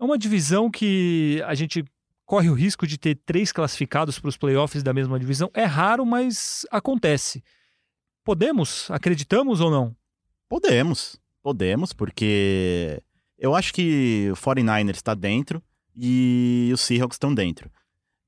É 0.01 0.05
uma 0.05 0.19
divisão 0.19 0.71
que 0.71 1.43
a 1.47 1.55
gente 1.55 1.85
corre 2.29 2.51
o 2.51 2.55
risco 2.55 2.87
de 2.87 2.99
ter 2.99 3.15
três 3.25 3.51
classificados 3.51 4.19
para 4.19 4.29
os 4.29 4.37
playoffs 4.37 4.83
da 4.83 4.93
mesma 4.93 5.19
divisão. 5.19 5.51
É 5.55 5.65
raro, 5.65 6.05
mas 6.05 6.67
acontece. 6.71 7.43
Podemos? 8.23 8.91
Acreditamos 8.91 9.63
ou 9.63 9.71
não? 9.71 9.97
Podemos. 10.47 11.19
Podemos, 11.43 11.95
porque 11.95 13.03
eu 13.39 13.55
acho 13.55 13.73
que 13.73 14.29
o 14.31 14.37
49ers 14.37 14.97
está 14.97 15.15
dentro 15.15 15.63
e 15.97 16.71
os 16.75 16.83
Seahawks 16.83 17.15
estão 17.15 17.35
dentro. 17.35 17.71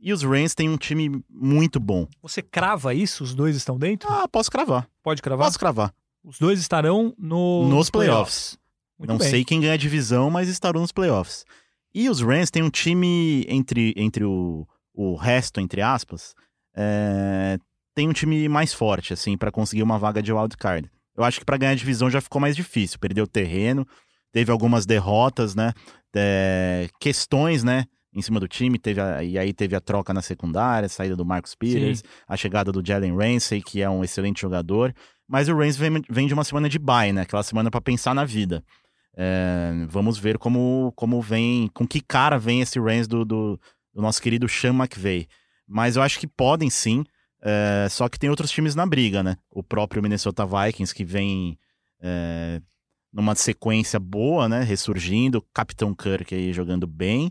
E 0.00 0.14
os 0.14 0.22
Rams 0.22 0.54
têm 0.54 0.70
um 0.70 0.78
time 0.78 1.22
muito 1.28 1.78
bom. 1.78 2.08
Você 2.22 2.40
crava 2.40 2.94
isso? 2.94 3.22
Os 3.22 3.34
dois 3.34 3.54
estão 3.54 3.78
dentro? 3.78 4.08
Ah, 4.10 4.26
posso 4.26 4.50
cravar. 4.50 4.88
Pode 5.02 5.20
cravar? 5.20 5.46
Posso 5.46 5.58
cravar. 5.58 5.94
Os 6.24 6.38
dois 6.38 6.58
estarão 6.58 7.14
no... 7.18 7.68
Nos 7.68 7.90
playoffs. 7.90 8.58
Muito 8.98 9.10
Não 9.10 9.18
bem. 9.18 9.28
sei 9.28 9.44
quem 9.44 9.60
ganha 9.60 9.74
a 9.74 9.76
divisão, 9.76 10.30
mas 10.30 10.48
estarão 10.48 10.80
nos 10.80 10.92
playoffs. 10.92 11.44
E 11.94 12.08
os 12.08 12.20
Rams 12.20 12.50
têm 12.50 12.62
um 12.62 12.70
time 12.70 13.44
entre, 13.48 13.92
entre 13.96 14.24
o, 14.24 14.66
o 14.94 15.16
resto, 15.16 15.60
entre 15.60 15.82
aspas, 15.82 16.34
é, 16.76 17.58
tem 17.94 18.08
um 18.08 18.12
time 18.12 18.48
mais 18.48 18.72
forte, 18.72 19.12
assim, 19.12 19.36
para 19.36 19.50
conseguir 19.50 19.82
uma 19.82 19.98
vaga 19.98 20.22
de 20.22 20.32
wildcard. 20.32 20.88
Eu 21.16 21.24
acho 21.24 21.40
que 21.40 21.44
para 21.44 21.56
ganhar 21.56 21.72
a 21.72 21.76
divisão 21.76 22.08
já 22.08 22.20
ficou 22.20 22.40
mais 22.40 22.54
difícil. 22.54 22.98
Perdeu 22.98 23.26
terreno, 23.26 23.86
teve 24.32 24.50
algumas 24.52 24.86
derrotas, 24.86 25.54
né? 25.54 25.72
É, 26.14 26.88
questões, 27.00 27.62
né? 27.64 27.84
Em 28.12 28.22
cima 28.22 28.40
do 28.40 28.48
time, 28.48 28.78
teve 28.78 29.00
a- 29.00 29.22
e 29.22 29.38
aí 29.38 29.52
teve 29.52 29.76
a 29.76 29.80
troca 29.80 30.12
na 30.12 30.22
secundária, 30.22 30.86
a 30.86 30.88
saída 30.88 31.14
do 31.14 31.24
Marcus 31.24 31.54
Peters, 31.54 32.02
a 32.26 32.36
chegada 32.36 32.72
do 32.72 32.84
Jalen 32.84 33.16
Ramsey, 33.16 33.62
que 33.62 33.82
é 33.82 33.88
um 33.90 34.02
excelente 34.02 34.40
jogador. 34.40 34.92
Mas 35.28 35.48
o 35.48 35.56
Rams 35.56 35.76
vem, 35.76 36.02
vem 36.10 36.26
de 36.26 36.34
uma 36.34 36.42
semana 36.42 36.68
de 36.68 36.78
bye, 36.78 37.12
né? 37.12 37.22
Aquela 37.22 37.42
semana 37.42 37.70
para 37.70 37.80
pensar 37.80 38.14
na 38.14 38.24
vida. 38.24 38.64
É, 39.16 39.72
vamos 39.88 40.18
ver 40.18 40.38
como, 40.38 40.92
como 40.96 41.20
vem, 41.20 41.68
com 41.74 41.86
que 41.86 42.00
cara 42.00 42.38
vem 42.38 42.60
esse 42.60 42.78
Rams 42.78 43.08
do, 43.08 43.24
do, 43.24 43.60
do 43.92 44.02
nosso 44.02 44.22
querido 44.22 44.48
Sean 44.48 44.74
McVay. 44.74 45.26
Mas 45.66 45.96
eu 45.96 46.02
acho 46.02 46.18
que 46.18 46.26
podem 46.26 46.70
sim, 46.70 47.04
é, 47.42 47.86
só 47.90 48.08
que 48.08 48.18
tem 48.18 48.30
outros 48.30 48.50
times 48.50 48.74
na 48.74 48.86
briga, 48.86 49.22
né? 49.22 49.36
O 49.50 49.62
próprio 49.62 50.02
Minnesota 50.02 50.44
Vikings, 50.46 50.94
que 50.94 51.04
vem 51.04 51.58
é, 52.00 52.60
numa 53.12 53.34
sequência 53.34 53.98
boa, 53.98 54.48
né? 54.48 54.62
Ressurgindo, 54.62 55.44
Capitão 55.52 55.94
Kirk 55.94 56.34
aí 56.34 56.52
jogando 56.52 56.86
bem. 56.86 57.30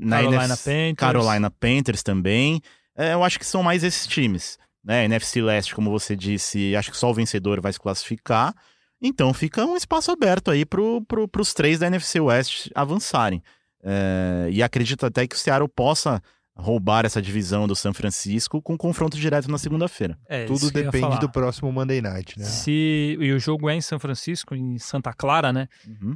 Na 0.00 0.16
Carolina 0.16 0.44
NFC 0.44 0.70
Panthers. 0.70 0.96
Carolina 0.96 1.50
Panthers 1.50 2.02
também. 2.02 2.60
Eu 2.96 3.22
acho 3.22 3.38
que 3.38 3.46
são 3.46 3.62
mais 3.62 3.84
esses 3.84 4.08
times. 4.08 4.58
Né? 4.82 5.04
NFC 5.04 5.40
Leste, 5.42 5.74
como 5.74 5.90
você 5.90 6.16
disse, 6.16 6.74
acho 6.74 6.90
que 6.90 6.96
só 6.96 7.10
o 7.10 7.14
vencedor 7.14 7.60
vai 7.60 7.72
se 7.72 7.78
classificar. 7.78 8.54
Então 9.00 9.32
fica 9.32 9.64
um 9.64 9.76
espaço 9.76 10.10
aberto 10.10 10.50
aí 10.50 10.64
para 10.64 10.80
pro, 11.06 11.28
os 11.38 11.54
três 11.54 11.78
da 11.78 11.86
NFC 11.86 12.20
West 12.20 12.68
avançarem. 12.74 13.42
É, 13.82 14.48
e 14.50 14.62
acredito 14.62 15.06
até 15.06 15.26
que 15.26 15.36
o 15.36 15.38
Seattle 15.38 15.68
possa 15.68 16.20
roubar 16.58 17.06
essa 17.06 17.22
divisão 17.22 17.68
do 17.68 17.76
São 17.76 17.94
Francisco 17.94 18.60
com 18.60 18.76
confronto 18.76 19.16
direto 19.16 19.48
na 19.48 19.58
segunda-feira. 19.58 20.18
É, 20.28 20.44
Tudo 20.44 20.70
depende 20.72 21.20
do 21.20 21.30
próximo 21.30 21.70
Monday 21.70 22.00
Night, 22.00 22.36
né? 22.36 22.44
Se, 22.44 23.16
e 23.20 23.32
o 23.32 23.38
jogo 23.38 23.70
é 23.70 23.76
em 23.76 23.80
São 23.80 24.00
Francisco, 24.00 24.56
em 24.56 24.76
Santa 24.78 25.12
Clara, 25.12 25.52
né? 25.52 25.68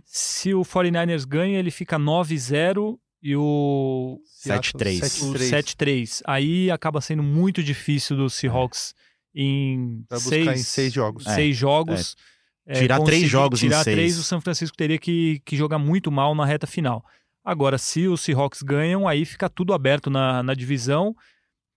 Se 0.05 0.53
o 0.53 0.63
49ers 0.63 1.25
ganha, 1.25 1.61
ele 1.61 1.71
fica 1.71 1.97
9-0 1.97 2.99
e 3.23 3.37
o 3.37 4.21
7-3. 4.45 5.23
o 5.23 5.35
7-3. 5.35 5.77
7-3. 5.77 6.23
Aí 6.27 6.71
acaba 6.73 7.01
sendo 7.01 7.23
muito 7.23 7.63
difícil 7.63 8.17
dos 8.17 8.35
Seahawks 8.35 8.95
em 9.33 10.05
Vai 10.11 10.19
buscar 10.19 10.31
seis, 10.31 10.61
em 10.61 10.63
seis 10.65 10.93
jogos. 10.93 11.25
seis 11.25 11.57
jogos. 11.57 12.17
é, 12.19 12.32
Tirar 12.71 13.01
três 13.01 13.29
jogos 13.29 13.63
em 13.63 13.67
Tirar 13.67 13.83
seis. 13.83 13.97
três, 13.97 14.19
o 14.19 14.23
São 14.23 14.41
Francisco 14.41 14.77
teria 14.77 14.99
que, 14.99 15.41
que 15.45 15.57
jogar 15.57 15.79
muito 15.79 16.13
mal 16.13 16.35
na 16.35 16.45
reta 16.45 16.67
final. 16.67 17.05
Agora, 17.45 17.77
se 17.77 18.07
os 18.07 18.21
Seahawks 18.21 18.63
ganham, 18.63 19.09
aí 19.09 19.25
fica 19.25 19.49
tudo 19.49 19.75
aberto 19.75 20.09
na, 20.09 20.43
na 20.43 20.55
divisão. 20.55 21.15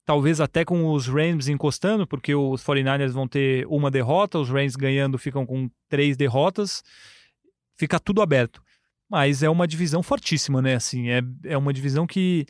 Talvez 0.05 0.39
até 0.39 0.63
com 0.63 0.91
os 0.91 1.07
Rams 1.07 1.47
encostando, 1.47 2.05
porque 2.05 2.35
os 2.35 2.63
49ers 2.63 3.09
vão 3.09 3.27
ter 3.27 3.65
uma 3.67 3.89
derrota, 3.89 4.37
os 4.37 4.49
Rams 4.49 4.75
ganhando 4.75 5.17
ficam 5.17 5.43
com 5.43 5.67
três 5.89 6.15
derrotas. 6.15 6.83
Fica 7.75 7.99
tudo 7.99 8.21
aberto. 8.21 8.61
Mas 9.09 9.41
é 9.41 9.49
uma 9.49 9.67
divisão 9.67 10.03
fortíssima, 10.03 10.61
né? 10.61 10.75
Assim, 10.75 11.09
é, 11.09 11.21
é 11.45 11.57
uma 11.57 11.73
divisão 11.73 12.05
que 12.05 12.45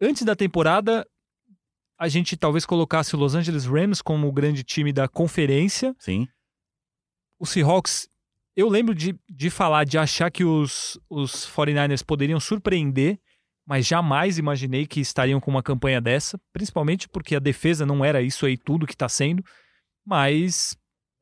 antes 0.00 0.24
da 0.24 0.34
temporada 0.34 1.06
a 1.96 2.08
gente 2.08 2.36
talvez 2.36 2.66
colocasse 2.66 3.14
o 3.14 3.18
Los 3.18 3.34
Angeles 3.34 3.66
Rams 3.66 4.02
como 4.02 4.26
o 4.26 4.32
grande 4.32 4.64
time 4.64 4.92
da 4.92 5.06
conferência. 5.06 5.94
Sim. 5.98 6.26
O 7.40 7.46
Seahawks, 7.46 8.06
eu 8.54 8.68
lembro 8.68 8.94
de, 8.94 9.18
de 9.26 9.48
falar, 9.48 9.84
de 9.84 9.96
achar 9.96 10.30
que 10.30 10.44
os, 10.44 11.00
os 11.08 11.46
49ers 11.46 12.04
poderiam 12.04 12.38
surpreender, 12.38 13.18
mas 13.66 13.86
jamais 13.86 14.36
imaginei 14.36 14.86
que 14.86 15.00
estariam 15.00 15.40
com 15.40 15.50
uma 15.50 15.62
campanha 15.62 16.02
dessa, 16.02 16.38
principalmente 16.52 17.08
porque 17.08 17.34
a 17.34 17.38
defesa 17.40 17.86
não 17.86 18.04
era 18.04 18.20
isso 18.20 18.44
aí 18.44 18.58
tudo 18.58 18.86
que 18.86 18.92
está 18.92 19.08
sendo. 19.08 19.42
Mas 20.04 20.76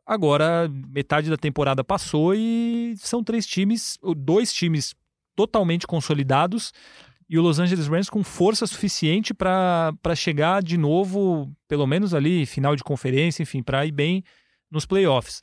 agora 0.04 0.68
metade 0.88 1.30
da 1.30 1.36
temporada 1.36 1.84
passou 1.84 2.34
e 2.34 2.96
são 2.96 3.22
três 3.22 3.46
times, 3.46 3.96
dois 4.16 4.52
times 4.52 4.96
totalmente 5.36 5.86
consolidados 5.86 6.72
e 7.28 7.38
o 7.38 7.42
Los 7.42 7.60
Angeles 7.60 7.86
Rams 7.86 8.10
com 8.10 8.24
força 8.24 8.66
suficiente 8.66 9.32
para 9.32 10.16
chegar 10.16 10.64
de 10.64 10.76
novo, 10.76 11.54
pelo 11.68 11.86
menos 11.86 12.12
ali, 12.12 12.44
final 12.44 12.74
de 12.74 12.82
conferência, 12.82 13.42
enfim, 13.42 13.62
para 13.62 13.86
ir 13.86 13.92
bem 13.92 14.24
nos 14.68 14.84
playoffs. 14.84 15.42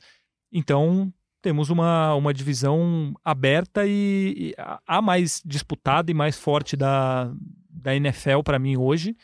Então, 0.52 1.12
temos 1.42 1.70
uma, 1.70 2.14
uma 2.14 2.32
divisão 2.34 3.12
aberta 3.24 3.86
e, 3.86 4.34
e 4.36 4.54
a- 4.86 5.02
mais 5.02 5.40
disputada 5.44 6.10
e 6.10 6.14
mais 6.14 6.36
forte 6.36 6.76
da, 6.76 7.30
da 7.70 7.94
NFL 7.94 8.42
para 8.44 8.58
mim 8.58 8.76
hoje. 8.76 9.14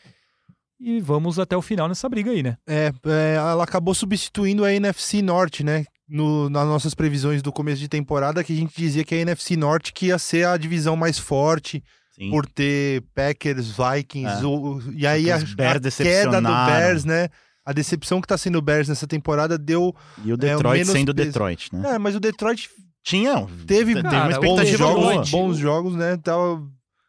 E 0.79 0.99
vamos 0.99 1.39
até 1.39 1.55
o 1.55 1.61
final 1.61 1.87
nessa 1.87 2.09
briga 2.09 2.31
aí, 2.31 2.43
né? 2.43 2.57
É, 2.67 2.91
é, 3.05 3.35
ela 3.35 3.63
acabou 3.63 3.93
substituindo 3.95 4.65
a 4.65 4.73
NFC 4.73 5.21
Norte, 5.21 5.63
né? 5.63 5.85
No, 6.07 6.49
nas 6.49 6.67
nossas 6.67 6.93
previsões 6.93 7.41
do 7.41 7.51
começo 7.53 7.79
de 7.79 7.87
temporada, 7.87 8.43
que 8.43 8.51
a 8.51 8.55
gente 8.55 8.75
dizia 8.75 9.03
que 9.05 9.15
a 9.15 9.19
NFC 9.19 9.55
Norte 9.55 9.93
que 9.93 10.07
ia 10.07 10.19
ser 10.19 10.45
a 10.45 10.57
divisão 10.57 10.95
mais 10.97 11.17
forte 11.17 11.81
Sim. 12.11 12.29
por 12.29 12.45
ter 12.45 13.01
Packers, 13.15 13.69
Vikings, 13.77 14.43
É. 14.43 14.45
o- 14.45 14.81
e 14.91 15.07
aí 15.07 15.31
a, 15.31 15.37
os 15.37 15.53
a 15.53 16.03
queda 16.03 16.41
do. 16.41 16.47
Bears, 16.47 17.05
né? 17.05 17.29
A 17.65 17.71
decepção 17.73 18.19
que 18.21 18.27
tá 18.27 18.37
sendo 18.37 18.57
o 18.57 18.61
Bears 18.61 18.89
nessa 18.89 19.07
temporada 19.07 19.57
deu. 19.57 19.95
E 20.25 20.33
o 20.33 20.37
Detroit 20.37 20.79
menos 20.79 20.91
sendo 20.93 21.13
peso. 21.15 21.27
Detroit, 21.27 21.73
né? 21.73 21.95
É, 21.95 21.97
mas 21.99 22.15
o 22.15 22.19
Detroit 22.19 22.69
Tinha. 23.03 23.45
teve, 23.65 23.93
teve 23.95 24.01
Cara, 24.03 24.29
uma 24.29 24.39
bons 24.39 24.59
expectativa 24.61 24.77
jogos, 24.77 24.95
boa. 25.01 25.09
Detroit- 25.13 25.31
bons 25.31 25.57
jogos, 25.57 25.95
né? 25.95 26.17
Tava 26.17 26.57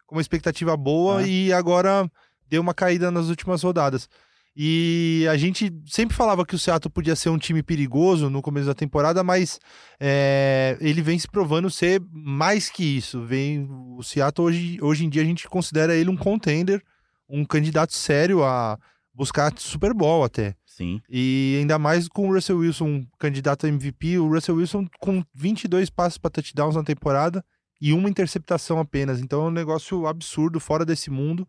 com 0.06 0.14
uma 0.16 0.20
expectativa 0.20 0.76
boa 0.76 1.22
É. 1.22 1.26
e 1.26 1.52
agora 1.52 2.08
deu 2.48 2.60
uma 2.62 2.74
caída 2.74 3.10
nas 3.10 3.28
últimas 3.28 3.62
rodadas. 3.62 4.08
E 4.56 5.26
a 5.28 5.36
gente 5.36 5.72
sempre 5.84 6.14
falava 6.14 6.46
que 6.46 6.54
o 6.54 6.58
Seattle 6.58 6.88
podia 6.92 7.16
ser 7.16 7.28
um 7.28 7.38
time 7.38 7.60
perigoso 7.60 8.30
no 8.30 8.40
começo 8.40 8.66
da 8.66 8.74
temporada, 8.74 9.24
mas 9.24 9.58
é, 9.98 10.76
ele 10.80 11.02
vem 11.02 11.18
se 11.18 11.26
provando 11.26 11.68
ser 11.68 12.00
mais 12.12 12.68
que 12.70 12.84
isso. 12.84 13.24
Vem 13.24 13.66
o 13.98 14.00
Seattle 14.04 14.46
hoje, 14.46 14.78
hoje 14.80 15.04
em 15.04 15.08
dia 15.08 15.22
a 15.22 15.24
gente 15.24 15.48
considera 15.48 15.96
ele 15.96 16.08
um 16.08 16.16
contender, 16.16 16.80
um 17.28 17.44
candidato 17.44 17.92
sério 17.94 18.44
a 18.44 18.78
buscar 19.14 19.52
Super 19.56 19.94
Bowl 19.94 20.24
até. 20.24 20.56
Sim. 20.66 21.00
E 21.08 21.56
ainda 21.60 21.78
mais 21.78 22.08
com 22.08 22.28
o 22.28 22.34
Russell 22.34 22.58
Wilson, 22.58 23.06
candidato 23.18 23.64
a 23.64 23.68
MVP, 23.68 24.18
o 24.18 24.28
Russell 24.28 24.56
Wilson 24.56 24.86
com 24.98 25.22
22 25.32 25.88
passos 25.88 26.18
para 26.18 26.30
touchdowns 26.30 26.74
na 26.74 26.82
temporada 26.82 27.44
e 27.80 27.92
uma 27.92 28.10
interceptação 28.10 28.80
apenas. 28.80 29.20
Então 29.20 29.44
é 29.44 29.48
um 29.48 29.52
negócio 29.52 30.06
absurdo, 30.06 30.58
fora 30.58 30.84
desse 30.84 31.10
mundo. 31.10 31.46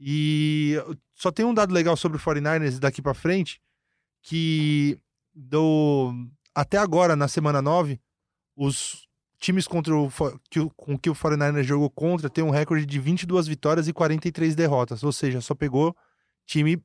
E 0.00 0.76
só 1.14 1.30
tem 1.30 1.44
um 1.44 1.54
dado 1.54 1.72
legal 1.72 1.96
sobre 1.96 2.18
o 2.18 2.20
49ers 2.20 2.78
daqui 2.78 3.00
para 3.00 3.14
frente, 3.14 3.60
que 4.22 4.98
do 5.34 6.12
até 6.54 6.78
agora 6.78 7.14
na 7.14 7.28
semana 7.28 7.62
9, 7.62 8.00
os 8.56 9.06
times 9.38 9.68
contra 9.68 9.94
o, 9.94 10.10
que 10.50 10.60
com 10.76 10.98
que 10.98 11.08
o 11.08 11.14
49ers 11.14 11.62
jogou 11.62 11.88
contra 11.90 12.28
tem 12.28 12.42
um 12.42 12.50
recorde 12.50 12.84
de 12.84 12.98
22 12.98 13.46
vitórias 13.46 13.88
e 13.88 13.92
43 13.92 14.54
derrotas, 14.54 15.02
ou 15.02 15.12
seja, 15.12 15.40
só 15.40 15.54
pegou 15.54 15.94
time 16.50 16.78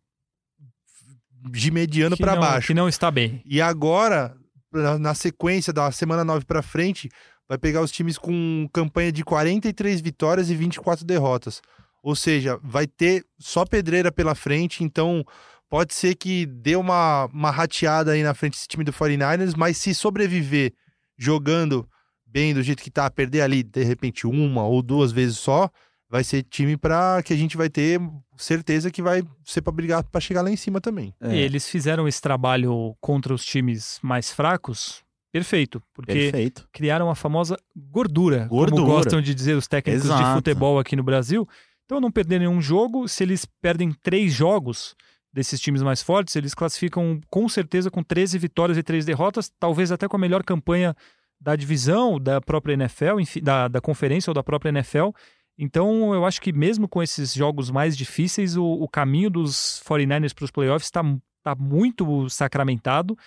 de 1.52 1.72
mediano 1.72 2.18
para 2.18 2.34
baixo. 2.40 2.68
Que 2.68 2.74
não 2.74 2.88
está 2.88 3.12
bem. 3.12 3.42
E 3.46 3.62
agora, 3.62 4.36
na- 4.72 4.98
na 4.98 5.14
sequência 5.14 5.72
da 5.72 5.92
semana 5.92 6.24
9 6.24 6.46
para 6.46 6.62
frente, 6.62 7.10
vai 7.48 7.58
pegar 7.58 7.82
os 7.82 7.92
times 7.92 8.18
com 8.18 8.68
campanha 8.74 9.12
de 9.12 9.24
43 9.24 10.02
vitórias 10.02 10.50
e 10.50 10.56
24 10.56 11.06
derrotas. 11.06 11.62
Ou 12.02 12.16
seja, 12.16 12.60
vai 12.64 12.86
ter 12.88 13.24
só 13.40 13.66
pedreira 13.66 14.12
pela 14.12 14.36
frente, 14.36 14.84
então 14.84 15.24
pode 15.70 15.94
ser 15.94 16.16
que 16.16 16.46
dê 16.46 16.76
uma, 16.76 17.26
uma 17.34 17.52
rateada 17.52 18.12
aí 18.12 18.24
na 18.24 18.34
frente 18.34 18.54
esse 18.56 18.68
time 18.68 18.84
do 18.84 18.94
49ers, 18.94 19.54
mas 19.58 19.78
se 19.78 19.94
sobreviver 19.94 20.74
jogando 21.18 21.88
bem 22.26 22.54
do 22.54 22.62
jeito 22.62 22.84
que 22.84 22.92
tá, 22.92 23.10
perder 23.10 23.42
ali 23.42 23.64
de 23.64 23.84
repente 23.84 24.28
uma 24.28 24.64
ou 24.64 24.82
duas 24.84 25.12
vezes 25.12 25.38
só, 25.38 25.70
vai 26.16 26.24
ser 26.24 26.44
time 26.44 26.78
para 26.78 27.22
que 27.22 27.34
a 27.34 27.36
gente 27.36 27.58
vai 27.58 27.70
ter 27.70 28.00
certeza 28.38 28.90
que 28.90 29.02
vai 29.02 29.22
ser 29.44 29.62
para 29.62 29.74
brigar 29.74 30.02
para 30.02 30.22
chegar 30.22 30.42
lá 30.42 30.50
em 30.50 30.56
cima 30.56 30.80
também. 30.80 31.14
E 31.22 31.36
eles 31.36 31.68
fizeram 31.70 32.08
esse 32.08 32.22
trabalho 32.22 32.96
contra 33.02 33.34
os 33.34 33.44
times 33.44 34.00
mais 34.02 34.32
fracos, 34.32 35.04
perfeito, 35.30 35.84
porque 35.94 36.14
Perfeito. 36.14 36.70
criaram 36.72 37.10
a 37.10 37.16
famosa 37.16 37.58
gordura, 37.76 38.48
Gordura. 38.48 38.82
como 38.82 38.96
gostam 38.96 39.22
de 39.22 39.36
dizer 39.36 39.58
os 39.58 39.68
técnicos 39.68 40.04
de 40.04 40.16
Exato. 40.16 40.36
futebol 40.36 40.80
aqui 40.80 40.96
no 40.96 41.04
Brasil. 41.04 41.46
Então, 41.84 42.00
não 42.00 42.10
perder 42.10 42.40
nenhum 42.40 42.62
jogo, 42.62 43.10
se 43.10 43.22
eles 43.22 43.46
perdem 43.62 43.92
três 44.02 44.34
jogos 44.34 44.96
desses 45.34 45.60
times 45.60 45.82
mais 45.82 46.02
fortes, 46.02 46.34
eles 46.38 46.54
classificam 46.54 47.20
com 47.30 47.50
certeza 47.50 47.92
com 47.92 48.02
13 48.02 48.40
vitórias 48.40 48.78
e 48.78 48.84
3 48.84 49.04
derrotas, 49.04 49.52
talvez 49.60 49.92
até 49.92 50.08
com 50.08 50.16
a 50.16 50.20
melhor 50.20 50.44
campanha 50.44 50.96
da 51.42 51.58
divisão, 51.58 52.18
da 52.18 52.40
própria 52.40 52.74
NFL, 52.74 53.20
enfim, 53.20 53.42
da, 53.42 53.68
da 53.68 53.82
conferência 53.82 54.32
ou 54.32 54.34
da 54.34 54.42
própria 54.42 54.70
NFL. 54.70 55.10
Então, 55.58 56.14
eu 56.14 56.26
acho 56.26 56.42
que 56.42 56.52
mesmo 56.52 56.88
com 56.88 57.02
esses 57.02 57.34
jogos 57.34 57.72
mais 57.72 57.96
difíceis, 57.96 58.58
o, 58.58 58.66
o 58.66 58.88
caminho 58.88 59.30
dos 59.30 59.82
49ers 59.88 60.34
para 60.34 60.46
os 60.46 60.52
playoffs 60.52 60.88
está 60.88 61.02
tá 61.42 61.56
muito 61.56 62.30
sacramentado. 62.30 63.18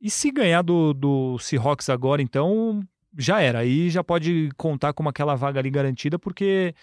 E 0.00 0.10
se 0.10 0.30
ganhar 0.30 0.62
do, 0.62 0.92
do 0.92 1.38
Seahawks 1.38 1.88
agora, 1.88 2.20
então 2.22 2.82
já 3.16 3.40
era. 3.40 3.60
Aí 3.60 3.90
já 3.90 4.02
pode 4.02 4.50
contar 4.56 4.92
como 4.92 5.08
aquela 5.08 5.34
vaga 5.34 5.60
ali 5.60 5.70
garantida, 5.70 6.18
porque 6.18 6.74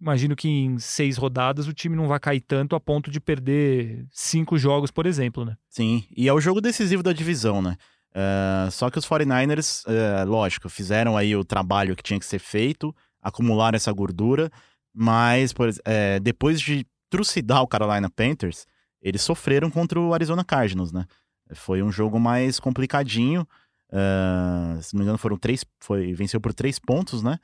imagino 0.00 0.34
que 0.36 0.48
em 0.48 0.78
seis 0.78 1.16
rodadas 1.16 1.66
o 1.66 1.72
time 1.72 1.96
não 1.96 2.06
vai 2.06 2.18
cair 2.20 2.40
tanto 2.40 2.74
a 2.76 2.80
ponto 2.80 3.10
de 3.10 3.20
perder 3.20 4.06
cinco 4.12 4.58
jogos, 4.58 4.90
por 4.90 5.06
exemplo, 5.06 5.44
né? 5.44 5.56
Sim, 5.68 6.04
e 6.16 6.28
é 6.28 6.32
o 6.32 6.40
jogo 6.40 6.60
decisivo 6.60 7.02
da 7.02 7.12
divisão, 7.12 7.62
né? 7.62 7.76
É, 8.14 8.70
só 8.70 8.90
que 8.90 8.98
os 8.98 9.06
49ers, 9.06 9.82
é, 9.88 10.24
lógico, 10.24 10.68
fizeram 10.68 11.16
aí 11.16 11.34
o 11.34 11.44
trabalho 11.44 11.96
que 11.96 12.02
tinha 12.02 12.18
que 12.18 12.26
ser 12.26 12.38
feito, 12.38 12.94
acumularam 13.24 13.76
essa 13.76 13.90
gordura, 13.90 14.50
mas 14.92 15.52
por 15.52 15.70
é, 15.84 16.20
depois 16.20 16.60
de 16.60 16.86
trucidar 17.10 17.62
o 17.62 17.66
Carolina 17.66 18.10
Panthers, 18.10 18.66
eles 19.00 19.22
sofreram 19.22 19.70
contra 19.70 19.98
o 19.98 20.12
Arizona 20.14 20.44
Cardinals, 20.44 20.92
né? 20.92 21.06
Foi 21.54 21.82
um 21.82 21.90
jogo 21.90 22.20
mais 22.20 22.60
complicadinho. 22.60 23.46
é, 23.90 24.80
se 24.80 24.94
não 24.94 24.98
me 24.98 25.04
engano, 25.04 25.18
foram 25.18 25.36
três. 25.36 25.64
Foi, 25.80 26.12
venceu 26.12 26.40
por 26.40 26.52
três 26.52 26.78
pontos, 26.78 27.22
né? 27.22 27.38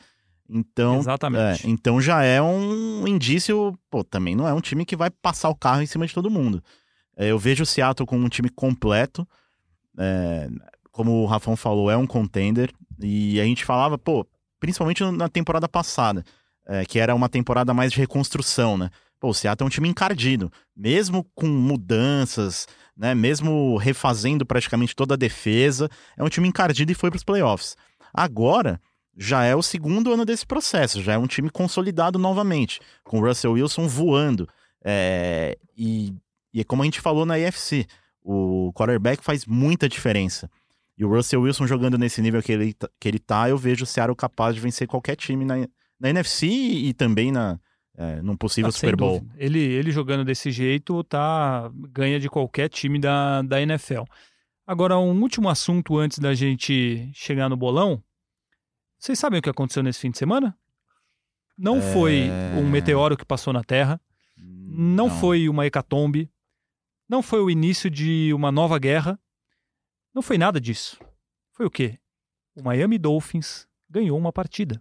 Então, 0.49 0.99
Exatamente. 0.99 1.65
é, 1.65 1.71
então 1.71 2.01
já 2.01 2.25
é 2.25 2.43
um 2.43 3.07
indício, 3.07 3.79
pô, 3.89 4.03
também 4.03 4.35
não 4.35 4.49
é 4.49 4.53
um 4.53 4.61
time 4.61 4.85
que 4.85 4.97
vai 4.97 5.09
passar 5.09 5.49
o 5.49 5.55
carro 5.55 5.81
em 5.81 5.87
cima 5.87 6.07
de 6.07 6.13
todo 6.13 6.29
mundo. 6.29 6.63
É, 7.17 7.31
eu 7.31 7.39
vejo 7.39 7.63
o 7.63 7.67
Seattle 7.67 8.07
como 8.07 8.25
um 8.25 8.29
time 8.29 8.49
completo, 8.49 9.27
é, 9.97 10.49
como 10.91 11.23
o 11.23 11.27
Rafão 11.27 11.55
falou, 11.57 11.89
é 11.89 11.97
um 11.97 12.07
contender, 12.07 12.73
e 12.99 13.41
a 13.41 13.45
gente 13.45 13.65
falava, 13.65 13.97
pô, 13.97 14.27
principalmente 14.61 15.03
na 15.05 15.29
temporada 15.29 15.69
passada, 15.69 16.25
é, 16.67 16.85
que 16.85 16.99
era 16.99 17.15
uma 17.15 17.29
temporada 17.29 17.75
mais 17.75 17.91
de 17.91 17.99
reconstrução, 17.99 18.79
né? 18.79 18.91
Pô, 19.19 19.31
o 19.31 19.35
Seattle 19.35 19.67
é 19.67 19.69
um 19.69 19.71
time 19.71 19.89
encardido, 19.89 20.51
mesmo 20.75 21.27
com 21.35 21.47
mudanças, 21.47 22.67
né, 22.97 23.15
mesmo 23.15 23.77
refazendo 23.77 24.47
praticamente 24.47 24.97
toda 24.97 25.15
a 25.15 25.17
defesa, 25.17 25.91
é 26.17 26.25
um 26.25 26.29
time 26.29 26.49
encardido 26.49 26.91
e 26.91 26.95
foi 26.95 27.11
para 27.11 27.19
os 27.19 27.25
playoffs. 27.25 27.77
Agora, 28.15 28.81
já 29.17 29.45
é 29.45 29.55
o 29.55 29.63
segundo 29.63 30.13
ano 30.13 30.25
desse 30.25 30.47
processo, 30.47 31.03
já 31.03 31.13
é 31.13 31.19
um 31.19 31.27
time 31.27 31.51
consolidado 31.51 32.19
novamente, 32.19 32.81
com 33.05 33.19
o 33.19 33.27
Russell 33.27 33.53
Wilson 33.53 33.87
voando. 33.87 34.49
É, 34.83 35.59
e, 35.77 36.15
e 36.55 36.61
é 36.61 36.65
como 36.65 36.83
a 36.83 36.85
gente 36.87 37.01
falou 37.01 37.27
na 37.27 37.39
IFC, 37.39 37.87
o 38.23 38.73
quarterback 38.75 39.23
faz 39.23 39.45
muita 39.45 39.89
diferença. 39.89 40.51
E 41.01 41.05
o 41.05 41.09
Russell 41.09 41.41
Wilson 41.41 41.67
jogando 41.67 41.97
nesse 41.97 42.21
nível 42.21 42.43
que 42.43 42.53
ele, 42.53 42.75
tá- 42.75 42.91
que 43.01 43.09
ele 43.09 43.19
tá, 43.19 43.49
eu 43.49 43.57
vejo 43.57 43.85
o 43.85 43.87
Seattle 43.87 44.15
capaz 44.15 44.55
de 44.55 44.61
vencer 44.61 44.87
qualquer 44.87 45.17
time 45.17 45.47
na, 45.47 45.67
na 45.99 46.11
NFC 46.11 46.47
e, 46.47 46.93
também 46.93 47.33
na, 47.33 47.59
é, 47.97 48.21
num 48.21 48.37
possível 48.37 48.69
Ah, 48.69 48.73
Super 48.73 48.97
Bowl. 48.97 49.21
dúvida. 49.21 49.35
Ele, 49.39 49.59
ele 49.59 49.91
jogando 49.91 50.27
desse 50.27 50.51
jeito 50.51 51.03
tá 51.05 51.71
ganha 51.91 52.21
de 52.21 52.29
qualquer 52.29 52.69
time 52.69 52.99
da, 52.99 53.41
da 53.41 53.63
NFL. 53.63 54.03
Agora, 54.67 54.99
um 54.99 55.19
último 55.23 55.49
assunto 55.49 55.97
antes 55.99 56.19
da 56.19 56.35
gente 56.35 57.11
chegar 57.15 57.49
no 57.49 57.57
bolão. 57.57 58.03
Vocês 58.99 59.19
sabem 59.19 59.39
o 59.39 59.43
que 59.43 59.49
aconteceu 59.49 59.83
nesse 59.83 60.01
fim 60.01 60.11
de 60.11 60.19
semana? 60.19 60.55
Não 61.57 61.79
É. 61.79 61.93
foi 61.95 62.29
um 62.59 62.69
meteoro 62.69 63.17
que 63.17 63.25
passou 63.25 63.53
na 63.55 63.65
Terra, 63.65 63.99
não, 64.37 65.09
foi 65.11 65.49
uma 65.49 65.65
hecatombe, 65.67 66.31
não 67.09 67.23
foi 67.23 67.41
o 67.41 67.51
início 67.51 67.91
de 67.91 68.33
uma 68.35 68.53
nova 68.53 68.79
guerra, 68.79 69.19
não 70.15 70.23
foi 70.23 70.39
nada 70.39 70.61
disso. 70.61 70.99
Foi 71.53 71.67
o 71.67 71.71
quê? 71.71 71.99
O 72.55 72.63
Miami 72.63 72.99
Dolphins 72.99 73.67
ganhou 73.89 74.19
uma 74.19 74.33
partida. 74.33 74.81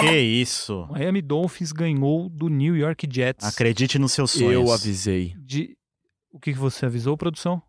Que 0.00 0.16
isso. 0.16 0.82
O 0.82 0.92
Miami 0.92 1.20
Dolphins 1.20 1.72
ganhou 1.72 2.28
do 2.28 2.48
New 2.48 2.76
York 2.76 3.08
Jets. 3.10 3.44
Acredite 3.46 3.98
nos 3.98 4.12
seus 4.12 4.30
sonhos. 4.30 4.52
Eu 4.52 4.72
avisei 4.72 5.34
de. 5.38 5.76
O 6.30 6.38
que, 6.38 6.52
você 6.52 6.86
avisou, 6.86 7.16
produção? 7.16 7.62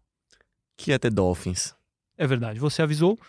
que 0.80 0.92
ia 0.92 1.00
ter 1.00 1.12
Dolphins. 1.12 1.76
É 2.18 2.26
verdade, 2.26 2.60
você 2.60 2.82
avisou. 2.82 3.20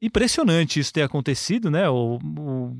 Impressionante 0.00 0.78
isso 0.78 0.92
ter 0.92 1.02
acontecido, 1.02 1.70
né? 1.70 1.88
O, 1.90 2.18
o, 2.18 2.76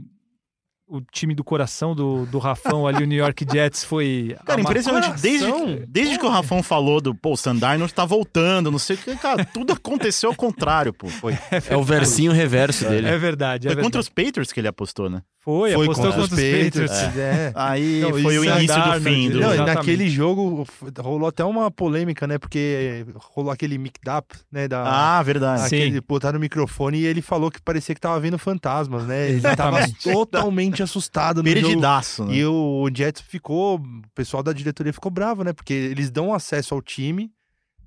o 0.90 1.00
time 1.00 1.34
do 1.34 1.44
coração 1.44 1.94
do, 1.94 2.26
do 2.26 2.38
Rafão 2.38 2.86
ali, 2.86 3.04
o 3.04 3.06
New 3.06 3.16
York 3.18 3.46
Jets, 3.50 3.84
foi. 3.84 4.36
Cara, 4.44 4.60
impressionante. 4.60 5.20
Desde, 5.20 5.46
coração. 5.46 5.78
desde 5.86 6.18
que 6.18 6.26
o 6.26 6.28
Rafão 6.28 6.62
falou 6.62 7.00
do, 7.00 7.14
pô, 7.14 7.32
o 7.32 7.36
Sandarnold 7.36 7.94
tá 7.94 8.04
voltando, 8.04 8.70
não 8.70 8.78
sei 8.78 8.96
o 8.96 8.98
que, 8.98 9.16
cara, 9.16 9.44
tudo 9.44 9.72
aconteceu 9.72 10.30
ao 10.30 10.36
contrário, 10.36 10.92
pô. 10.92 11.08
Foi, 11.08 11.38
É 11.68 11.76
o 11.76 11.82
versinho 11.82 12.32
reverso 12.32 12.88
dele. 12.88 13.06
É 13.06 13.16
verdade, 13.16 13.66
é 13.66 13.70
foi 13.70 13.76
verdade. 13.76 13.84
contra 13.84 14.00
os 14.00 14.08
Patriots 14.08 14.52
que 14.52 14.60
ele 14.60 14.68
apostou, 14.68 15.08
né? 15.08 15.22
Foi, 15.42 15.72
Foi 15.72 15.84
apostou 15.86 16.12
contra 16.12 16.20
os 16.20 16.28
Patriots. 16.28 17.16
É. 17.16 17.50
Aí 17.54 18.00
Não, 18.02 18.10
foi 18.10 18.38
o 18.38 18.44
é 18.44 18.58
início 18.58 18.76
do 18.76 19.00
fim 19.00 19.30
do... 19.30 19.40
Não, 19.40 19.56
naquele 19.64 20.08
jogo 20.10 20.66
rolou 20.98 21.28
até 21.28 21.42
uma 21.42 21.70
polêmica, 21.70 22.26
né? 22.26 22.38
Porque 22.38 23.06
rolou 23.34 23.50
aquele 23.50 23.78
mic-up, 23.78 24.36
né? 24.52 24.68
Da, 24.68 24.82
Ah, 25.18 25.22
verdade. 25.22 25.62
Sim. 25.62 25.76
aquele, 25.76 26.00
botaram 26.02 26.36
o 26.36 26.40
microfone 26.40 26.98
e 26.98 27.06
ele 27.06 27.22
falou 27.22 27.50
que 27.50 27.60
parecia 27.60 27.94
que 27.94 28.00
tava 28.00 28.20
vendo 28.20 28.38
fantasmas, 28.38 29.06
né? 29.06 29.30
Ele 29.30 29.40
tava 29.56 29.78
totalmente 30.04 30.82
assustado 30.82 31.42
no 31.42 31.48
jogo. 31.48 31.60
Perdidaço, 31.62 32.24
né? 32.26 32.34
E 32.34 32.44
o, 32.44 32.82
o 32.82 32.90
Jets 32.94 33.22
ficou, 33.22 33.78
o 33.78 34.02
pessoal 34.14 34.42
da 34.42 34.52
diretoria 34.52 34.92
ficou 34.92 35.10
bravo, 35.10 35.42
né? 35.42 35.54
Porque 35.54 35.72
eles 35.72 36.10
dão 36.10 36.34
acesso 36.34 36.74
ao 36.74 36.82
time 36.82 37.30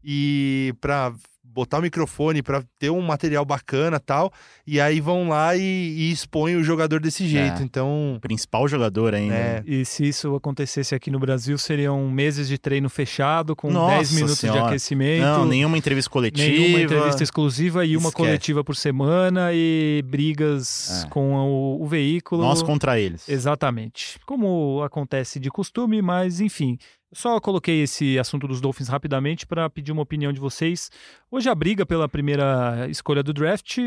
e 0.03 0.73
pra 0.81 1.13
botar 1.53 1.79
o 1.79 1.81
microfone, 1.81 2.41
pra 2.41 2.63
ter 2.79 2.89
um 2.89 3.01
material 3.01 3.45
bacana 3.45 3.99
tal, 3.99 4.31
e 4.65 4.79
aí 4.81 4.99
vão 4.99 5.29
lá 5.29 5.55
e, 5.55 5.61
e 5.61 6.11
expõem 6.11 6.55
o 6.55 6.63
jogador 6.63 6.99
desse 6.99 7.27
jeito. 7.27 7.61
É. 7.61 7.63
Então, 7.63 8.17
Principal 8.21 8.67
jogador 8.67 9.13
ainda. 9.13 9.35
É. 9.35 9.63
E 9.65 9.85
se 9.85 10.07
isso 10.07 10.35
acontecesse 10.35 10.95
aqui 10.95 11.11
no 11.11 11.19
Brasil, 11.19 11.57
seriam 11.57 12.09
meses 12.09 12.47
de 12.47 12.57
treino 12.57 12.89
fechado, 12.89 13.55
com 13.55 13.69
Nossa 13.71 13.95
10 13.97 14.11
minutos 14.13 14.35
de 14.35 14.41
Senhora. 14.41 14.65
aquecimento. 14.67 15.21
Não, 15.23 15.45
nenhuma 15.45 15.77
entrevista 15.77 16.09
coletiva. 16.09 16.47
Nenhuma 16.47 16.81
entrevista 16.81 17.21
exclusiva 17.23 17.85
e 17.85 17.95
uma 17.95 18.09
Esquece. 18.09 18.15
coletiva 18.15 18.63
por 18.63 18.75
semana 18.75 19.49
e 19.53 20.03
brigas 20.07 21.03
É. 21.05 21.09
com 21.09 21.35
o, 21.35 21.83
o 21.83 21.87
veículo. 21.87 22.41
Nós 22.41 22.61
contra 22.63 22.99
eles. 22.99 23.27
Exatamente. 23.29 24.19
Como 24.25 24.81
acontece 24.83 25.39
de 25.39 25.49
costume, 25.49 26.01
mas 26.01 26.39
enfim. 26.41 26.77
Só 27.13 27.39
coloquei 27.39 27.81
esse 27.83 28.17
assunto 28.17 28.47
dos 28.47 28.59
Dolphins 28.59 28.87
rapidamente 28.87 29.45
para 29.45 29.69
pedir 29.69 29.91
uma 29.91 30.01
opinião 30.01 30.33
de 30.33 30.39
vocês. 30.39 30.89
Hoje 31.31 31.49
a 31.49 31.55
briga 31.55 31.85
pela 31.85 32.09
primeira 32.09 32.87
escolha 32.89 33.21
do 33.21 33.33
draft 33.33 33.77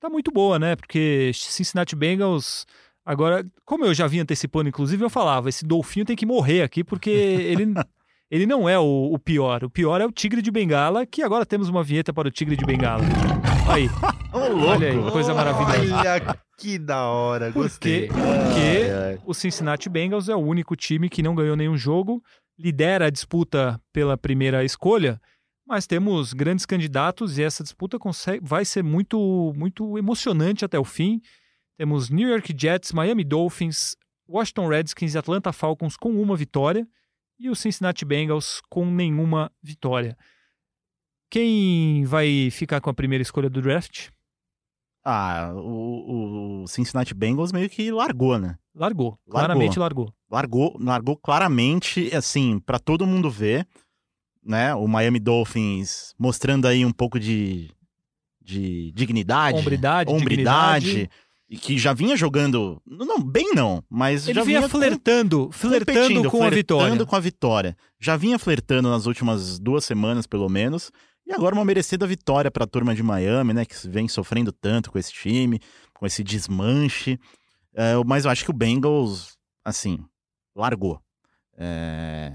tá 0.00 0.08
muito 0.08 0.30
boa, 0.30 0.58
né? 0.58 0.76
Porque 0.76 1.30
Cincinnati 1.34 1.96
Bengals. 1.96 2.66
Agora, 3.04 3.44
como 3.64 3.86
eu 3.86 3.94
já 3.94 4.06
vinha 4.06 4.22
antecipando, 4.22 4.68
inclusive, 4.68 5.02
eu 5.02 5.10
falava: 5.10 5.48
esse 5.48 5.64
Dolfinho 5.64 6.04
tem 6.04 6.16
que 6.16 6.26
morrer 6.26 6.62
aqui, 6.62 6.84
porque 6.84 7.10
ele, 7.10 7.72
ele 8.30 8.46
não 8.46 8.68
é 8.68 8.78
o, 8.78 9.10
o 9.12 9.18
pior. 9.18 9.64
O 9.64 9.70
pior 9.70 10.00
é 10.00 10.06
o 10.06 10.12
Tigre 10.12 10.42
de 10.42 10.50
Bengala, 10.50 11.06
que 11.06 11.22
agora 11.22 11.46
temos 11.46 11.68
uma 11.68 11.82
vinheta 11.82 12.12
para 12.12 12.28
o 12.28 12.30
Tigre 12.30 12.56
de 12.56 12.66
Bengala. 12.66 13.02
Aí, 13.66 13.88
louco. 14.32 14.66
olha 14.66 14.88
aí, 14.90 15.10
coisa 15.10 15.32
maravilhosa. 15.32 15.96
olha 15.96 16.38
que 16.58 16.78
da 16.78 17.06
hora, 17.06 17.50
gostei. 17.50 18.08
Porque, 18.08 18.22
porque 18.22 18.60
Ai, 18.60 19.12
ai. 19.12 19.20
o 19.24 19.32
Cincinnati 19.32 19.88
Bengals 19.88 20.28
é 20.28 20.34
o 20.34 20.40
único 20.40 20.74
time 20.76 21.08
que 21.08 21.22
não 21.22 21.34
ganhou 21.34 21.56
nenhum 21.56 21.76
jogo, 21.76 22.22
lidera 22.58 23.06
a 23.06 23.10
disputa 23.10 23.80
pela 23.92 24.16
primeira 24.16 24.64
escolha, 24.64 25.20
mas 25.66 25.86
temos 25.86 26.32
grandes 26.32 26.66
candidatos 26.66 27.38
e 27.38 27.42
essa 27.42 27.62
disputa 27.62 27.98
consegue- 27.98 28.44
vai 28.44 28.64
ser 28.64 28.82
muito, 28.82 29.52
muito 29.56 29.96
emocionante 29.98 30.64
até 30.64 30.78
o 30.78 30.84
fim. 30.84 31.20
Temos 31.76 32.10
New 32.10 32.28
York 32.28 32.54
Jets, 32.58 32.92
Miami 32.92 33.22
Dolphins, 33.22 33.96
Washington 34.28 34.68
Redskins 34.68 35.14
e 35.14 35.18
Atlanta 35.18 35.52
Falcons 35.52 35.96
com 35.96 36.20
uma 36.20 36.36
vitória 36.36 36.86
e 37.38 37.48
o 37.48 37.54
Cincinnati 37.54 38.04
Bengals 38.04 38.60
com 38.68 38.84
nenhuma 38.90 39.52
vitória. 39.62 40.16
Quem 41.30 42.04
vai 42.04 42.50
ficar 42.50 42.80
com 42.80 42.90
a 42.90 42.94
primeira 42.94 43.22
escolha 43.22 43.48
do 43.50 43.60
draft? 43.62 44.08
Ah, 45.10 45.54
o, 45.54 46.64
o 46.64 46.68
Cincinnati 46.68 47.14
Bengals 47.14 47.50
meio 47.50 47.70
que 47.70 47.90
largou, 47.90 48.38
né? 48.38 48.56
Largou, 48.74 49.12
Largou. 49.12 49.18
claramente 49.30 49.78
largou. 49.78 50.12
Largou, 50.30 50.76
largou 50.78 51.16
claramente, 51.16 52.14
assim, 52.14 52.60
pra 52.60 52.78
todo 52.78 53.06
mundo 53.06 53.30
ver, 53.30 53.66
né? 54.44 54.74
O 54.74 54.86
Miami 54.86 55.18
Dolphins 55.18 56.14
mostrando 56.18 56.68
aí 56.68 56.84
um 56.84 56.92
pouco 56.92 57.18
de, 57.18 57.70
de 58.42 58.92
dignidade. 58.92 59.56
Hombridade, 59.58 60.12
hombridade. 60.12 60.84
dignidade. 60.84 61.10
e 61.48 61.56
que 61.56 61.78
já 61.78 61.94
vinha 61.94 62.14
jogando, 62.14 62.78
não, 62.86 63.18
bem 63.18 63.54
não, 63.54 63.82
mas 63.88 64.28
Ele 64.28 64.34
já 64.34 64.44
vinha 64.44 64.58
vinha 64.58 64.68
flertando, 64.68 65.48
flertando 65.50 66.30
com 66.30 66.42
a 66.42 66.50
vitória. 66.50 66.82
flertando 66.82 67.06
com 67.06 67.16
a 67.16 67.20
vitória. 67.20 67.76
Já 67.98 68.14
vinha 68.14 68.38
flertando 68.38 68.90
nas 68.90 69.06
últimas 69.06 69.58
duas 69.58 69.86
semanas, 69.86 70.26
pelo 70.26 70.50
menos. 70.50 70.92
E 71.28 71.32
agora 71.34 71.54
uma 71.54 71.64
merecida 71.64 72.06
vitória 72.06 72.50
para 72.50 72.64
a 72.64 72.66
turma 72.66 72.94
de 72.94 73.02
Miami, 73.02 73.52
né? 73.52 73.66
Que 73.66 73.74
vem 73.86 74.08
sofrendo 74.08 74.50
tanto 74.50 74.90
com 74.90 74.98
esse 74.98 75.12
time, 75.12 75.60
com 75.92 76.06
esse 76.06 76.24
desmanche. 76.24 77.20
É, 77.74 77.92
mas 78.06 78.24
eu 78.24 78.30
acho 78.30 78.44
que 78.44 78.50
o 78.50 78.54
Bengals, 78.54 79.36
assim, 79.62 80.02
largou. 80.56 81.02
É, 81.54 82.34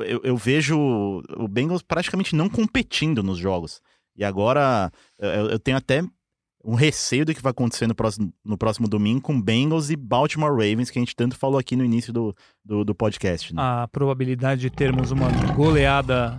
eu, 0.00 0.20
eu 0.24 0.36
vejo 0.36 0.76
o 0.76 1.46
Bengals 1.46 1.80
praticamente 1.80 2.34
não 2.34 2.48
competindo 2.48 3.22
nos 3.22 3.38
jogos. 3.38 3.80
E 4.16 4.24
agora 4.24 4.90
eu, 5.16 5.50
eu 5.50 5.58
tenho 5.60 5.76
até 5.76 6.02
um 6.64 6.74
receio 6.74 7.24
do 7.24 7.34
que 7.34 7.40
vai 7.40 7.50
acontecer 7.50 7.86
no 7.86 7.94
próximo, 7.94 8.32
no 8.44 8.58
próximo 8.58 8.88
domingo 8.88 9.20
com 9.20 9.40
Bengals 9.40 9.90
e 9.90 9.96
Baltimore 9.96 10.50
Ravens, 10.50 10.90
que 10.90 10.98
a 10.98 11.02
gente 11.02 11.14
tanto 11.14 11.36
falou 11.36 11.58
aqui 11.58 11.76
no 11.76 11.84
início 11.84 12.12
do, 12.12 12.34
do, 12.64 12.84
do 12.84 12.94
podcast. 12.94 13.54
Né? 13.54 13.62
A 13.62 13.88
probabilidade 13.88 14.60
de 14.60 14.70
termos 14.70 15.10
uma 15.10 15.28
goleada 15.54 16.36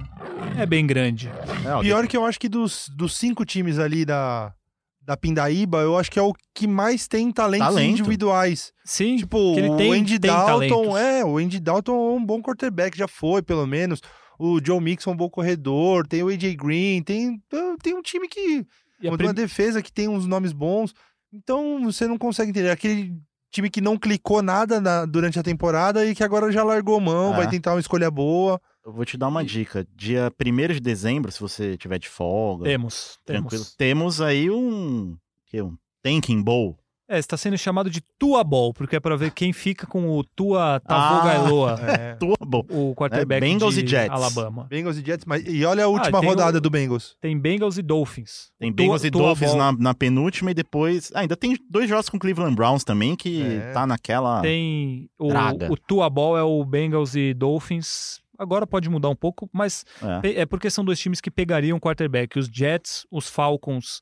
é 0.57 0.65
bem 0.65 0.85
grande. 0.85 1.29
É, 1.65 1.73
ó, 1.73 1.81
Pior 1.81 2.07
que 2.07 2.17
eu 2.17 2.25
acho 2.25 2.39
que 2.39 2.49
dos, 2.49 2.89
dos 2.95 3.15
cinco 3.15 3.45
times 3.45 3.79
ali 3.79 4.03
da, 4.05 4.53
da 5.01 5.15
Pindaíba, 5.15 5.79
eu 5.79 5.97
acho 5.97 6.11
que 6.11 6.19
é 6.19 6.21
o 6.21 6.33
que 6.53 6.67
mais 6.67 7.07
tem 7.07 7.31
talentos 7.31 7.67
Talento. 7.67 7.91
individuais. 7.91 8.73
Sim, 8.83 9.17
Tipo, 9.17 9.53
que 9.53 9.59
ele 9.61 9.69
o 9.69 9.77
tem, 9.77 9.93
Andy 9.93 10.19
tem 10.19 10.29
Dalton, 10.31 10.83
talentos. 10.83 10.95
é, 10.97 11.25
o 11.25 11.37
Andy 11.37 11.59
Dalton 11.59 11.93
é 11.93 12.15
um 12.17 12.25
bom 12.25 12.41
quarterback, 12.41 12.97
já 12.97 13.07
foi, 13.07 13.41
pelo 13.41 13.65
menos. 13.65 14.01
O 14.37 14.59
Joe 14.63 14.79
Mixon 14.81 15.11
é 15.11 15.13
um 15.13 15.17
bom 15.17 15.29
corredor, 15.29 16.05
tem 16.07 16.23
o 16.23 16.27
AJ 16.29 16.55
Green, 16.55 17.01
tem, 17.03 17.41
tem 17.81 17.93
um 17.95 18.01
time 18.01 18.27
que. 18.27 18.65
E 19.01 19.07
a 19.07 19.11
uma 19.11 19.17
prim- 19.17 19.33
defesa 19.33 19.81
que 19.81 19.91
tem 19.91 20.07
uns 20.07 20.25
nomes 20.25 20.51
bons. 20.53 20.93
Então 21.31 21.83
você 21.83 22.07
não 22.07 22.17
consegue 22.17 22.49
entender. 22.51 22.69
Aquele 22.69 23.15
time 23.51 23.69
que 23.69 23.81
não 23.81 23.97
clicou 23.97 24.41
nada 24.41 24.79
na- 24.81 25.05
durante 25.05 25.39
a 25.39 25.43
temporada 25.43 26.05
e 26.05 26.13
que 26.15 26.23
agora 26.23 26.51
já 26.51 26.63
largou 26.63 26.99
mão, 26.99 27.33
É. 27.33 27.37
vai 27.37 27.49
tentar 27.49 27.73
uma 27.73 27.79
escolha 27.79 28.09
boa. 28.11 28.59
Eu 28.85 28.91
vou 28.91 29.05
te 29.05 29.17
dar 29.17 29.27
uma 29.27 29.43
dica. 29.43 29.85
Dia 29.95 30.31
1 30.31 30.73
de 30.73 30.79
dezembro, 30.79 31.31
se 31.31 31.39
você 31.39 31.77
tiver 31.77 31.99
de 31.99 32.09
folga, 32.09 32.65
Temos, 32.65 33.19
tranquilo, 33.25 33.49
temos. 33.63 33.75
temos 33.75 34.21
aí 34.21 34.49
um, 34.49 35.15
que, 35.45 35.61
um 35.61 35.77
Tanking 36.01 36.41
Bowl. 36.41 36.77
É, 37.11 37.17
está 37.17 37.35
sendo 37.35 37.57
chamado 37.57 37.89
de 37.89 38.01
Tua 38.19 38.43
Ball, 38.43 38.71
porque 38.71 38.95
é 38.95 38.99
para 38.99 39.17
ver 39.17 39.31
quem 39.31 39.51
fica 39.51 39.87
com 39.87 40.07
o 40.09 40.23
Tua 40.23 40.75
Ah. 40.75 40.79
Tagovailoa, 40.79 41.79
É. 41.81 42.13
Tua 42.15 42.37
Bowl. 42.45 42.63
o 42.69 42.93
quarterback 42.95 43.41
Bengals 43.41 43.73
de 43.73 43.83
e 43.83 43.87
Jets. 43.87 44.11
Alabama. 44.11 44.67
Bengals 44.69 44.95
e 44.97 45.03
Jets, 45.03 45.25
mas 45.25 45.43
e 45.47 45.65
olha 45.65 45.85
a 45.85 45.87
última 45.87 46.19
Ah, 46.19 46.21
rodada 46.21 46.59
o- 46.59 46.61
do 46.61 46.69
Bengals. 46.69 47.15
Tem 47.19 47.35
Bengals 47.37 47.79
e 47.79 47.81
Dolphins. 47.81 48.51
Tem 48.59 48.69
O 48.69 48.73
Tua- 48.75 48.83
Bengals 48.85 49.03
e 49.03 49.09
Tua 49.11 49.21
Dolphins 49.23 49.49
Ball 49.55 49.57
na, 49.57 49.71
na 49.71 49.93
penúltima 49.95 50.51
e 50.51 50.53
depois. 50.53 51.11
Ah, 51.15 51.21
ainda 51.21 51.35
tem 51.35 51.57
dois 51.69 51.89
jogos 51.89 52.09
com 52.09 52.19
Cleveland 52.19 52.55
Browns 52.55 52.83
também, 52.83 53.15
que 53.15 53.41
É. 53.41 53.71
tá 53.71 53.87
naquela. 53.87 54.41
Tem 54.41 55.09
o, 55.17 55.29
Draga. 55.29 55.71
o 55.71 55.75
Tua 55.75 56.09
Ball 56.11 56.37
é 56.37 56.43
o 56.43 56.63
Bengals 56.63 57.15
e 57.15 57.33
Dolphins. 57.33 58.19
Agora 58.37 58.65
pode 58.65 58.87
mudar 58.87 59.09
um 59.09 59.15
pouco, 59.15 59.49
mas 59.51 59.83
É, 60.23 60.41
é 60.41 60.45
porque 60.45 60.69
são 60.69 60.85
dois 60.85 60.97
times 60.99 61.19
que 61.19 61.29
pegariam 61.31 61.77
quarterback. 61.79 62.37
Os 62.39 62.47
Jets, 62.47 63.05
os 63.11 63.27
Falcons 63.27 63.99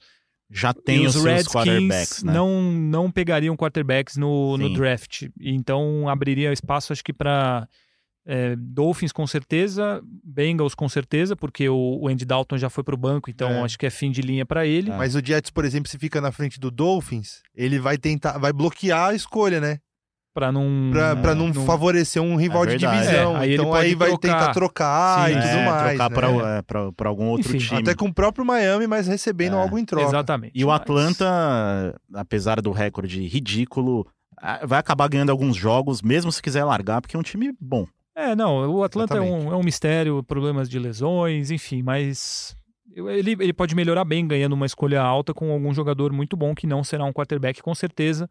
já 0.49 0.73
tem 0.73 1.03
e 1.03 1.07
os 1.07 1.15
os 1.15 1.21
seus 1.21 1.25
Redskins 1.25 1.53
quarterbacks, 1.53 2.23
né? 2.23 2.33
não, 2.33 2.61
não 2.71 3.11
pegariam 3.11 3.55
quarterbacks 3.55 4.17
no, 4.17 4.57
no 4.57 4.73
draft. 4.73 5.23
Então 5.39 6.07
abriria 6.07 6.51
espaço, 6.53 6.93
acho 6.93 7.03
que, 7.03 7.13
para 7.13 7.67
Dolphins 8.57 9.11
com 9.13 9.25
certeza, 9.25 10.01
Bengals 10.23 10.75
com 10.75 10.89
certeza, 10.89 11.35
porque 11.35 11.69
o, 11.69 11.99
o 12.01 12.07
Andy 12.09 12.25
Dalton 12.25 12.57
já 12.57 12.69
foi 12.69 12.83
pro 12.83 12.97
banco, 12.97 13.29
então 13.29 13.49
É. 13.49 13.61
acho 13.61 13.77
que 13.79 13.85
é 13.85 13.89
fim 13.89 14.11
de 14.11 14.21
linha 14.21 14.45
para 14.45 14.65
ele. 14.65 14.91
É. 14.91 14.97
Mas 14.97 15.15
o 15.15 15.25
Jets, 15.25 15.49
por 15.49 15.63
exemplo, 15.63 15.89
se 15.89 15.97
fica 15.97 16.19
na 16.19 16.31
frente 16.31 16.59
do 16.59 16.69
Dolphins, 16.69 17.41
ele 17.55 17.79
vai 17.79 17.97
tentar, 17.97 18.37
vai 18.37 18.51
bloquear 18.51 19.09
a 19.09 19.15
escolha, 19.15 19.61
né? 19.61 19.79
Pra 20.37 20.51
não. 20.51 20.89
Pra, 20.91 21.15
pra 21.15 21.33
não, 21.33 21.47
não- 21.47 21.65
favorecer 21.65 22.21
um 22.21 22.35
rival 22.35 22.63
É 22.65 22.67
de 22.67 22.77
divisão. 22.77 23.35
É, 23.35 23.39
aí 23.39 23.53
então 23.55 23.73
aí 23.73 23.95
vai 23.95 24.09
trocar. 24.09 24.27
tentar 24.39 24.53
trocar 24.53 25.25
Sim, 25.29 25.31
e 25.31 25.41
tudo 25.41 25.47
É, 25.47 25.65
mais. 25.65 25.97
trocar 25.97 26.09
né? 26.11 26.15
pra, 26.15 26.49
é, 26.57 26.61
pra, 26.61 26.91
pra 26.91 27.09
algum 27.09 27.25
outro 27.29 27.49
Enfim, 27.57 27.65
time. 27.65 27.81
Até 27.81 27.95
com 27.95 28.05
o 28.05 28.13
próprio 28.13 28.45
Miami, 28.45 28.85
mas 28.85 29.07
recebendo 29.07 29.55
É, 29.55 29.59
algo 29.59 29.79
em 29.79 29.83
troca. 29.83 30.05
Exatamente. 30.05 30.51
E 30.53 30.63
o 30.63 30.67
Mas- 30.67 30.75
Atlanta, 30.79 31.95
apesar 32.13 32.61
do 32.61 32.71
recorde 32.71 33.25
ridículo, 33.27 34.05
vai 34.63 34.77
acabar 34.79 35.07
ganhando 35.09 35.31
alguns 35.31 35.55
jogos, 35.55 36.03
mesmo 36.03 36.31
se 36.31 36.39
quiser 36.39 36.63
largar, 36.63 37.01
porque 37.01 37.15
é 37.15 37.19
um 37.19 37.23
time 37.23 37.51
bom. 37.59 37.87
É, 38.15 38.35
não, 38.35 38.69
o 38.75 38.83
Atlanta 38.83 39.17
é 39.17 39.21
um, 39.21 39.51
é 39.51 39.55
um 39.55 39.63
mistério, 39.63 40.21
problemas 40.23 40.69
de 40.69 40.77
lesões, 40.77 41.49
enfim, 41.49 41.81
mas 41.81 42.55
ele, 42.95 43.31
ele 43.39 43.53
pode 43.53 43.73
melhorar 43.75 44.03
bem 44.05 44.27
ganhando 44.27 44.53
uma 44.53 44.67
escolha 44.67 45.01
alta 45.01 45.33
com 45.33 45.51
algum 45.51 45.73
jogador 45.73 46.13
muito 46.13 46.37
bom 46.37 46.53
que 46.53 46.67
não 46.67 46.83
será 46.83 47.05
um 47.05 47.11
quarterback, 47.13 47.59
com 47.61 47.73
certeza. 47.73 48.29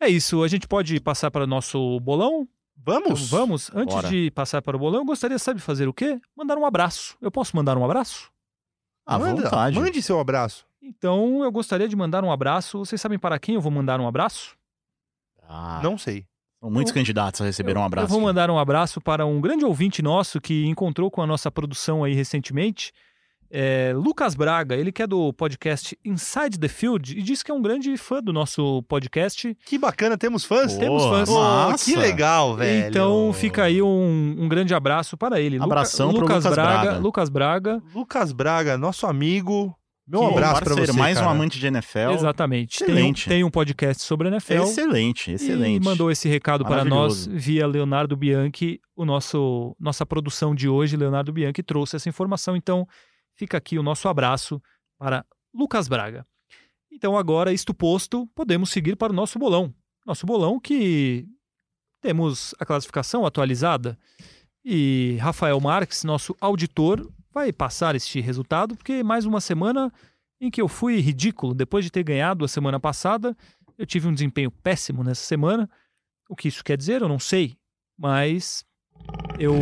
É 0.00 0.08
isso, 0.08 0.42
a 0.42 0.48
gente 0.48 0.66
pode 0.68 1.00
passar 1.00 1.30
para 1.30 1.44
o 1.44 1.46
nosso 1.46 1.98
bolão? 2.00 2.46
Vamos? 2.76 3.26
Então, 3.26 3.38
vamos? 3.38 3.70
Antes 3.74 3.94
Bora. 3.94 4.08
de 4.08 4.30
passar 4.30 4.60
para 4.60 4.76
o 4.76 4.78
bolão, 4.80 5.00
eu 5.00 5.04
gostaria, 5.06 5.38
sabe, 5.38 5.60
fazer 5.60 5.88
o 5.88 5.94
quê? 5.94 6.20
Mandar 6.36 6.58
um 6.58 6.66
abraço. 6.66 7.16
Eu 7.20 7.30
posso 7.30 7.56
mandar 7.56 7.76
um 7.78 7.84
abraço? 7.84 8.30
À 9.06 9.18
Manda, 9.18 9.42
vontade. 9.42 9.78
Mande 9.78 10.02
seu 10.02 10.20
abraço. 10.20 10.66
Então, 10.82 11.42
eu 11.42 11.50
gostaria 11.50 11.88
de 11.88 11.96
mandar 11.96 12.22
um 12.22 12.30
abraço. 12.30 12.78
Vocês 12.78 13.00
sabem 13.00 13.18
para 13.18 13.38
quem 13.38 13.54
eu 13.54 13.60
vou 13.60 13.72
mandar 13.72 13.98
um 14.00 14.06
abraço? 14.06 14.54
Ah, 15.48 15.80
Não 15.82 15.96
sei. 15.96 16.26
São 16.60 16.70
muitos 16.70 16.90
Eu- 16.90 16.94
candidatos 16.94 17.40
a 17.40 17.44
receber 17.44 17.76
um 17.76 17.82
abraço. 17.84 18.06
Eu 18.06 18.08
vou 18.10 18.20
mandar 18.20 18.50
um 18.50 18.58
abraço 18.58 19.00
para 19.00 19.24
um 19.24 19.40
grande 19.40 19.64
ouvinte 19.64 20.02
nosso 20.02 20.40
que 20.40 20.66
encontrou 20.66 21.10
com 21.10 21.22
a 21.22 21.26
nossa 21.26 21.50
produção 21.50 22.04
aí 22.04 22.12
recentemente. 22.14 22.92
É, 23.50 23.92
Lucas 23.94 24.34
Braga, 24.34 24.74
ele 24.74 24.90
que 24.90 25.02
é 25.02 25.06
do 25.06 25.32
podcast 25.32 25.98
Inside 26.04 26.58
the 26.58 26.68
Field 26.68 27.18
e 27.18 27.22
diz 27.22 27.42
que 27.42 27.50
é 27.50 27.54
um 27.54 27.62
grande 27.62 27.96
fã 27.96 28.22
do 28.22 28.32
nosso 28.32 28.82
podcast. 28.84 29.56
Que 29.66 29.78
bacana, 29.78 30.16
temos 30.18 30.44
fãs? 30.44 30.74
Pô, 30.74 30.80
temos 30.80 31.04
fãs. 31.04 31.84
Que 31.84 31.94
legal, 31.96 32.56
velho. 32.56 32.88
Então 32.88 33.32
fica 33.32 33.64
aí 33.64 33.80
um, 33.82 34.36
um 34.38 34.48
grande 34.48 34.74
abraço 34.74 35.16
para 35.16 35.40
ele. 35.40 35.56
Luca- 35.58 35.64
Abração 35.66 36.10
pro 36.12 36.22
Lucas 36.22 36.44
Braga, 36.44 36.82
Braga. 36.82 36.98
Lucas 36.98 37.28
Braga, 37.28 37.82
Lucas 37.94 38.32
Braga, 38.32 38.78
nosso 38.78 39.06
amigo. 39.06 39.74
Meu 40.08 40.20
Que 40.20 40.26
abraço 40.34 40.54
pra 40.60 40.64
parceiro, 40.66 40.92
você, 40.92 40.98
mais 41.00 41.16
um 41.16 41.20
cara. 41.22 41.32
amante 41.32 41.58
de 41.58 41.66
NFL. 41.66 42.12
exatamente. 42.12 42.78
Tem 42.78 42.88
um, 42.88 42.92
excelente. 42.98 43.28
tem 43.28 43.42
um 43.44 43.50
podcast 43.50 44.04
sobre 44.04 44.28
NFL. 44.28 44.62
Excelente, 44.62 45.32
excelente. 45.32 45.82
E 45.82 45.84
mandou 45.84 46.12
esse 46.12 46.28
recado 46.28 46.64
para 46.64 46.84
nós 46.84 47.26
via 47.26 47.66
Leonardo 47.66 48.16
Bianchi. 48.16 48.78
O 48.94 49.04
nosso 49.04 49.74
nossa 49.80 50.06
produção 50.06 50.54
de 50.54 50.68
hoje, 50.68 50.96
Leonardo 50.96 51.32
Bianchi, 51.32 51.60
trouxe 51.60 51.96
essa 51.96 52.08
informação. 52.08 52.54
Então, 52.56 52.86
fica 53.36 53.56
aqui 53.56 53.78
o 53.78 53.82
nosso 53.82 54.08
abraço 54.08 54.60
para 54.98 55.24
Lucas 55.54 55.88
Braga. 55.88 56.26
Então, 56.90 57.16
agora, 57.16 57.52
isto 57.52 57.74
posto, 57.74 58.26
podemos 58.34 58.70
seguir 58.70 58.96
para 58.96 59.12
o 59.12 59.16
nosso 59.16 59.38
bolão. 59.38 59.74
Nosso 60.04 60.26
bolão 60.26 60.58
que 60.58 61.28
temos 62.00 62.54
a 62.58 62.64
classificação 62.64 63.26
atualizada 63.26 63.98
e 64.64 65.16
Rafael 65.20 65.60
Marques, 65.60 66.02
nosso 66.02 66.34
auditor, 66.40 67.08
vai 67.32 67.52
passar 67.52 67.94
este 67.94 68.20
resultado, 68.20 68.76
porque 68.76 69.02
mais 69.04 69.24
uma 69.24 69.40
semana 69.40 69.92
em 70.40 70.50
que 70.50 70.60
eu 70.60 70.66
fui 70.66 70.98
ridículo. 70.98 71.54
Depois 71.54 71.84
de 71.84 71.90
ter 71.90 72.02
ganhado 72.02 72.44
a 72.44 72.48
semana 72.48 72.80
passada, 72.80 73.36
eu 73.78 73.86
tive 73.86 74.08
um 74.08 74.12
desempenho 74.12 74.50
péssimo 74.50 75.04
nessa 75.04 75.22
semana. 75.22 75.70
O 76.28 76.34
que 76.34 76.48
isso 76.48 76.64
quer 76.64 76.76
dizer, 76.76 77.00
eu 77.00 77.08
não 77.08 77.18
sei. 77.18 77.56
Mas 77.96 78.64
eu. 79.38 79.54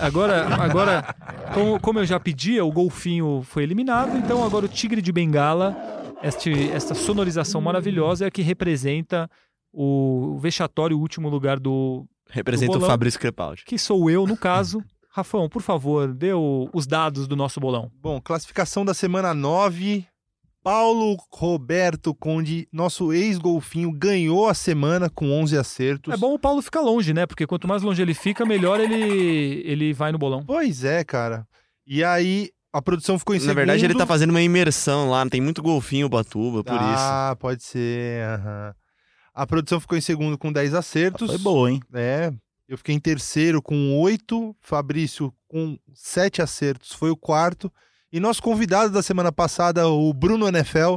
Agora, 0.00 0.46
agora 0.62 1.14
como, 1.54 1.80
como 1.80 1.98
eu 1.98 2.04
já 2.06 2.18
pedia, 2.20 2.64
o 2.64 2.70
golfinho 2.72 3.42
foi 3.44 3.62
eliminado. 3.62 4.16
Então 4.16 4.44
agora 4.44 4.66
o 4.66 4.68
tigre 4.68 5.00
de 5.02 5.12
bengala, 5.12 5.76
este, 6.22 6.70
esta 6.70 6.94
sonorização 6.94 7.60
maravilhosa 7.60 8.24
é 8.24 8.28
a 8.28 8.30
que 8.30 8.42
representa 8.42 9.28
o 9.72 10.38
vexatório 10.40 10.98
último 10.98 11.28
lugar 11.28 11.58
do. 11.58 12.06
Representa 12.28 12.72
Do 12.72 12.76
o 12.76 12.78
bolão. 12.80 12.90
Fabrício 12.90 13.18
Crepaldi. 13.20 13.64
Que 13.64 13.78
sou 13.78 14.08
eu, 14.10 14.26
no 14.26 14.36
caso. 14.36 14.82
Rafão, 15.12 15.48
por 15.48 15.60
favor, 15.62 16.14
dê 16.14 16.32
o- 16.32 16.68
os 16.72 16.86
dados 16.86 17.26
do 17.26 17.34
nosso 17.34 17.58
bolão. 17.58 17.90
Bom, 18.00 18.20
classificação 18.20 18.84
da 18.84 18.94
semana 18.94 19.34
9. 19.34 20.06
Paulo 20.62 21.16
Roberto 21.32 22.14
Conde, 22.14 22.68
nosso 22.72 23.12
ex-golfinho, 23.12 23.90
ganhou 23.92 24.48
a 24.48 24.54
semana 24.54 25.08
com 25.08 25.30
11 25.32 25.56
acertos. 25.56 26.12
É 26.12 26.16
bom 26.16 26.34
o 26.34 26.38
Paulo 26.38 26.60
ficar 26.60 26.80
longe, 26.82 27.14
né? 27.14 27.26
Porque 27.26 27.46
quanto 27.46 27.66
mais 27.66 27.82
longe 27.82 28.02
ele 28.02 28.12
fica, 28.14 28.44
melhor 28.44 28.78
ele, 28.80 29.62
ele 29.64 29.92
vai 29.94 30.12
no 30.12 30.18
bolão. 30.18 30.44
Pois 30.44 30.84
é, 30.84 31.02
cara. 31.02 31.46
E 31.86 32.04
aí, 32.04 32.50
a 32.72 32.82
produção 32.82 33.18
ficou 33.18 33.34
em 33.34 33.38
Na 33.38 33.42
segundo. 33.42 33.56
verdade, 33.56 33.84
ele 33.84 33.94
tá 33.94 34.06
fazendo 34.06 34.30
uma 34.30 34.42
imersão 34.42 35.08
lá, 35.08 35.26
tem 35.28 35.40
muito 35.40 35.62
golfinho 35.62 36.08
Batuba, 36.08 36.62
por 36.62 36.74
isso. 36.74 36.82
Ah, 36.82 37.36
pode 37.40 37.62
ser. 37.62 38.22
aham. 38.24 38.74
A 39.34 39.46
produção 39.46 39.80
ficou 39.80 39.96
em 39.96 40.00
segundo 40.02 40.36
com 40.36 40.52
10 40.52 40.74
acertos. 40.74 41.30
Foi 41.30 41.38
boa, 41.38 41.70
hein? 41.70 41.80
É. 41.94 42.30
Eu 42.68 42.76
fiquei 42.76 42.94
em 42.94 43.00
terceiro 43.00 43.62
com 43.62 43.98
8. 43.98 44.54
Fabrício 44.60 45.32
com 45.48 45.78
7 45.94 46.42
acertos. 46.42 46.92
Foi 46.92 47.10
o 47.10 47.16
quarto. 47.16 47.72
E 48.12 48.18
nosso 48.18 48.42
convidado 48.42 48.92
da 48.92 49.02
semana 49.02 49.30
passada, 49.30 49.86
o 49.88 50.12
Bruno 50.12 50.48
NFL, 50.48 50.96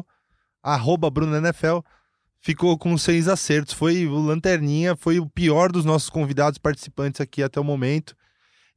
arroba 0.64 1.10
Bruno 1.10 1.36
NFL, 1.36 1.80
ficou 2.42 2.78
com 2.78 2.98
6 2.98 3.28
acertos. 3.28 3.74
Foi 3.74 4.08
o 4.08 4.20
Lanterninha, 4.20 4.96
foi 4.96 5.20
o 5.20 5.30
pior 5.30 5.72
dos 5.72 5.86
nossos 5.86 6.10
convidados 6.10 6.58
participantes 6.58 7.22
aqui 7.22 7.44
até 7.44 7.60
o 7.60 7.64
momento. 7.64 8.16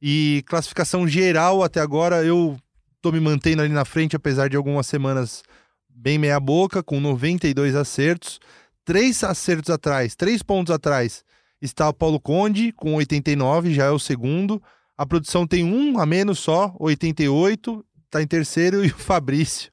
E 0.01 0.43
classificação 0.45 1.07
geral 1.07 1.63
até 1.63 1.81
agora, 1.81 2.23
eu 2.23 2.55
tô 3.01 3.11
me 3.11 3.19
mantendo 3.19 3.63
ali 3.63 3.73
na 3.73 3.85
frente, 3.85 4.15
apesar 4.15 4.49
de 4.49 4.55
algumas 4.55 4.85
semanas 4.85 5.43
bem 5.89 6.19
meia 6.19 6.39
boca, 6.39 6.83
com 6.83 6.99
92 6.99 7.75
acertos. 7.75 8.39
Três 8.85 9.23
acertos 9.23 9.71
atrás, 9.71 10.15
três 10.15 10.43
pontos 10.43 10.73
atrás, 10.73 11.23
está 11.61 11.89
o 11.89 11.93
Paulo 11.93 12.19
Conde, 12.19 12.71
com 12.71 12.93
89, 12.93 13.73
já 13.73 13.85
é 13.85 13.89
o 13.89 13.99
segundo. 13.99 14.61
A 14.95 15.05
produção 15.05 15.45
tem 15.45 15.63
um 15.63 15.99
a 15.99 16.05
menos 16.05 16.39
só, 16.39 16.75
88, 16.79 17.83
está 18.07 18.21
em 18.21 18.27
terceiro. 18.27 18.83
E 18.85 18.87
o 18.87 18.95
Fabrício, 18.97 19.71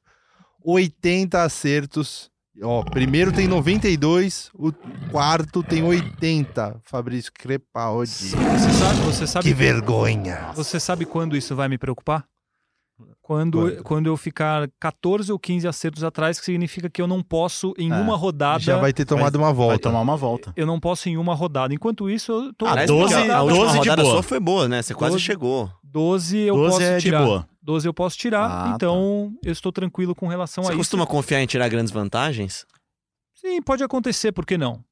80 0.64 1.42
acertos. 1.42 2.30
Ó, 2.62 2.84
primeiro 2.84 3.32
tem 3.32 3.48
92, 3.48 4.50
o 4.54 4.72
quarto 5.10 5.60
tem 5.62 5.82
80. 5.82 6.80
Fabrício 6.84 7.32
Crepaldi. 7.32 8.10
Você 8.12 8.70
sabe, 8.72 9.00
você 9.00 9.26
sabe, 9.26 9.48
Que 9.48 9.52
vergonha. 9.54 10.52
você 10.54 10.78
sabe 10.78 11.04
quando 11.04 11.36
isso 11.36 11.56
vai 11.56 11.68
me 11.68 11.76
preocupar? 11.76 12.24
Quando, 13.20 13.58
Quando? 13.58 13.82
quando 13.82 14.06
eu 14.06 14.16
ficar 14.16 14.68
14 14.78 15.32
ou 15.32 15.38
15 15.38 15.66
acertos 15.66 16.04
atrás, 16.04 16.38
que 16.38 16.44
significa 16.44 16.88
que 16.88 17.02
eu 17.02 17.08
não 17.08 17.22
posso, 17.22 17.74
em 17.76 17.90
É, 17.90 17.96
uma 17.96 18.16
rodada. 18.16 18.60
Já 18.60 18.76
vai 18.76 18.92
ter 18.92 19.04
tomado 19.04 19.34
uma 19.36 19.46
Vai 19.46 19.54
volta. 19.54 19.78
tomar 19.78 20.00
uma 20.00 20.16
volta. 20.16 20.52
Eu 20.54 20.66
não 20.66 20.78
posso 20.78 21.08
em 21.08 21.16
uma 21.16 21.34
rodada. 21.34 21.74
Enquanto 21.74 22.08
isso, 22.08 22.30
eu 22.30 22.52
tô. 22.54 22.66
Ah, 22.66 22.72
Aliás, 22.72 22.88
12 22.90 23.14
porque 23.14 23.30
a, 23.30 23.36
a 23.38 23.40
doze 23.40 23.52
última 23.58 23.72
de 23.72 23.78
rodada 23.78 24.02
boa. 24.02 24.14
sua 24.14 24.22
foi 24.22 24.38
boa, 24.38 24.68
né? 24.68 24.80
Você 24.82 24.94
quase 24.94 25.14
12. 25.14 25.24
chegou. 25.24 25.70
12 25.82 26.38
eu 26.38 26.54
12 26.54 26.70
posso 26.70 26.82
é 26.82 26.96
de 26.98 27.02
tirar. 27.02 27.24
boa. 27.24 27.48
12 27.64 27.88
eu 27.88 27.94
posso 27.94 28.16
tirar. 28.18 28.46
Ah, 28.46 28.72
então 28.74 29.34
eu 29.42 29.50
estou 29.52 29.72
tranquilo 29.72 30.14
com 30.14 30.28
relação 30.28 30.62
Você 30.64 30.72
a 30.74 30.76
costuma 30.76 31.06
confiar 31.06 31.40
em 31.40 31.46
tirar 31.46 31.68
grandes 31.68 31.90
vantagens? 31.90 32.58
isso. 32.58 32.66
Sim, 33.34 33.60
pode 33.62 33.82
acontecer, 33.82 34.32
por 34.32 34.44
que 34.46 34.56
não? 34.58 34.84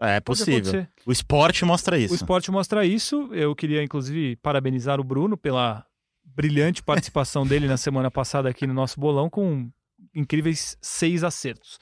É 0.00 0.20
Pode 0.20 0.38
possível. 0.38 0.60
acontecer. 0.60 0.88
O 1.04 1.10
esporte 1.10 1.64
mostra 1.64 1.98
isso. 1.98 2.12
O 2.12 2.16
esporte 2.16 2.50
mostra 2.50 2.86
isso. 2.86 3.28
Eu 3.32 3.54
queria, 3.54 3.82
inclusive, 3.82 4.36
parabenizar 4.36 5.00
o 5.00 5.04
Bruno 5.04 5.36
pela 5.36 5.84
brilhante 6.24 6.82
participação 6.82 7.44
dele 7.46 7.66
na 7.66 7.76
semana 7.76 8.08
passada 8.10 8.48
aqui 8.48 8.66
no 8.66 8.72
nosso 8.74 9.00
bolão, 9.00 9.28
com 9.28 9.68
incríveis 10.14 10.78
seis 10.80 11.24
acertos. 11.24 11.78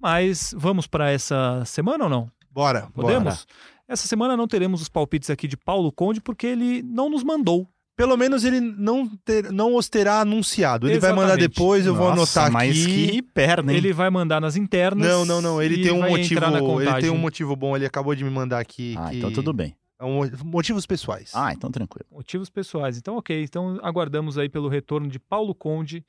Mas 0.00 0.54
vamos 0.56 0.86
para 0.86 1.10
essa 1.10 1.64
semana 1.64 2.04
ou 2.04 2.10
não? 2.10 2.30
Bora, 2.50 2.88
Podemos? 2.94 3.46
Essa 3.88 4.06
semana 4.06 4.36
não 4.36 4.46
teremos 4.46 4.80
os 4.80 4.88
palpites 4.88 5.30
aqui 5.30 5.48
de 5.48 5.56
Paulo 5.56 5.90
Conde, 5.90 6.20
porque 6.20 6.46
ele 6.46 6.82
não 6.82 7.10
nos 7.10 7.24
mandou. 7.24 7.68
Pelo 7.98 8.16
menos 8.16 8.44
ele 8.44 8.60
não, 8.60 9.08
ter, 9.08 9.50
não 9.50 9.74
os 9.74 9.88
terá 9.88 10.20
anunciado. 10.20 10.88
Ele 10.88 11.00
vai 11.00 11.10
mandar 11.10 11.30
Exatamente. 11.30 11.48
depois, 11.48 11.84
eu 11.84 11.96
vou 11.96 12.14
Nossa, 12.14 12.42
anotar 12.42 12.52
mas 12.52 12.70
aqui. 12.80 13.08
que 13.08 13.22
perna, 13.22 13.72
hein? 13.72 13.78
Ele 13.78 13.92
vai 13.92 14.08
mandar 14.08 14.40
nas 14.40 14.54
internas. 14.54 15.04
Não, 15.04 15.24
não, 15.24 15.42
não. 15.42 15.60
Ele 15.60 15.82
tem 15.82 15.90
um 15.90 16.08
motivo. 16.08 16.40
Ele 16.80 17.00
tem 17.00 17.10
um 17.10 17.18
motivo 17.18 17.56
bom. 17.56 17.74
Ele 17.74 17.84
acabou 17.84 18.14
de 18.14 18.22
me 18.22 18.30
mandar 18.30 18.60
aqui. 18.60 18.94
Ah, 18.96 19.10
que 19.10 19.16
então 19.16 19.32
tudo 19.32 19.52
bem. 19.52 19.74
É 20.00 20.04
motivos 20.44 20.86
pessoais. 20.86 21.32
Ah, 21.34 21.52
então 21.52 21.72
tranquilo. 21.72 22.06
Motivos 22.12 22.48
pessoais. 22.48 22.96
Então, 22.96 23.16
ok. 23.16 23.42
Então, 23.42 23.80
aguardamos 23.82 24.38
aí 24.38 24.48
pelo 24.48 24.68
retorno 24.68 25.08
de 25.08 25.18
Paulo 25.18 25.52
Conde. 25.52 26.06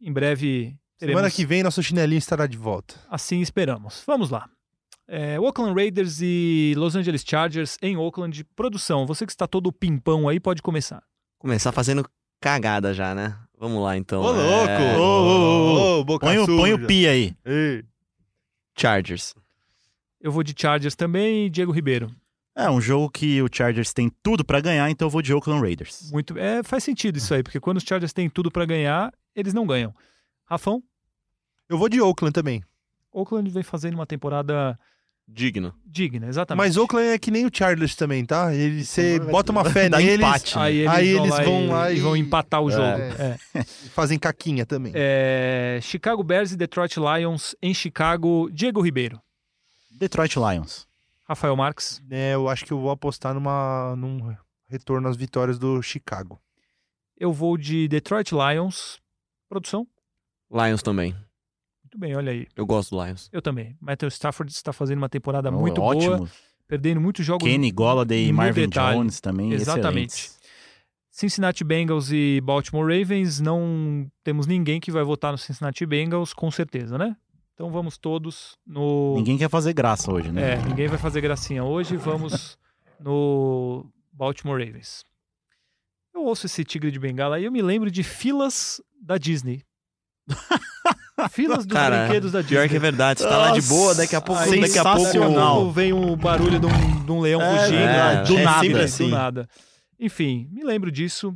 Em 0.00 0.10
breve 0.10 0.74
teremos. 0.98 1.18
Semana 1.18 1.30
que 1.30 1.44
vem 1.44 1.62
nosso 1.62 1.82
chinelinho 1.82 2.18
estará 2.18 2.46
de 2.46 2.56
volta. 2.56 2.94
Assim 3.10 3.42
esperamos. 3.42 4.02
Vamos 4.06 4.30
lá. 4.30 4.48
É, 5.06 5.38
Oakland 5.38 5.74
Raiders 5.74 6.22
e 6.22 6.72
Los 6.78 6.96
Angeles 6.96 7.22
Chargers 7.28 7.76
em 7.82 7.94
Oakland. 7.98 8.42
Produção, 8.56 9.04
você 9.04 9.26
que 9.26 9.32
está 9.32 9.46
todo 9.46 9.70
pimpão 9.70 10.30
aí, 10.30 10.40
pode 10.40 10.62
começar. 10.62 11.02
Começar 11.38 11.72
fazendo 11.72 12.08
cagada 12.40 12.92
já, 12.94 13.14
né? 13.14 13.38
Vamos 13.58 13.82
lá, 13.82 13.96
então. 13.96 14.22
Ô, 14.22 14.34
É, 14.34 14.78
louco! 14.78 15.00
Ô, 15.00 15.02
ô, 15.02 15.96
ô, 15.96 16.00
Ô, 16.00 16.04
boca 16.04 16.26
Põe 16.26 16.38
o, 16.38 16.46
põe 16.46 16.72
o 16.74 16.86
pi 16.86 17.06
aí. 17.06 17.34
Ei. 17.44 17.84
Chargers. 18.78 19.34
Eu 20.20 20.30
vou 20.32 20.42
de 20.42 20.54
Chargers 20.56 20.94
também 20.94 21.46
e 21.46 21.50
Diego 21.50 21.72
Ribeiro. 21.72 22.14
É 22.54 22.70
um 22.70 22.80
jogo 22.80 23.10
que 23.10 23.42
o 23.42 23.48
Chargers 23.52 23.92
tem 23.92 24.10
tudo 24.22 24.44
pra 24.44 24.60
ganhar, 24.60 24.90
então 24.90 25.06
eu 25.06 25.10
vou 25.10 25.20
de 25.20 25.32
Oakland 25.32 25.60
Raiders. 25.60 26.10
Muito, 26.10 26.38
é, 26.38 26.62
faz 26.62 26.82
sentido 26.84 27.16
isso 27.16 27.34
aí, 27.34 27.42
porque 27.42 27.60
quando 27.60 27.76
os 27.76 27.82
Chargers 27.82 28.14
têm 28.14 28.30
tudo 28.30 28.50
para 28.50 28.64
ganhar, 28.64 29.12
eles 29.34 29.52
não 29.52 29.66
ganham. 29.66 29.94
Rafão, 30.46 30.82
Eu 31.68 31.76
vou 31.76 31.88
de 31.88 32.00
Oakland 32.00 32.32
também. 32.32 32.62
Oakland 33.12 33.50
vem 33.50 33.62
fazendo 33.62 33.94
uma 33.94 34.06
temporada 34.06 34.78
Digno. 35.28 35.74
digna, 35.84 36.28
exatamente. 36.28 36.64
Mas 36.64 36.76
Oakland 36.76 37.08
é 37.08 37.18
que 37.18 37.30
nem 37.30 37.44
o 37.44 37.50
Chargers 37.52 37.94
também, 37.96 38.24
tá? 38.24 38.54
Ele, 38.54 38.84
você 38.84 39.18
bota 39.18 39.50
uma 39.52 39.64
fé 39.64 39.88
Dá 39.88 39.98
neles, 39.98 40.14
empate. 40.16 40.56
né? 40.56 40.62
Aí 40.62 40.76
eles, 40.78 40.92
Aí 40.94 41.12
vão, 41.14 41.24
eles 41.24 41.30
lá 41.36 41.42
vão 41.44 41.62
e, 41.64 41.66
lá 41.68 41.90
e 41.92 41.96
e- 41.96 42.00
vão 42.00 42.16
empatar 42.16 42.62
o 42.62 42.70
jogo. 42.70 42.84
É. 42.84 43.36
É. 43.54 43.64
fazem 43.64 44.18
caquinha 44.18 44.64
também. 44.64 44.92
É, 44.94 45.78
Chicago 45.82 46.22
Bears 46.22 46.52
e 46.52 46.56
Detroit 46.56 46.96
Lions 46.98 47.54
em 47.60 47.74
Chicago. 47.74 48.48
Diego 48.52 48.80
Ribeiro. 48.80 49.20
Detroit 49.90 50.36
Lions. 50.38 50.86
Rafael 51.28 51.56
Marques. 51.56 52.00
É, 52.08 52.34
eu 52.34 52.48
acho 52.48 52.64
que 52.64 52.72
eu 52.72 52.80
vou 52.80 52.90
apostar 52.90 53.34
numa, 53.34 53.96
num 53.96 54.32
retorno 54.68 55.08
às 55.08 55.16
vitórias 55.16 55.58
do 55.58 55.82
Chicago. 55.82 56.40
Eu 57.18 57.32
vou 57.32 57.56
de 57.58 57.88
Detroit 57.88 58.30
Lions. 58.32 59.00
Produção? 59.48 59.86
Lions 60.50 60.82
também. 60.82 61.16
Muito 61.96 62.00
bem, 62.00 62.14
olha 62.14 62.30
aí. 62.30 62.46
Eu 62.54 62.66
gosto 62.66 62.94
do 62.94 63.02
Lions. 63.02 63.30
Eu 63.32 63.40
também. 63.40 63.74
Matthew 63.80 64.08
Stafford 64.08 64.52
está 64.52 64.70
fazendo 64.70 64.98
uma 64.98 65.08
temporada 65.08 65.48
Oh, 65.48 65.52
muito 65.58 65.80
ótimo. 65.80 66.18
boa, 66.18 66.30
perdendo 66.68 67.00
muitos 67.00 67.24
jogos. 67.24 67.48
Kenny 67.48 67.70
Golladay 67.72 68.26
e 68.26 68.32
Marvin 68.34 68.68
detalhe. 68.68 68.98
Jones 68.98 69.18
também. 69.18 69.50
Exatamente. 69.52 70.12
excelentes. 70.12 70.36
Cincinnati 71.10 71.64
Bengals 71.64 72.12
e 72.12 72.42
Baltimore 72.42 72.84
Ravens, 72.86 73.40
não 73.40 74.06
temos 74.22 74.46
ninguém 74.46 74.78
que 74.78 74.92
vai 74.92 75.02
votar 75.02 75.32
no 75.32 75.38
Cincinnati 75.38 75.86
Bengals, 75.86 76.34
com 76.34 76.50
certeza, 76.50 76.98
né? 76.98 77.16
Então 77.54 77.70
vamos 77.70 77.96
todos 77.96 78.58
no. 78.66 79.14
Ninguém 79.16 79.38
quer 79.38 79.48
fazer 79.48 79.72
graça 79.72 80.12
hoje, 80.12 80.30
né? 80.30 80.52
É, 80.52 80.56
ninguém 80.58 80.88
vai 80.88 80.98
fazer 80.98 81.22
gracinha 81.22 81.64
hoje. 81.64 81.96
Vamos 81.96 82.58
no 83.00 83.86
Baltimore 84.12 84.62
Ravens. 84.62 85.02
Eu 86.14 86.24
ouço 86.24 86.44
esse 86.44 86.62
tigre 86.62 86.90
de 86.90 86.98
bengala 86.98 87.40
e 87.40 87.44
eu 87.46 87.52
me 87.52 87.62
lembro 87.62 87.90
de 87.90 88.02
filas 88.02 88.82
da 89.00 89.16
Disney. 89.16 89.62
filas 91.30 91.66
dos 91.66 91.74
Cara, 91.76 92.04
brinquedos 92.04 92.32
da 92.32 92.40
Disney. 92.42 92.56
Pior 92.58 92.68
que 92.68 92.76
é 92.76 92.78
verdade. 92.78 93.20
Você 93.20 93.28
tá 93.28 93.36
lá 93.38 93.50
de 93.52 93.62
boa, 93.62 93.94
daqui 93.94 94.14
a 94.16 94.20
pouco, 94.20 94.42
daqui 94.44 94.78
a 94.78 94.84
pouco. 94.84 95.70
Vem 95.72 95.92
o 95.92 96.14
barulho 96.16 96.58
de 96.60 96.66
um, 96.66 97.04
de 97.04 97.12
um 97.12 97.20
leão 97.20 97.40
É, 97.42 97.58
fugindo. 97.58 97.78
é, 97.78 98.22
do 98.24 98.36
é 98.38 98.42
nada. 98.44 98.60
sempre 98.60 98.78
Do 98.78 98.84
assim. 98.84 99.08
nada. 99.10 99.48
Enfim, 99.98 100.48
me 100.52 100.62
lembro 100.64 100.90
disso. 100.90 101.34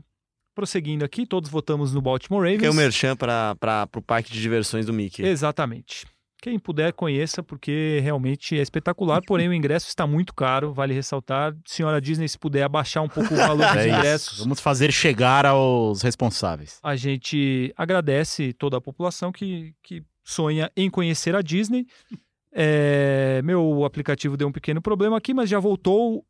Prosseguindo 0.54 1.04
aqui, 1.04 1.24
todos 1.24 1.48
votamos 1.48 1.94
no 1.94 2.02
Baltimore 2.02 2.40
Ravens. 2.42 2.60
Que 2.60 2.66
é 2.66 2.70
o 2.70 2.74
merchan 2.74 3.16
pra, 3.16 3.56
pro 3.90 4.02
parque 4.02 4.30
de 4.32 4.40
diversões 4.42 4.84
do 4.84 4.92
Mickey. 4.92 5.22
Exatamente. 5.24 6.04
Quem 6.40 6.58
puder, 6.58 6.92
conheça, 6.94 7.42
porque 7.42 8.00
realmente 8.02 8.58
é 8.58 8.62
espetacular. 8.62 9.20
Porém, 9.26 9.48
o 9.48 9.52
ingresso 9.54 9.88
está 9.88 10.06
muito 10.06 10.34
caro, 10.34 10.72
vale 10.72 10.94
ressaltar. 10.94 11.54
Senhora 11.66 12.00
Disney, 12.00 12.26
se 12.28 12.38
puder 12.38 12.62
abaixar 12.62 13.02
um 13.02 13.08
pouco 13.08 13.34
o 13.34 13.36
valor 13.36 13.66
dos 13.66 13.76
É 13.76 13.86
isso. 13.88 13.96
ingressos, 13.98 14.38
Vamos 14.38 14.58
fazer 14.60 14.90
chegar 14.92 15.44
aos 15.44 16.02
responsáveis. 16.02 16.78
a 16.82 16.96
gente 16.96 17.72
agradece 17.76 18.52
toda 18.54 18.78
a 18.78 18.80
população 18.80 19.30
que, 19.30 19.74
que 19.82 20.02
sonha 20.24 20.70
em 20.76 20.88
conhecer 20.88 21.36
a 21.36 21.42
Disney. 21.42 21.86
É, 22.52 23.40
meu 23.42 23.84
aplicativo 23.84 24.36
deu 24.36 24.48
um 24.48 24.52
pequeno 24.52 24.80
problema 24.80 25.18
aqui, 25.18 25.34
mas 25.34 25.48
já 25.50 25.58
voltou. 25.60 26.24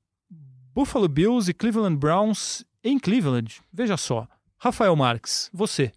Buffalo 0.74 1.08
Bills 1.08 1.50
e 1.50 1.54
Cleveland 1.54 1.96
Browns 1.96 2.64
em 2.82 2.98
Cleveland. 2.98 3.60
Veja 3.72 3.96
só. 3.96 4.26
Rafael 4.58 4.94
Marques, 4.96 5.48
você. 5.52 5.92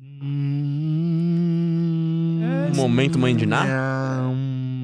Hum, 0.00 1.23
Momento 2.74 3.18
mãe 3.18 3.34
de 3.36 3.46
Ná? 3.46 3.64
Não, 3.64 4.34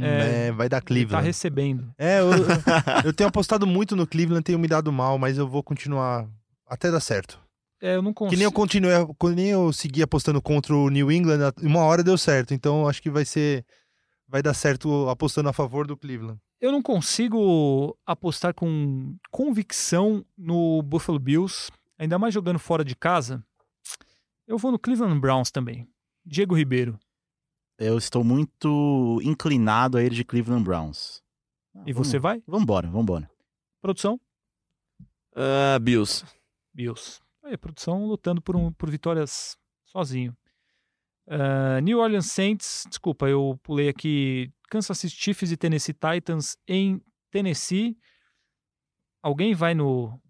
É, 0.02 0.46
é, 0.48 0.52
vai 0.52 0.68
dar 0.68 0.80
tá 0.80 0.86
Cleveland. 0.86 1.24
recebendo. 1.26 1.92
É, 1.98 2.20
eu, 2.20 2.30
eu 3.06 3.12
tenho 3.12 3.28
apostado 3.28 3.66
muito 3.66 3.94
no 3.96 4.06
Cleveland, 4.06 4.42
tenho 4.42 4.58
me 4.58 4.68
dado 4.68 4.90
mal, 4.92 5.18
mas 5.18 5.36
eu 5.38 5.48
vou 5.48 5.62
continuar 5.62 6.28
até 6.66 6.90
dar 6.90 7.00
certo. 7.00 7.40
É, 7.82 7.96
eu 7.96 8.02
não 8.02 8.12
Que 8.12 8.20
nem 8.24 8.30
consigo. 8.30 8.44
eu 8.44 8.52
continuei, 8.52 8.94
nem 9.34 9.46
eu 9.48 9.72
segui 9.72 10.02
apostando 10.02 10.40
contra 10.42 10.74
o 10.74 10.90
New 10.90 11.10
England, 11.10 11.52
uma 11.62 11.80
hora 11.80 12.02
deu 12.02 12.16
certo. 12.18 12.52
Então 12.52 12.86
acho 12.86 13.00
que 13.02 13.10
vai 13.10 13.24
ser, 13.24 13.64
vai 14.28 14.42
dar 14.42 14.54
certo 14.54 15.08
apostando 15.08 15.48
a 15.48 15.52
favor 15.52 15.86
do 15.86 15.96
Cleveland. 15.96 16.38
Eu 16.60 16.70
não 16.72 16.82
consigo 16.82 17.96
apostar 18.04 18.52
com 18.52 19.16
convicção 19.30 20.22
no 20.36 20.82
Buffalo 20.82 21.18
Bills, 21.18 21.70
ainda 21.98 22.18
mais 22.18 22.34
jogando 22.34 22.58
fora 22.58 22.84
de 22.84 22.94
casa. 22.94 23.42
Eu 24.46 24.58
vou 24.58 24.70
no 24.70 24.78
Cleveland 24.78 25.18
Browns 25.18 25.50
também. 25.50 25.88
Diego 26.26 26.54
Ribeiro. 26.54 26.98
Eu 27.80 27.96
estou 27.96 28.22
muito 28.22 29.18
inclinado 29.22 29.96
a 29.96 30.02
ir 30.02 30.10
de 30.10 30.22
Cleveland 30.24 30.62
Browns. 30.64 31.22
Ah, 31.74 31.82
E 31.86 31.92
vamos- 31.92 32.08
você 32.08 32.18
vai? 32.18 32.42
Vambora, 32.46 32.90
vambora. 32.90 33.30
Produção? 33.80 34.20
Ah, 35.34 35.78
Bills. 35.80 36.24
Bills. 36.74 37.20
Aí, 37.42 37.56
produção 37.56 38.04
lutando 38.06 38.42
por, 38.42 38.54
um, 38.54 38.70
por 38.72 38.90
vitórias 38.90 39.56
sozinho. 39.86 40.36
Ah, 41.26 41.80
New 41.80 41.98
Orleans 42.00 42.26
Saints, 42.26 42.84
desculpa, 42.88 43.28
eu 43.28 43.58
pulei 43.62 43.88
aqui. 43.88 44.52
Kansas 44.68 44.98
City 44.98 45.16
Chiefs 45.16 45.50
e 45.50 45.56
Tennessee 45.56 45.94
Titans 45.94 46.56
em 46.68 47.00
Tennessee. 47.30 47.96
Alguém 49.22 49.54
vai 49.54 49.74
no 49.74 50.20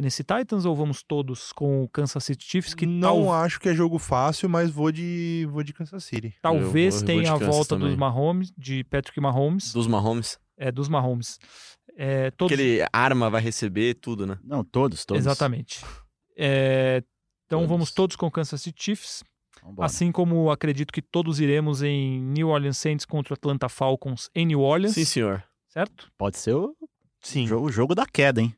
Tennessee 0.00 0.24
Titans 0.24 0.64
ou 0.64 0.74
vamos 0.74 1.02
todos 1.02 1.52
com 1.52 1.82
o 1.84 1.88
Kansas 1.88 2.24
City 2.24 2.44
Chiefs 2.44 2.74
que 2.74 2.86
não 2.86 3.24
tal- 3.26 3.32
acho 3.34 3.60
que 3.60 3.68
é 3.68 3.74
jogo 3.74 3.98
fácil, 3.98 4.48
mas 4.48 4.70
vou 4.70 4.90
de 4.90 5.46
vou 5.50 5.62
de 5.62 5.72
Kansas 5.72 6.02
City. 6.04 6.34
talvez 6.40 6.94
Eu 6.94 7.00
vou- 7.06 7.10
eu 7.16 7.22
tenha 7.22 7.32
a 7.32 7.36
volta 7.36 7.76
dos 7.76 7.82
também. 7.84 7.96
Mahomes, 7.96 8.52
de 8.56 8.82
Patrick 8.84 9.20
Mahomes, 9.20 9.72
Dos 9.72 9.86
Mahomes. 9.86 10.38
é 10.56 10.72
dos 10.72 10.88
Mahomes. 10.88 11.38
É, 11.96 12.30
todos 12.30 12.56
Que 12.56 12.62
ele 12.62 12.86
arma, 12.92 13.28
vai 13.28 13.42
receber 13.42 13.94
tudo, 13.94 14.26
né? 14.26 14.38
Não, 14.42 14.64
todos, 14.64 15.04
todos. 15.04 15.20
Exatamente. 15.22 15.84
É, 16.36 17.02
então 17.46 17.58
Todos. 17.60 17.68
vamos 17.70 17.90
todos 17.92 18.16
com 18.16 18.26
o 18.26 18.30
Kansas 18.30 18.62
City 18.62 18.82
Chiefs. 18.82 19.22
Vambora. 19.62 19.84
Assim 19.86 20.10
como 20.10 20.50
acredito 20.50 20.90
que 20.92 21.02
todos 21.02 21.38
iremos 21.38 21.82
em 21.82 22.18
New 22.22 22.48
Orleans 22.48 22.78
Saints 22.78 23.04
contra 23.04 23.34
Atlanta 23.34 23.68
Falcons 23.68 24.30
em 24.34 24.46
New 24.46 24.60
Orleans, 24.60 24.94
Sim, 24.94 25.04
senhor. 25.04 25.44
certo? 25.68 26.10
Pode 26.16 26.38
ser 26.38 26.54
o 26.54 26.74
Sim. 27.20 27.46
jogo 27.46 27.94
da 27.94 28.06
queda, 28.06 28.40
hein? 28.40 28.54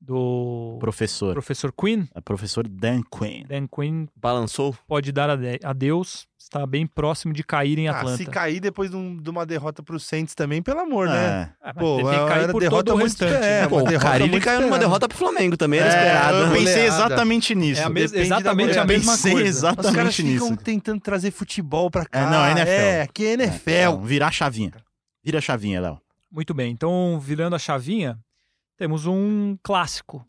Do 0.00 0.76
Professor. 0.78 1.32
professor 1.32 1.72
Quinn. 1.72 2.04
É 2.14 2.20
professor 2.20 2.68
Dan 2.68 3.00
Quinn. 3.10 3.44
Dan 3.48 3.66
Quinn 3.66 4.06
Balançou? 4.14 4.76
pode 4.86 5.10
dar 5.10 5.30
ade- 5.30 5.58
adeus, 5.64 6.26
está 6.38 6.66
bem 6.66 6.86
próximo 6.86 7.32
de 7.32 7.42
cair 7.42 7.78
em 7.78 7.88
Ah, 7.88 7.98
Atlanta. 7.98 8.16
se 8.18 8.26
cair 8.26 8.60
depois 8.60 8.90
de, 8.90 8.96
um- 8.96 9.16
de 9.16 9.28
uma 9.30 9.44
derrota 9.46 9.82
pro 9.82 9.98
Saints 9.98 10.34
também, 10.34 10.62
pelo 10.62 10.80
amor, 10.80 11.08
né? 11.08 11.54
É. 11.62 11.68
Ah, 11.70 11.74
Pô, 11.74 11.96
tem 11.96 12.04
que 12.06 12.12
cair 12.28 12.42
era 12.44 12.52
por 12.52 12.60
derrota 12.60 12.84
todo 12.84 13.00
o 13.00 13.02
restante. 13.02 13.34
é, 13.34 13.62
né? 13.62 13.68
Pô, 13.68 13.78
uma 13.80 13.90
o 13.90 13.98
Carilli 14.00 14.40
caiu 14.40 14.60
numa 14.60 14.78
derrota 14.78 15.08
pro 15.08 15.16
Flamengo 15.16 15.56
também, 15.56 15.80
era 15.80 15.88
É, 15.88 15.96
esperado. 15.96 16.36
eu 16.36 16.50
pensei 16.50 16.64
Goleada. 16.64 16.86
exatamente 16.86 17.54
nisso. 17.54 17.80
É 17.80 17.84
a 17.84 17.88
mes- 17.90 18.12
exatamente 18.12 18.78
a 18.78 18.84
mesma 18.84 19.12
pensei 19.12 19.32
coisa. 19.32 19.70
Os 19.70 19.74
caras 19.76 19.78
exatamente 19.86 20.22
ficam 20.22 20.50
nisso. 20.50 20.62
tentando 20.62 21.00
trazer 21.00 21.30
futebol 21.30 21.90
pra 21.90 22.04
cá. 22.04 22.20
É, 22.20 22.30
não, 22.30 22.44
é 22.44 22.50
NFL. 22.52 22.70
É, 22.70 23.02
aqui 23.02 23.26
é 23.26 23.32
NFL. 23.32 23.70
Não, 23.96 24.00
virar 24.02 24.28
a 24.28 24.30
chavinha. 24.32 24.72
Vira 25.24 25.38
a 25.38 25.40
chavinha, 25.40 25.80
Léo. 25.80 25.98
Muito 26.30 26.52
bem, 26.52 26.70
então 26.70 27.18
virando 27.18 27.56
a 27.56 27.58
chavinha, 27.58 28.18
temos 28.76 29.06
um 29.06 29.56
clássico. 29.62 30.26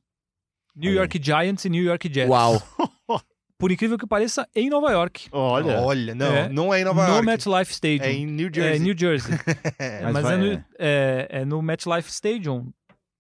New 0.76 0.91
Olha 0.91 1.00
York 1.00 1.20
Giants 1.24 1.66
e 1.66 1.70
New 1.70 1.84
York 1.84 2.12
Jets. 2.14 2.30
Uau. 2.30 2.62
Por 3.58 3.72
incrível 3.72 3.98
que 3.98 4.06
pareça, 4.06 4.48
em 4.54 4.70
Nova 4.70 4.91
York. 4.91 5.30
Olha. 5.32 5.80
Olha, 5.82 6.14
não, 6.14 6.28
É. 6.36 6.48
não 6.50 6.72
é 6.74 6.82
em 6.82 6.84
Nova 6.84 7.08
no 7.08 7.14
York. 7.14 7.26
MetLife 7.26 7.72
Stadium. 7.72 8.04
É 8.04 8.12
em 8.14 8.26
New 8.28 8.50
É, 8.50 8.54
Jersey. 8.54 8.80
New 8.80 8.95
Jersey. 8.98 9.34
É, 9.80 10.02
Mas 10.04 10.14
mas 10.14 10.24
vai- 10.24 10.34
é, 10.36 10.38
no, 10.38 10.66
é, 10.78 11.28
é 11.32 11.45
no 11.45 11.62
MetLife 11.64 12.10
Stadium. 12.12 12.72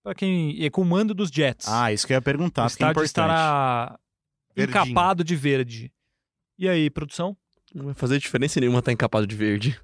Para 0.03 0.13
quem 0.13 0.63
é 0.63 0.69
comando 0.69 1.13
dos 1.15 1.29
Jets. 1.31 1.67
Ah, 1.67 1.91
isso 1.91 2.05
que 2.05 2.13
eu 2.13 2.17
ia 2.17 2.21
perguntar, 2.21 2.61
o 2.61 2.65
é 2.65 2.67
estádio 2.67 2.91
importante. 2.91 3.07
estará 3.07 3.99
Verdinho. 4.55 4.79
encapado 4.85 5.23
de 5.23 5.35
verde. 5.35 5.91
E 6.57 6.69
aí, 6.69 6.89
produção? 6.91 7.35
Não 7.73 7.85
vai 7.85 7.93
fazer 7.95 8.19
diferença 8.19 8.59
nenhuma 8.59 8.79
estar 8.79 8.91
encapado 8.91 9.25
de 9.25 9.35
verde. 9.35 9.79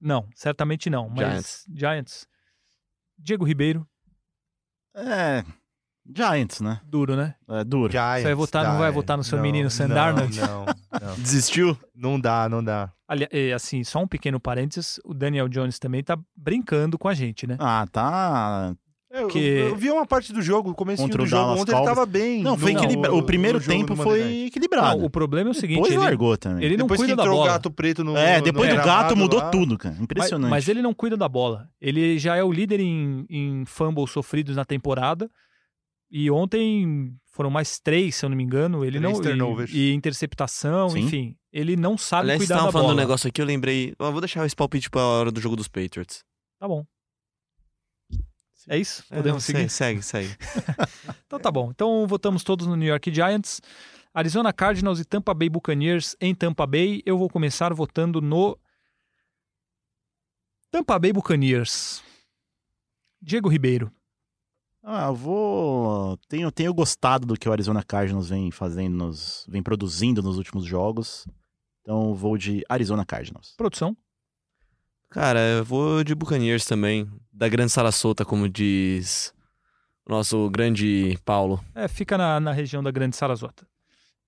Não, 0.00 0.26
certamente 0.34 0.88
não. 0.90 1.08
Mas 1.10 1.64
Giants. 1.72 2.26
Diego 3.18 3.44
Ribeiro, 3.44 3.86
É. 4.94 5.44
Giants, 6.14 6.60
né? 6.60 6.80
duro, 6.84 7.16
né? 7.16 7.34
É 7.48 7.64
duro. 7.64 7.90
Giants, 7.90 8.18
Você 8.20 8.24
vai 8.24 8.34
votar- 8.34 8.62
não 8.64 8.72
vai 8.72 8.80
Giants. 8.80 8.94
votar 8.94 9.16
no 9.16 9.24
seu 9.24 9.36
Não, 9.36 9.42
menino 9.42 9.70
Sam 9.70 9.88
não, 9.88 9.94
Darnold? 9.94 10.38
Não, 10.38 10.66
não. 10.66 11.14
Desistiu? 11.16 11.78
Não 11.94 12.20
dá, 12.20 12.46
não 12.48 12.62
dá. 12.62 12.92
Ali, 13.08 13.26
assim, 13.54 13.82
só 13.84 14.00
um 14.02 14.06
pequeno 14.06 14.38
parênteses, 14.38 15.00
o 15.04 15.14
Daniel 15.14 15.48
Jones 15.48 15.78
também 15.78 16.02
tá 16.04 16.18
brincando 16.36 16.98
com 16.98 17.08
a 17.08 17.14
gente, 17.14 17.46
né? 17.46 17.56
Ah, 17.58 17.86
tá. 17.90 18.74
Eu, 19.16 19.28
Que- 19.28 19.38
eu, 19.38 19.68
eu 19.68 19.76
vi 19.76 19.90
uma 19.90 20.04
parte 20.04 20.32
do 20.32 20.42
jogo, 20.42 20.70
o 20.70 20.74
começo 20.74 21.06
do 21.06 21.22
o 21.22 21.26
jogo. 21.26 21.30
Dallas 21.42 21.60
Ontem 21.60 21.76
ele 21.76 21.84
tava 21.84 22.04
bem. 22.04 22.42
Não, 22.42 22.58
foi 22.58 22.72
equilibrado. 22.72 23.16
O 23.16 23.22
primeiro 23.22 23.60
tempo 23.60 23.94
foi 23.94 24.46
equilibrado. 24.46 24.98
Não, 24.98 25.06
o 25.06 25.10
problema 25.10 25.50
é 25.50 25.52
o 25.52 25.54
seguinte, 25.54 25.76
Depois 25.76 25.92
ele, 25.92 26.02
largou 26.02 26.36
também. 26.36 26.64
ele 26.64 26.76
não 26.76 26.86
Depois 26.86 27.00
que 27.00 27.06
cuida 27.06 27.16
da 27.16 27.22
entrou 27.22 27.36
o 27.36 27.40
bola. 27.42 27.52
gato 27.52 27.70
preto 27.70 28.02
no. 28.02 28.16
É, 28.16 28.38
no 28.38 28.42
depois 28.44 28.68
do 28.68 28.76
gato 28.76 29.16
mudou 29.16 29.38
lá. 29.38 29.50
tudo, 29.50 29.78
cara. 29.78 29.94
mas, 29.94 30.02
Impressionante. 30.02 30.50
mas 30.50 30.68
ele 30.68 30.82
não 30.82 30.92
cuida 30.92 31.16
da 31.16 31.28
bola. 31.28 31.68
Ele 31.80 32.18
já 32.18 32.34
é 32.36 32.42
o 32.42 32.50
líder 32.50 32.80
em, 32.80 33.24
em 33.30 33.64
fumbles 33.66 34.10
sofridos 34.10 34.56
na 34.56 34.64
temporada. 34.64 35.30
E 36.10 36.30
ontem 36.30 37.12
foram 37.32 37.50
mais 37.50 37.78
três, 37.80 38.14
se 38.16 38.24
eu 38.24 38.28
não 38.28 38.36
me 38.36 38.42
engano. 38.44 38.84
Ele 38.84 39.00
Três 39.00 39.36
não 39.38 39.60
e, 39.64 39.90
e 39.90 39.92
interceptação, 39.94 40.90
Sim. 40.90 41.00
enfim. 41.00 41.36
Ele 41.52 41.76
não 41.76 41.96
sabe 41.98 42.22
Aliás, 42.22 42.38
vocês 42.40 42.48
cuidar 42.48 42.54
da 42.56 42.60
estavam 42.68 42.72
falando 42.72 42.86
bola. 42.88 43.00
um 43.00 43.00
negócio 43.06 43.28
aqui, 43.28 43.40
eu 43.40 43.46
lembrei. 43.46 43.94
Eu 43.98 44.12
vou 44.12 44.20
deixar 44.20 44.44
esse 44.46 44.54
palpite 44.56 44.90
pra 44.90 45.02
hora 45.02 45.30
do 45.32 45.40
jogo 45.40 45.56
dos 45.56 45.66
Patriots. 45.68 46.22
Tá 46.60 46.68
bom. 46.68 46.84
É 48.68 48.78
isso? 48.78 49.04
É, 49.10 49.16
Podemos 49.16 49.44
seguir? 49.44 49.68
Segue, 49.68 50.02
segue, 50.02 50.28
segue. 50.28 50.44
Então 51.26 51.38
tá 51.38 51.50
bom. 51.50 51.70
Então 51.70 52.06
votamos 52.06 52.44
todos 52.44 52.66
no 52.66 52.76
New 52.76 52.88
York 52.88 53.12
Giants. 53.12 53.60
Arizona 54.12 54.52
Cardinals 54.52 55.00
e 55.00 55.04
Tampa 55.04 55.34
Bay 55.34 55.48
Buccaneers 55.48 56.16
em 56.20 56.34
Tampa 56.34 56.66
Bay. 56.66 57.02
Eu 57.04 57.18
vou 57.18 57.28
começar 57.28 57.74
votando 57.74 58.20
no 58.20 58.56
Tampa 60.70 60.98
Bay 60.98 61.12
Buccaneers. 61.12 62.02
Diego 63.20 63.48
Ribeiro. 63.48 63.90
Ah, 64.82 65.06
eu 65.06 65.14
vou. 65.14 66.16
Tenho, 66.28 66.52
tenho 66.52 66.72
gostado 66.74 67.26
do 67.26 67.38
que 67.38 67.48
o 67.48 67.52
Arizona 67.52 67.82
Cardinals 67.82 68.28
vem 68.28 68.50
fazendo, 68.50 68.94
nos... 68.94 69.46
vem 69.48 69.62
produzindo 69.62 70.22
nos 70.22 70.36
últimos 70.36 70.64
jogos. 70.64 71.26
Então 71.80 72.14
vou 72.14 72.36
de 72.36 72.62
Arizona 72.68 73.04
Cardinals. 73.04 73.54
Produção. 73.56 73.96
Cara, 75.14 75.38
eu 75.40 75.64
vou 75.64 76.02
de 76.02 76.14
Buccaneers 76.14 76.64
também. 76.64 77.08
Da 77.32 77.48
grande 77.48 77.70
Sarasota, 77.72 78.24
como 78.24 78.48
diz 78.48 79.32
o 80.06 80.10
nosso 80.12 80.50
grande 80.50 81.16
Paulo. 81.24 81.64
É, 81.74 81.86
fica 81.88 82.18
na, 82.18 82.38
na 82.40 82.52
região 82.52 82.82
da 82.82 82.90
Grande 82.90 83.16
Sarasota. 83.16 83.66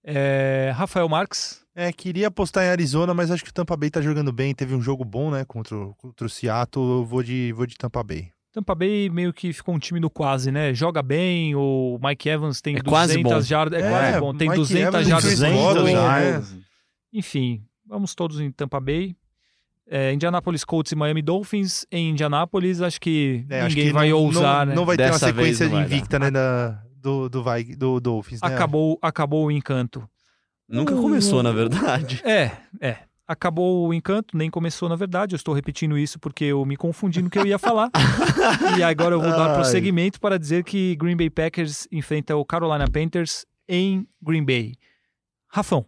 É, 0.02 0.72
Rafael 0.74 1.08
Marques. 1.08 1.60
É, 1.74 1.92
queria 1.92 2.28
apostar 2.28 2.64
em 2.64 2.68
Arizona, 2.68 3.12
mas 3.12 3.30
acho 3.30 3.44
que 3.44 3.50
o 3.50 3.52
Tampa 3.52 3.76
Bay 3.76 3.90
tá 3.90 4.00
jogando 4.00 4.32
bem. 4.32 4.54
Teve 4.54 4.74
um 4.74 4.80
jogo 4.80 5.04
bom, 5.04 5.30
né? 5.30 5.44
Contra, 5.44 5.76
o- 5.76 5.94
contra 5.96 6.26
o 6.26 6.30
Seattle. 6.30 6.84
Eu 7.00 7.04
vou 7.04 7.22
de, 7.22 7.52
vou 7.52 7.66
de 7.66 7.76
Tampa 7.76 8.02
Bay. 8.02 8.30
Tampa 8.52 8.74
Bay 8.74 9.10
meio 9.10 9.32
que 9.34 9.52
ficou 9.52 9.74
um 9.74 9.78
time 9.78 10.00
do 10.00 10.08
quase, 10.08 10.50
né? 10.50 10.72
Joga 10.72 11.02
bem, 11.02 11.54
o 11.54 11.98
Mike 12.02 12.28
Evans 12.28 12.60
tem 12.62 12.76
É 12.76 12.82
200 12.82 12.90
quase 12.90 13.22
bom. 13.22 13.40
jardas. 13.42 13.82
É, 13.82 13.86
É, 13.86 13.90
quase 13.90 14.20
bom. 14.20 14.34
Tem 14.34 14.48
Mike 14.48 14.60
200 14.60 14.86
Evans 14.86 15.06
e 15.06 15.10
jardas. 15.10 15.24
Chris 15.26 15.38
200 15.40 15.60
Godwin, 15.60 15.84
né? 15.94 16.00
jardas. 16.00 16.54
Enfim, 17.12 17.62
vamos 17.84 18.14
todos 18.14 18.40
em 18.40 18.50
Tampa 18.50 18.80
Bay. 18.80 19.14
É, 19.88 20.12
Indianapolis 20.12 20.64
Colts 20.64 20.92
e 20.92 20.96
Miami 20.96 21.22
Dolphins. 21.22 21.86
Em 21.92 22.10
Indianapolis, 22.10 22.80
acho 22.80 23.00
que 23.00 23.44
É, 23.48 23.60
acho 23.60 23.68
ninguém 23.70 23.86
que 23.86 23.92
vai 23.92 24.10
não, 24.10 24.18
ousar, 24.18 24.66
não, 24.66 24.70
né? 24.70 24.74
não 24.74 24.84
vai 24.84 24.96
ter 24.96 25.04
uma 25.04 25.10
Dessa 25.12 25.26
sequência 25.26 25.64
invicta, 25.66 26.18
né? 26.18 26.30
Da, 26.30 26.82
do, 27.00 27.28
do, 27.28 27.42
do 27.76 28.00
Dolphins, 28.00 28.40
né? 28.40 28.48
acabou, 28.48 28.98
acabou 29.00 29.46
o 29.46 29.50
encanto. 29.50 30.08
Nunca 30.68 30.94
Uh. 30.94 31.00
começou, 31.00 31.42
na 31.42 31.52
verdade. 31.52 32.20
É, 32.24 32.50
é. 32.80 32.96
Acabou 33.28 33.88
o 33.88 33.94
encanto, 33.94 34.36
nem 34.36 34.48
começou, 34.50 34.88
na 34.88 34.94
verdade. 34.96 35.34
Eu 35.34 35.36
estou 35.36 35.54
repetindo 35.54 35.96
isso 35.98 36.18
porque 36.18 36.44
eu 36.44 36.64
me 36.64 36.76
confundi 36.76 37.20
no 37.22 37.28
que 37.30 37.38
eu 37.38 37.46
ia 37.46 37.58
falar. 37.58 37.90
e 38.78 38.82
agora 38.82 39.14
eu 39.14 39.20
vou 39.20 39.30
dar 39.30 39.54
prosseguimento 39.54 40.20
para 40.20 40.38
dizer 40.38 40.62
que 40.64 40.94
Green 40.96 41.16
Bay 41.16 41.30
Packers 41.30 41.86
enfrenta 41.90 42.36
o 42.36 42.44
Carolina 42.44 42.88
Panthers 42.88 43.44
em 43.68 44.06
Green 44.22 44.44
Bay. 44.44 44.74
Rafão. 45.48 45.86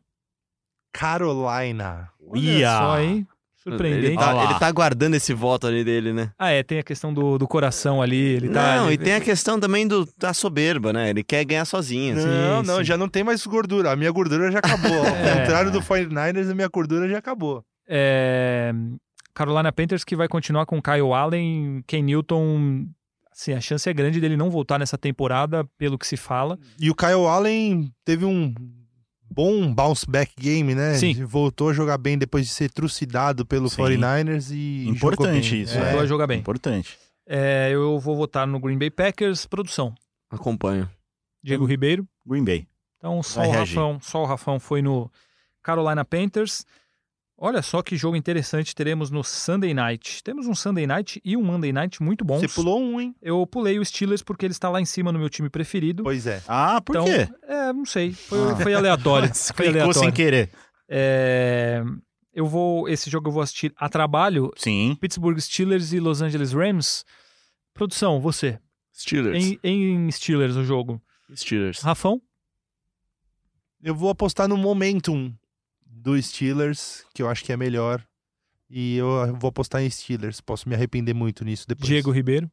Carolina. 0.92 2.11
Olha 2.26 2.40
Ia. 2.40 2.78
só, 2.78 3.01
hein? 3.01 3.26
Surpreendente. 3.71 4.07
Ele 4.07 4.16
tá, 4.16 4.45
ele 4.45 4.59
tá 4.59 4.66
aguardando 4.66 5.16
esse 5.16 5.33
voto 5.35 5.66
ali 5.66 5.83
dele, 5.85 6.12
né? 6.12 6.31
Ah, 6.39 6.51
é, 6.51 6.62
tem 6.62 6.79
a 6.79 6.83
questão 6.83 7.12
do, 7.12 7.39
do 7.39 7.47
coração 7.49 8.01
ali. 8.03 8.16
Ele 8.16 8.49
tá, 8.49 8.77
não, 8.77 8.87
ele- 8.87 8.95
e 8.95 8.99
tem 8.99 9.14
a 9.14 9.21
questão 9.21 9.59
também 9.61 9.87
do, 9.87 10.09
da 10.19 10.33
soberba, 10.35 10.93
né? 10.93 11.11
Ele 11.11 11.23
quer 11.23 11.45
ganhar 11.45 11.64
sozinho. 11.64 12.16
assim. 12.16 12.27
Não, 12.27 12.62
não, 12.62 12.77
sim. 12.79 12.85
já 12.85 12.97
não 12.97 13.09
tem 13.09 13.23
mais 13.25 13.45
gordura. 13.47 13.93
A 13.93 13.97
minha 13.97 14.11
gordura 14.11 14.51
já 14.51 14.59
acabou. 14.59 14.93
Ao 15.01 15.07
É. 15.07 15.41
contrário 15.41 15.71
do 15.71 15.81
49ers, 15.81 16.51
a 16.51 16.55
minha 16.55 16.69
gordura 16.69 17.09
já 17.09 17.19
acabou. 17.19 17.62
É, 17.87 18.73
Carolina 19.35 19.73
Panthers 19.73 20.05
que 20.05 20.16
vai 20.16 20.29
continuar 20.29 20.66
com 20.66 20.81
Kyle 20.83 21.12
Allen, 21.12 21.83
Ken 21.87 22.03
Newton. 22.03 22.87
Assim, 23.33 23.53
a 23.53 23.61
chance 23.61 23.89
é 23.89 23.93
grande 23.95 24.21
dele 24.21 24.37
não 24.37 24.51
voltar 24.51 24.79
nessa 24.81 24.99
temporada, 24.99 25.64
pelo 25.79 25.97
que 25.97 26.07
se 26.07 26.16
fala. 26.16 26.59
E 26.81 26.91
o 26.91 26.95
Kyle 26.95 27.25
Allen 27.27 27.93
teve 28.05 28.25
um 28.25 28.53
bom 29.31 29.72
bounce 29.72 30.05
back 30.09 30.33
game, 30.39 30.74
né? 30.74 30.95
Sim. 30.95 31.24
Voltou 31.24 31.70
a 31.70 31.72
jogar 31.72 31.99
bem 31.99 32.16
depois 32.18 32.47
de 32.47 32.53
ser 32.53 32.70
trucidado 32.70 33.45
pelo 33.47 33.68
Sim. 33.68 33.83
49ers 33.83 34.51
e. 34.53 34.89
Importante 34.89 35.62
isso, 35.62 35.76
É. 35.76 35.83
Voltou 35.83 36.01
a 36.01 36.07
jogar 36.07 36.26
bem. 36.26 36.39
Importante. 36.41 36.99
É, 37.26 37.70
eu 37.70 37.99
vou 37.99 38.16
votar 38.16 38.47
no 38.47 38.59
Green 38.59 38.79
Bay 38.79 38.91
Packers. 38.91 39.45
Produção. 39.47 39.95
Acompanho. 40.31 40.89
Diego 41.43 41.64
Ribeiro. 41.64 42.07
Green 42.26 42.45
Bay. 42.45 42.66
Então 42.97 43.22
só 43.22 43.41
Vai 43.41 43.49
o, 43.49 43.53
reagir. 43.53 43.76
Rafão, 43.76 43.99
só 44.01 44.22
o 44.22 44.26
Rafão 44.26 44.59
foi 44.59 44.83
no 44.83 45.11
Carolina 45.62 46.05
Panthers. 46.05 46.64
Olha 47.41 47.62
só 47.62 47.82
que 47.82 47.97
jogo 47.97 48.16
interessante 48.16 48.74
teremos 48.74 49.12
no 49.12 49.22
Sunday 49.22 49.72
Night. 49.72 50.24
Temos 50.24 50.49
um 50.49 50.57
Sunday 50.57 50.89
Night 50.89 51.20
e 51.24 51.36
um 51.36 51.43
Monday 51.43 51.72
Night 51.72 52.03
muito 52.03 52.24
bons. 52.24 52.41
Você 52.41 52.49
pulou 52.49 52.82
um, 52.82 53.01
hein? 53.01 53.14
Eu 53.22 53.47
pulei 53.47 53.78
o 53.78 53.84
Steelers 53.84 54.22
porque 54.24 54.45
ele 54.45 54.53
está 54.53 54.68
lá 54.68 54.80
em 54.80 54.84
cima 54.84 55.12
no 55.12 55.20
meu 55.20 55.30
time 55.30 55.49
preferido. 55.49 56.03
Pois 56.03 56.26
é. 56.26 56.43
Ah, 56.49 56.80
por 56.80 56.97
então, 56.97 57.05
quê? 57.05 57.28
É, 57.45 57.72
não 57.72 57.86
sei. 57.86 58.12
Foi, 58.12 58.39
Ah. 58.51 58.57
foi 58.57 58.74
aleatório. 58.74 59.30
Foi 59.55 59.70
clicou 59.70 59.95
sem 59.95 60.11
querer. 60.11 60.51
É, 60.89 61.80
eu 62.34 62.45
vou. 62.45 62.89
Esse 62.89 63.09
jogo 63.09 63.28
eu 63.28 63.32
vou 63.32 63.43
assistir 63.43 63.72
a 63.76 63.89
trabalho. 63.89 64.51
Sim. 64.57 64.97
Pittsburgh 65.01 65.39
Steelers 65.39 65.93
e 65.93 66.01
Los 66.01 66.20
Angeles 66.20 66.53
Rams. 66.53 67.05
Produção, 67.72 68.20
você. 68.20 68.59
Steelers. 68.93 69.45
Em, 69.45 69.61
em 69.62 70.11
Steelers 70.11 70.57
o 70.57 70.64
jogo. 70.64 71.01
Steelers. 71.36 71.82
Rafão? 71.82 72.20
Eu 73.80 73.95
vou 73.95 74.11
apostar 74.11 74.49
no 74.49 74.57
momentum 74.57 75.32
do 76.03 76.20
Steelers, 76.20 77.05
que 77.14 77.22
eu 77.22 77.28
acho 77.28 77.44
que 77.44 77.53
é 77.53 77.57
melhor. 77.57 78.05
E 78.70 78.96
eu 78.96 79.34
vou 79.38 79.49
apostar 79.49 79.82
em 79.82 79.90
Steelers. 79.90 80.40
Posso 80.40 80.68
me 80.68 80.74
arrepender 80.74 81.14
muito 81.14 81.44
nisso 81.44 81.66
depois. 81.66 81.86
Diego 81.86 82.11
Ribeiro. 82.11 82.51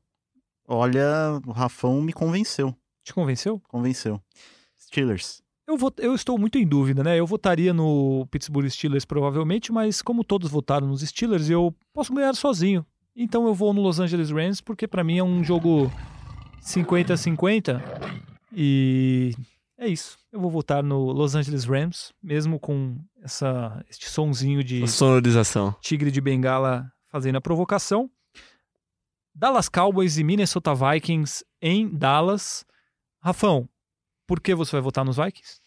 Olha, 0.68 1.40
o 1.46 1.52
Rafão 1.52 2.02
me 2.02 2.14
convenceu. 2.14 2.76
Te 3.04 3.14
convenceu? 3.14 3.62
Convenceu. 3.68 4.22
Steelers. 4.80 5.44
Eu, 5.68 5.78
vot... 5.78 5.96
eu 6.00 6.14
estou 6.16 6.38
muito 6.38 6.58
em 6.58 6.66
dúvida, 6.66 7.04
né? 7.04 7.20
Eu 7.20 7.28
votaria 7.28 7.74
no 7.74 8.28
Pittsburgh 8.32 8.70
Steelers 8.70 9.06
provavelmente, 9.06 9.72
mas 9.72 10.02
como 10.02 10.24
todos 10.24 10.50
votaram 10.50 10.88
nos 10.88 11.02
Steelers, 11.02 11.50
eu 11.50 11.76
posso 11.94 12.14
ganhar 12.14 12.34
sozinho. 12.36 12.86
Então 13.16 13.48
eu 13.48 13.54
vou 13.54 13.74
no 13.74 13.82
Los 13.82 14.00
Angeles 14.00 14.30
Rams, 14.30 14.62
porque 14.62 14.88
pra 14.88 15.04
mim 15.04 15.18
é 15.18 15.24
um 15.24 15.44
jogo 15.44 15.92
50-50 16.62 17.82
e 18.54 19.34
é 19.78 19.88
isso. 19.88 20.18
Eu 20.32 20.40
vou 20.40 20.50
votar 20.50 20.84
no 20.84 21.12
Los 21.12 21.36
Angeles 21.36 21.66
Rams, 21.66 22.14
mesmo 22.22 22.60
com 22.60 22.98
essa, 23.22 23.84
este 23.90 24.10
sonzinho 24.10 24.64
de 24.64 24.88
sonorização. 24.88 25.76
tigre 25.82 26.12
de 26.12 26.22
bengala 26.22 26.92
fazendo 27.08 27.38
a 27.38 27.42
provocação. 27.42 28.10
Dallas 29.34 29.68
Cowboys 29.68 30.18
e 30.18 30.24
Minnesota 30.24 30.74
Vikings 30.74 31.44
em 31.62 31.90
Dallas. 31.90 32.66
Rafão, 33.22 33.68
por 34.26 34.40
que 34.40 34.56
você 34.56 34.72
vai 34.72 34.82
votar 34.82 35.04
nos 35.04 35.18
Vikings? 35.18 35.60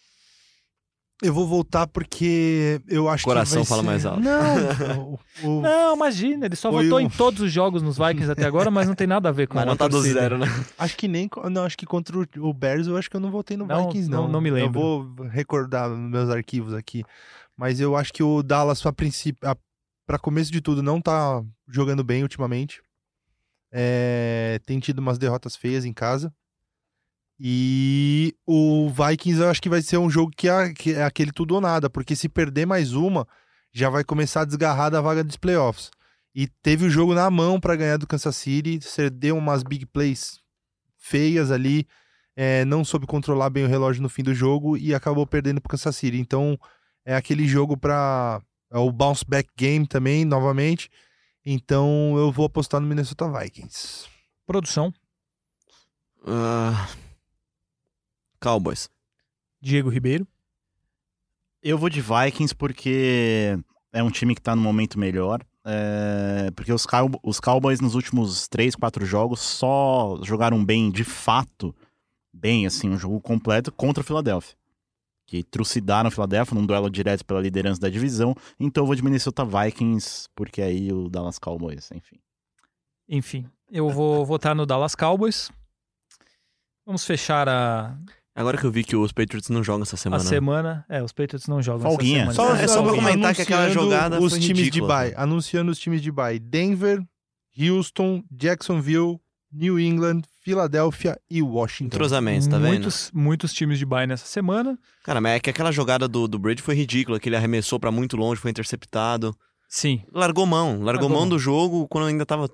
Eu 1.20 1.34
vou 1.34 1.46
voltar 1.48 1.86
porque 1.88 2.80
eu 2.86 3.08
acho 3.08 3.24
Coração 3.24 3.62
que 3.62 3.68
vai 3.68 3.82
fala 3.82 3.82
ser- 3.82 3.86
mais 3.86 4.06
alto. 4.06 4.20
Não, 4.20 5.14
o- 5.42 5.48
o- 5.58 5.60
Não, 5.62 5.96
imagina, 5.96 6.46
ele 6.46 6.54
só 6.54 6.70
Foi 6.70 6.84
votou 6.84 6.98
um- 6.98 7.00
em 7.02 7.08
todos 7.08 7.40
os 7.40 7.50
jogos 7.52 7.82
nos 7.82 7.98
Vikings 7.98 8.30
até 8.30 8.44
agora, 8.44 8.70
mas 8.70 8.86
não 8.86 8.94
tem 8.94 9.06
nada 9.08 9.28
a 9.28 9.32
ver 9.32 9.48
com 9.48 9.54
Mas 9.54 9.64
a 9.64 9.66
não 9.66 9.76
tá 9.76 9.88
do 9.88 10.00
zero, 10.00 10.38
né? 10.38 10.46
acho 10.78 10.96
que 10.96 11.08
nem 11.08 11.28
não, 11.50 11.64
acho 11.64 11.76
que 11.76 11.84
contra 11.86 12.16
o, 12.16 12.24
o 12.38 12.54
Bears 12.54 12.86
eu 12.86 12.96
acho 12.96 13.10
que 13.10 13.16
eu 13.16 13.20
não 13.20 13.32
votei 13.32 13.56
no 13.56 13.66
Não, 13.66 13.86
Vikings 13.88 14.08
não- 14.08 14.22
não. 14.24 14.32
não 14.34 14.40
me 14.40 14.50
lembro. 14.50 14.78
Eu 14.80 14.82
vou 15.16 15.26
recordar 15.28 15.88
nos 15.90 16.08
meus 16.10 16.30
arquivos 16.30 16.72
aqui, 16.72 17.02
mas 17.56 17.80
eu 17.80 17.96
acho 17.96 18.12
que 18.12 18.22
o 18.22 18.40
Dallas 18.40 18.86
a 18.86 18.92
princípio, 18.92 19.40
para 20.06 20.18
começo 20.20 20.52
de 20.52 20.60
tudo 20.60 20.82
não 20.84 21.00
tá 21.00 21.42
jogando 21.68 22.04
bem 22.04 22.22
ultimamente. 22.22 22.80
É, 23.72 24.60
tem 24.64 24.78
tido 24.78 25.00
umas 25.00 25.18
derrotas 25.18 25.56
feias 25.56 25.84
em 25.84 25.92
casa. 25.92 26.32
E 27.40 28.34
o 28.44 28.88
Vikings 28.90 29.40
eu 29.40 29.48
acho 29.48 29.62
que 29.62 29.68
vai 29.68 29.80
ser 29.80 29.98
um 29.98 30.10
jogo 30.10 30.32
que 30.36 30.48
é, 30.48 30.72
que 30.72 30.94
é 30.94 31.04
aquele 31.04 31.30
tudo 31.30 31.54
ou 31.54 31.60
nada, 31.60 31.88
porque 31.88 32.16
se 32.16 32.28
perder 32.28 32.66
mais 32.66 32.92
uma, 32.92 33.26
já 33.72 33.88
vai 33.88 34.02
começar 34.02 34.40
a 34.40 34.44
desgarrar 34.44 34.90
da 34.90 35.00
vaga 35.00 35.22
dos 35.22 35.36
playoffs. 35.36 35.90
E 36.34 36.46
teve 36.46 36.86
o 36.86 36.90
jogo 36.90 37.14
na 37.14 37.30
mão 37.30 37.60
para 37.60 37.76
ganhar 37.76 37.96
do 37.96 38.06
Kansas 38.06 38.36
City, 38.36 38.80
você 38.82 39.08
deu 39.08 39.36
umas 39.36 39.62
big 39.62 39.86
plays 39.86 40.40
feias 40.96 41.50
ali, 41.50 41.86
é, 42.36 42.64
não 42.64 42.84
soube 42.84 43.06
controlar 43.06 43.50
bem 43.50 43.64
o 43.64 43.68
relógio 43.68 44.02
no 44.02 44.08
fim 44.08 44.22
do 44.22 44.34
jogo 44.34 44.76
e 44.76 44.94
acabou 44.94 45.26
perdendo 45.26 45.60
pro 45.60 45.70
Kansas 45.70 45.96
City. 45.96 46.18
Então 46.18 46.58
é 47.04 47.14
aquele 47.14 47.46
jogo 47.46 47.76
para 47.76 48.42
é 48.70 48.78
o 48.78 48.92
bounce 48.92 49.24
back 49.26 49.48
game 49.56 49.86
também, 49.86 50.24
novamente. 50.24 50.90
Então 51.44 52.14
eu 52.16 52.30
vou 52.30 52.46
apostar 52.46 52.80
no 52.80 52.86
Minnesota 52.86 53.30
Vikings. 53.30 54.06
Produção, 54.46 54.92
Ah, 56.26 56.88
Cowboys. 58.40 58.88
Diego 59.60 59.88
Ribeiro. 59.88 60.26
Eu 61.62 61.76
vou 61.76 61.88
de 61.88 62.00
Vikings 62.00 62.54
porque 62.54 63.58
é 63.92 64.02
um 64.02 64.10
time 64.10 64.34
que 64.34 64.40
tá 64.40 64.54
no 64.54 64.62
momento 64.62 64.98
melhor. 64.98 65.44
É, 65.64 66.50
porque 66.52 66.72
os, 66.72 66.86
Cow- 66.86 67.20
os 67.22 67.40
Cowboys 67.40 67.80
nos 67.80 67.94
últimos 67.94 68.48
três, 68.48 68.74
quatro 68.74 69.04
jogos 69.04 69.40
só 69.40 70.18
jogaram 70.22 70.64
bem, 70.64 70.90
de 70.90 71.04
fato, 71.04 71.74
bem, 72.32 72.66
assim, 72.66 72.88
um 72.88 72.96
jogo 72.96 73.20
completo 73.20 73.70
contra 73.70 74.00
o 74.00 74.04
Philadelphia. 74.06 74.56
Que 75.26 75.42
trucidaram 75.42 76.08
o 76.08 76.10
Philadelphia 76.10 76.54
num 76.54 76.64
duelo 76.64 76.88
direto 76.88 77.22
pela 77.22 77.40
liderança 77.40 77.80
da 77.80 77.90
divisão. 77.90 78.34
Então 78.58 78.82
eu 78.82 78.86
vou 78.86 78.96
de 78.96 79.04
Minnesota 79.04 79.44
Vikings, 79.44 80.28
porque 80.34 80.62
aí 80.62 80.90
o 80.90 81.10
Dallas 81.10 81.38
Cowboys, 81.38 81.90
enfim. 81.92 82.18
Enfim, 83.06 83.50
eu 83.70 83.90
vou 83.90 84.24
votar 84.24 84.54
no 84.54 84.64
Dallas 84.64 84.94
Cowboys. 84.94 85.50
Vamos 86.86 87.04
fechar 87.04 87.46
a, 87.46 87.98
Agora 88.40 88.56
que 88.56 88.64
eu 88.64 88.70
vi 88.70 88.84
que 88.84 88.94
os 88.96 89.10
Patriots 89.12 89.48
não 89.50 89.62
jogam 89.64 89.82
essa 89.82 89.96
a 89.96 89.98
semana. 89.98 90.22
semana. 90.24 90.84
É, 90.88 91.02
os 91.02 91.12
Patriots 91.12 91.46
não 91.48 91.60
jogam 91.60 91.88
Folguinha. 91.90 92.22
essa 92.24 92.32
semana. 92.34 92.56
Só- 92.56 92.62
é 92.62 92.68
só 92.68 92.82
pra 92.82 92.92
comentar 92.94 93.34
que 93.34 93.42
aquela 93.42 93.68
jogada 93.68 94.20
os 94.20 94.30
foi 94.32 94.40
times 94.40 94.56
de 94.58 94.64
ridícula, 94.64 94.94
bye, 94.96 95.10
pô. 95.14 95.20
anunciando 95.20 95.70
os 95.72 95.78
times 95.78 96.00
de 96.00 96.10
bye: 96.12 96.38
Denver, 96.38 97.02
Houston, 97.58 98.22
Jacksonville, 98.30 99.18
New 99.52 99.78
England, 99.80 100.22
Filadélfia 100.42 101.18
e 101.30 101.42
Washington. 101.42 101.86
Entrosamento, 101.96 102.48
tá 102.48 102.58
vendo? 102.58 102.68
muitos, 102.68 103.10
muitos 103.12 103.52
times 103.52 103.78
de 103.78 103.84
bye 103.86 104.06
nessa 104.06 104.26
semana. 104.26 104.78
Cara, 105.04 105.20
mas 105.20 105.32
é 105.36 105.40
que 105.40 105.50
aquela 105.50 105.72
jogada 105.72 106.06
do, 106.06 106.28
do 106.28 106.38
Brady 106.38 106.62
foi 106.62 106.74
ridícula, 106.74 107.18
que 107.18 107.28
ele 107.28 107.36
arremessou 107.36 107.80
pra 107.80 107.90
muito 107.90 108.16
longe, 108.16 108.40
foi 108.40 108.50
interceptado. 108.50 109.34
Sim, 109.68 110.02
Largou 110.12 110.46
mão, 110.46 110.68
largou, 110.68 110.84
Largou 110.86 111.08
mão 111.08 111.18
mão. 111.20 111.28
do 111.28 111.38
jogo 111.38 111.86
quando 111.88 112.06
ainda 112.06 112.24
tava. 112.24 112.48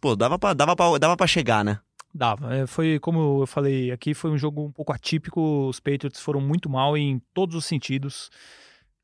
Pô, 0.00 0.14
dava 0.14 0.38
pra, 0.38 0.54
dava 0.54 0.76
pra, 0.76 0.96
dava 0.98 1.16
pra 1.16 1.26
chegar, 1.26 1.64
né? 1.64 1.78
Dava. 2.18 2.54
É, 2.54 2.66
foi, 2.66 2.98
como 2.98 3.42
eu 3.42 3.46
falei 3.46 3.90
aqui, 3.90 4.12
foi 4.12 4.30
um 4.30 4.36
jogo 4.36 4.66
um 4.66 4.72
pouco 4.72 4.92
atípico. 4.92 5.68
Os 5.68 5.80
Patriots 5.80 6.20
foram 6.20 6.40
muito 6.40 6.68
mal 6.68 6.96
em 6.96 7.22
todos 7.32 7.56
os 7.56 7.64
sentidos. 7.64 8.30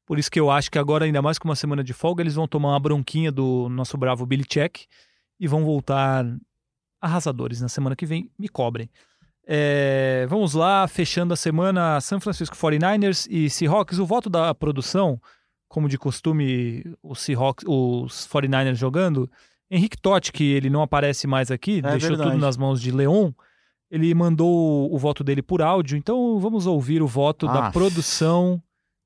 Por 0.05 0.19
isso 0.19 0.31
que 0.31 0.39
eu 0.39 0.51
acho 0.51 0.71
que 0.71 0.79
agora, 0.79 1.05
ainda 1.07 1.23
mais 1.23 1.39
com 1.39 1.49
uma 1.49 1.57
semana 1.57 1.83
de 1.83 1.95
folga, 1.95 2.23
eles 2.23 2.35
vão 2.35 2.47
tomar 2.47 2.71
uma 2.71 2.81
bronquinha 2.81 3.33
do 3.33 3.69
nosso 3.71 3.97
bravo 3.97 4.27
Billy 4.27 4.45
Check 4.45 4.83
e 5.41 5.49
vão 5.49 5.65
voltar 5.65 6.27
arrasadores 7.01 7.61
na 7.61 7.69
semana 7.69 7.97
que 7.97 8.05
vem. 8.05 8.31
Me 8.39 8.49
cobrem. 8.49 8.91
É, 9.47 10.27
vamos 10.29 10.55
lá, 10.55 10.89
fechando 10.89 11.35
a 11.35 11.37
semana, 11.37 12.01
San 12.01 12.19
Francisco 12.19 12.57
49ers 12.57 13.27
e 13.31 13.49
Seahawks. 13.49 13.99
O 13.99 14.07
voto 14.07 14.29
da 14.29 14.55
produção, 14.55 15.21
como 15.69 15.89
de 15.89 15.99
costume, 15.99 16.85
os 17.03 17.21
Seahawks, 17.21 17.65
os 17.67 18.29
49ers 18.29 18.75
jogando. 18.75 19.31
Henrique 19.75 19.97
Totti, 20.01 20.31
que 20.33 20.53
ele 20.53 20.71
não 20.71 20.83
aparece 20.83 21.27
mais 21.27 21.51
aqui, 21.51 21.83
deixou 21.83 22.11
verdade. 22.11 22.31
tudo 22.31 22.41
nas 22.41 22.57
mãos 22.57 22.81
de 22.81 22.91
Leon. 22.93 23.33
Ele 23.91 24.15
mandou 24.15 24.93
o 24.93 24.99
voto 24.99 25.23
dele 25.25 25.43
por 25.43 25.61
áudio, 25.63 25.97
então 25.97 26.39
vamos 26.39 26.67
ouvir 26.67 27.03
o 27.03 27.07
voto 27.07 27.47
da 27.47 27.67
Ah. 27.69 27.71
produção 27.73 28.63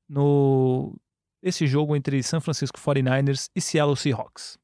no 0.07 0.95
esse 1.41 1.65
jogo 1.67 1.95
entre 1.95 2.21
San 2.21 2.39
Francisco 2.41 2.79
49ers 2.79 3.49
e 3.55 3.61
Seattle 3.61 3.95
Seahawks. 3.95 4.57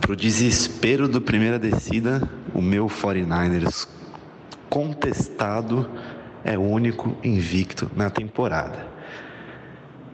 Pro 0.00 0.14
desespero 0.16 1.08
do 1.08 1.20
primeira 1.20 1.58
descida, 1.58 2.28
o 2.54 2.62
meu 2.62 2.86
49ers 2.88 3.88
contestado 4.70 5.88
é 6.44 6.56
o 6.58 6.62
único 6.62 7.16
invicto 7.22 7.90
na 7.94 8.08
temporada. 8.10 8.86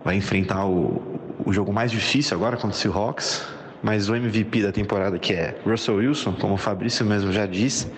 Vai 0.05 0.17
enfrentar 0.17 0.67
o, 0.67 1.03
o 1.45 1.53
jogo 1.53 1.73
mais 1.73 1.91
difícil 1.91 2.37
agora 2.37 2.57
contra 2.57 2.71
o 2.77 2.81
Seahawks, 2.81 3.47
mas 3.83 4.09
o 4.09 4.15
MVP 4.15 4.63
da 4.63 4.73
temporada, 4.73 5.19
que 5.19 5.33
é 5.33 5.59
Russell 5.65 5.97
Wilson, 5.97 6.33
como 6.33 6.55
o 6.55 6.59
Fabrício 6.59 7.05
mesmo 7.07 7.33
já 7.33 7.47
disse, 7.47 7.91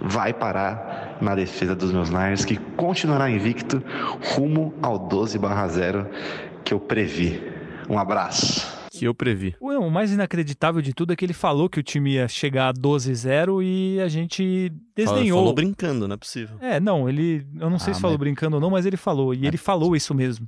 vai 0.00 0.32
parar 0.32 1.18
na 1.20 1.34
defesa 1.34 1.74
dos 1.74 1.92
meus 1.92 2.08
Niners, 2.10 2.44
que 2.44 2.56
continuará 2.76 3.30
invicto 3.30 3.82
rumo 4.34 4.74
ao 4.82 4.98
12/0 5.08 6.06
que 6.64 6.72
eu 6.74 6.80
previ. 6.80 7.42
Um 7.88 7.98
abraço. 7.98 8.78
Que 8.92 9.04
eu 9.06 9.14
previ. 9.14 9.54
O 9.60 9.70
o 9.80 9.90
mais 9.90 10.12
inacreditável 10.12 10.82
de 10.82 10.92
tudo 10.92 11.12
é 11.12 11.16
que 11.16 11.24
ele 11.24 11.32
falou 11.32 11.68
que 11.68 11.80
o 11.80 11.82
time 11.82 12.12
ia 12.14 12.28
chegar 12.28 12.68
a 12.68 12.72
12-0 12.72 13.62
e 13.62 13.98
a 14.00 14.08
gente 14.08 14.70
desdenhou. 14.94 15.38
Falou 15.38 15.54
brincando, 15.54 16.06
não 16.06 16.14
é 16.14 16.18
possível. 16.18 16.56
É, 16.60 16.78
não, 16.78 17.08
ele. 17.08 17.46
Eu 17.58 17.70
não 17.70 17.78
sei 17.78 17.92
Ah, 17.92 17.94
se 17.94 18.00
falou 18.00 18.14
mas- 18.16 18.20
brincando 18.20 18.56
ou 18.56 18.60
não, 18.60 18.68
mas 18.70 18.84
ele 18.84 18.98
falou. 18.98 19.32
E 19.34 19.46
ele 19.46 19.56
falou 19.56 19.96
isso 19.96 20.14
mesmo. 20.14 20.46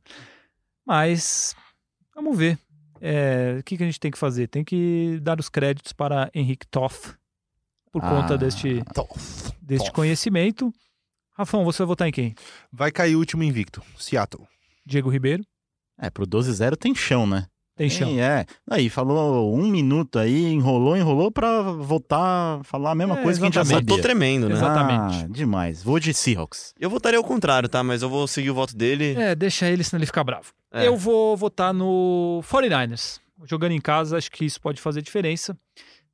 Mas. 0.87 1.55
Vamos 2.15 2.37
ver. 2.37 2.59
É, 3.05 3.57
o 3.59 3.64
que, 3.64 3.76
que 3.76 3.82
a 3.82 3.86
gente 3.86 3.98
tem 3.98 4.12
que 4.12 4.18
fazer? 4.18 4.46
Tem 4.46 4.62
que 4.62 5.18
dar 5.20 5.40
os 5.40 5.48
créditos 5.48 5.92
para 5.92 6.30
Henrique 6.32 6.66
Toff 6.68 7.14
por 7.90 8.00
conta 8.00 8.34
Ah, 8.34 8.36
deste, 8.36 8.80
Toff. 8.94 9.50
deste 9.61 9.86
Toff. 9.86 9.92
conhecimento. 9.96 10.72
Rafão, 11.36 11.64
você 11.64 11.78
vai 11.78 11.86
votar 11.88 12.09
em 12.09 12.12
quem? 12.12 12.34
Vai 12.70 12.92
cair 12.92 13.16
o 13.16 13.18
último 13.18 13.42
invicto, 13.42 13.82
Seattle. 13.98 14.46
Diego 14.86 15.11
Ribeiro? 15.11 15.44
É, 15.98 16.09
pro 16.11 16.24
12-0 16.26 16.76
tem 16.76 16.94
chão, 16.94 17.26
né? 17.26 17.46
Tem 17.75 17.89
chão. 17.89 18.09
É. 18.20 18.45
Aí, 18.70 18.91
falou 18.91 19.55
um 19.57 19.66
minuto 19.66 20.18
aí, 20.18 20.53
enrolou, 20.53 20.97
enrolou 20.97 21.31
pra 21.33 21.62
voltar, 21.62 22.62
falar 22.64 22.91
a 22.91 22.95
mesma 22.95 23.18
É, 23.18 23.23
coisa 23.23 23.41
que 23.41 23.45
a 23.45 23.47
gente 23.47 23.55
já 23.55 23.64
sabia. 23.64 23.87
Tô 23.87 24.01
tremendo, 24.01 24.49
né? 24.49 24.55
Exatamente. 24.55 25.25
Ah, 25.25 25.29
demais. 25.31 25.83
Vou 25.83 25.99
de 25.99 26.12
Seahawks. 26.12 26.75
Eu 26.79 26.91
votaria 26.91 27.18
ao 27.18 27.25
contrário, 27.25 27.68
tá? 27.68 27.83
Mas 27.83 28.03
eu 28.03 28.11
vou 28.11 28.27
seguir 28.29 28.51
o 28.51 28.55
voto 28.55 28.77
dele. 28.77 29.14
É, 29.14 29.35
deixa 29.35 29.66
ele, 29.68 29.83
senão 29.83 29.99
ele 29.99 30.07
fica 30.07 30.23
bravo. 30.23 30.53
É. 30.70 30.87
Eu 30.87 30.97
vou 30.97 31.37
votar 31.37 31.73
no 31.73 32.43
49ers. 32.45 33.20
Jogando 33.45 33.73
em 33.73 33.81
casa, 33.81 34.18
acho 34.18 34.31
que 34.31 34.45
isso 34.45 34.61
pode 34.61 34.81
fazer 34.81 35.01
diferença. 35.03 35.57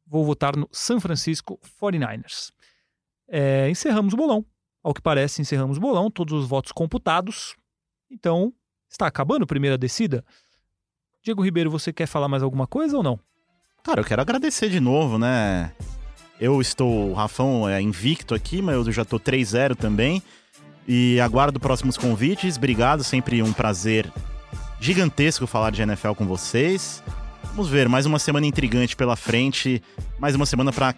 Vou 0.07 0.25
votar 0.25 0.57
no 0.57 0.69
San 0.73 1.01
Francisco 1.01 1.59
49ers. 1.83 2.51
É, 3.29 3.69
encerramos 3.69 4.15
o 4.15 4.17
bolão. 4.17 4.45
Ao 4.83 4.95
que 4.95 5.03
parece, 5.03 5.43
encerramos 5.43 5.77
o 5.77 5.81
bolão. 5.81 6.09
Todos 6.11 6.33
os 6.45 6.49
votos 6.49 6.73
computados. 6.73 7.57
Então, 8.11 8.53
está 8.91 9.07
acabando 9.07 9.43
a 9.43 9.47
primeira 9.47 9.77
descida. 9.77 10.25
Diego 11.23 11.43
Ribeiro, 11.43 11.71
você 11.71 11.93
quer 11.93 12.07
falar 12.07 12.29
mais 12.29 12.43
alguma 12.43 12.67
coisa 12.67 12.97
ou 12.97 13.03
não? 13.03 13.19
Cara, 13.83 14.01
eu 14.01 14.05
quero 14.05 14.23
agradecer 14.23 14.69
de 14.69 14.81
novo, 14.81 15.19
né? 15.19 15.73
Eu 16.41 16.61
estou, 16.61 17.11
o 17.11 17.15
Rafão 17.15 17.69
é 17.69 17.81
invicto 17.81 18.35
aqui, 18.35 18.63
mas 18.63 18.75
eu 18.75 18.93
já 18.93 19.05
tô 19.05 19.19
3-0 19.19 19.75
também. 19.75 20.23
E 20.87 21.21
aguardo 21.21 21.61
próximos 21.61 21.97
convites. 21.97 22.57
Obrigado, 22.57 23.03
sempre 23.03 23.43
um 23.43 23.53
prazer 23.53 24.11
gigantesco 24.81 25.47
falar 25.47 25.71
de 25.71 25.83
NFL 25.83 26.13
com 26.13 26.27
vocês. 26.27 27.03
Vamos 27.45 27.69
ver, 27.69 27.89
mais 27.89 28.07
uma 28.07 28.19
semana 28.19 28.47
intrigante 28.47 28.95
pela 28.95 29.17
frente, 29.17 29.83
mais 30.19 30.35
uma 30.35 30.47
semana 30.47 30.73
pra 30.73 30.95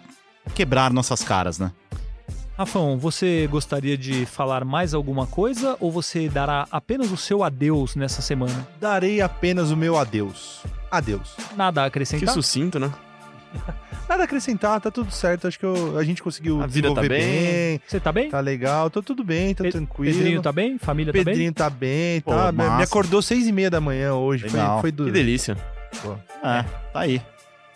quebrar 0.53 0.93
nossas 0.93 1.23
caras, 1.23 1.57
né? 1.57 1.71
Rafão, 2.57 2.97
você 2.97 3.47
gostaria 3.49 3.97
de 3.97 4.25
falar 4.25 4.63
mais 4.63 4.93
alguma 4.93 5.25
coisa 5.25 5.75
ou 5.79 5.91
você 5.91 6.29
dará 6.29 6.67
apenas 6.71 7.11
o 7.11 7.17
seu 7.17 7.43
adeus 7.43 7.95
nessa 7.95 8.21
semana? 8.21 8.67
Darei 8.79 9.21
apenas 9.21 9.71
o 9.71 9.77
meu 9.77 9.97
adeus. 9.97 10.61
Adeus. 10.91 11.35
Nada 11.55 11.81
a 11.81 11.83
Que 11.85 11.87
acrescentar? 11.89 12.33
sucinto, 12.33 12.77
né? 12.79 12.91
Nada 14.07 14.23
a 14.23 14.25
acrescentar, 14.25 14.79
tá 14.81 14.91
tudo 14.91 15.09
certo. 15.11 15.47
Acho 15.47 15.57
que 15.57 15.65
eu- 15.65 15.97
a 15.97 16.03
gente 16.03 16.21
conseguiu 16.21 16.61
A 16.61 16.67
vida 16.67 16.89
tá 16.93 17.01
desenvolver 17.01 17.09
bem. 17.09 17.81
Você 17.87 17.99
tá 17.99 18.11
bem? 18.11 18.29
Tá 18.29 18.39
legal, 18.41 18.89
tô 18.89 19.01
tudo 19.01 19.23
bem, 19.23 19.55
tô 19.55 19.63
Pe- 19.63 19.71
tranquilo. 19.71 20.13
Pedrinho 20.15 20.41
tá 20.41 20.51
bem? 20.51 20.77
Família 20.77 21.13
tá 21.13 21.17
bem? 21.17 21.25
Pedrinho 21.25 21.53
tá 21.53 21.69
bem, 21.69 22.21
Pô, 22.21 22.31
tá. 22.31 22.51
Me- 22.51 22.63
me 22.63 22.69
massa. 22.69 22.83
acordou 22.83 23.21
seis 23.21 23.47
e 23.47 23.51
meia 23.51 23.69
da 23.69 23.79
manhã 23.79 24.13
hoje. 24.13 24.49
Foi, 24.49 24.59
Legal. 24.59 24.81
foi 24.81 24.91
do. 24.91 25.05
Que 25.05 25.11
delícia. 25.11 25.57
É, 26.43 26.63
tá 26.93 26.99
aí. 26.99 27.21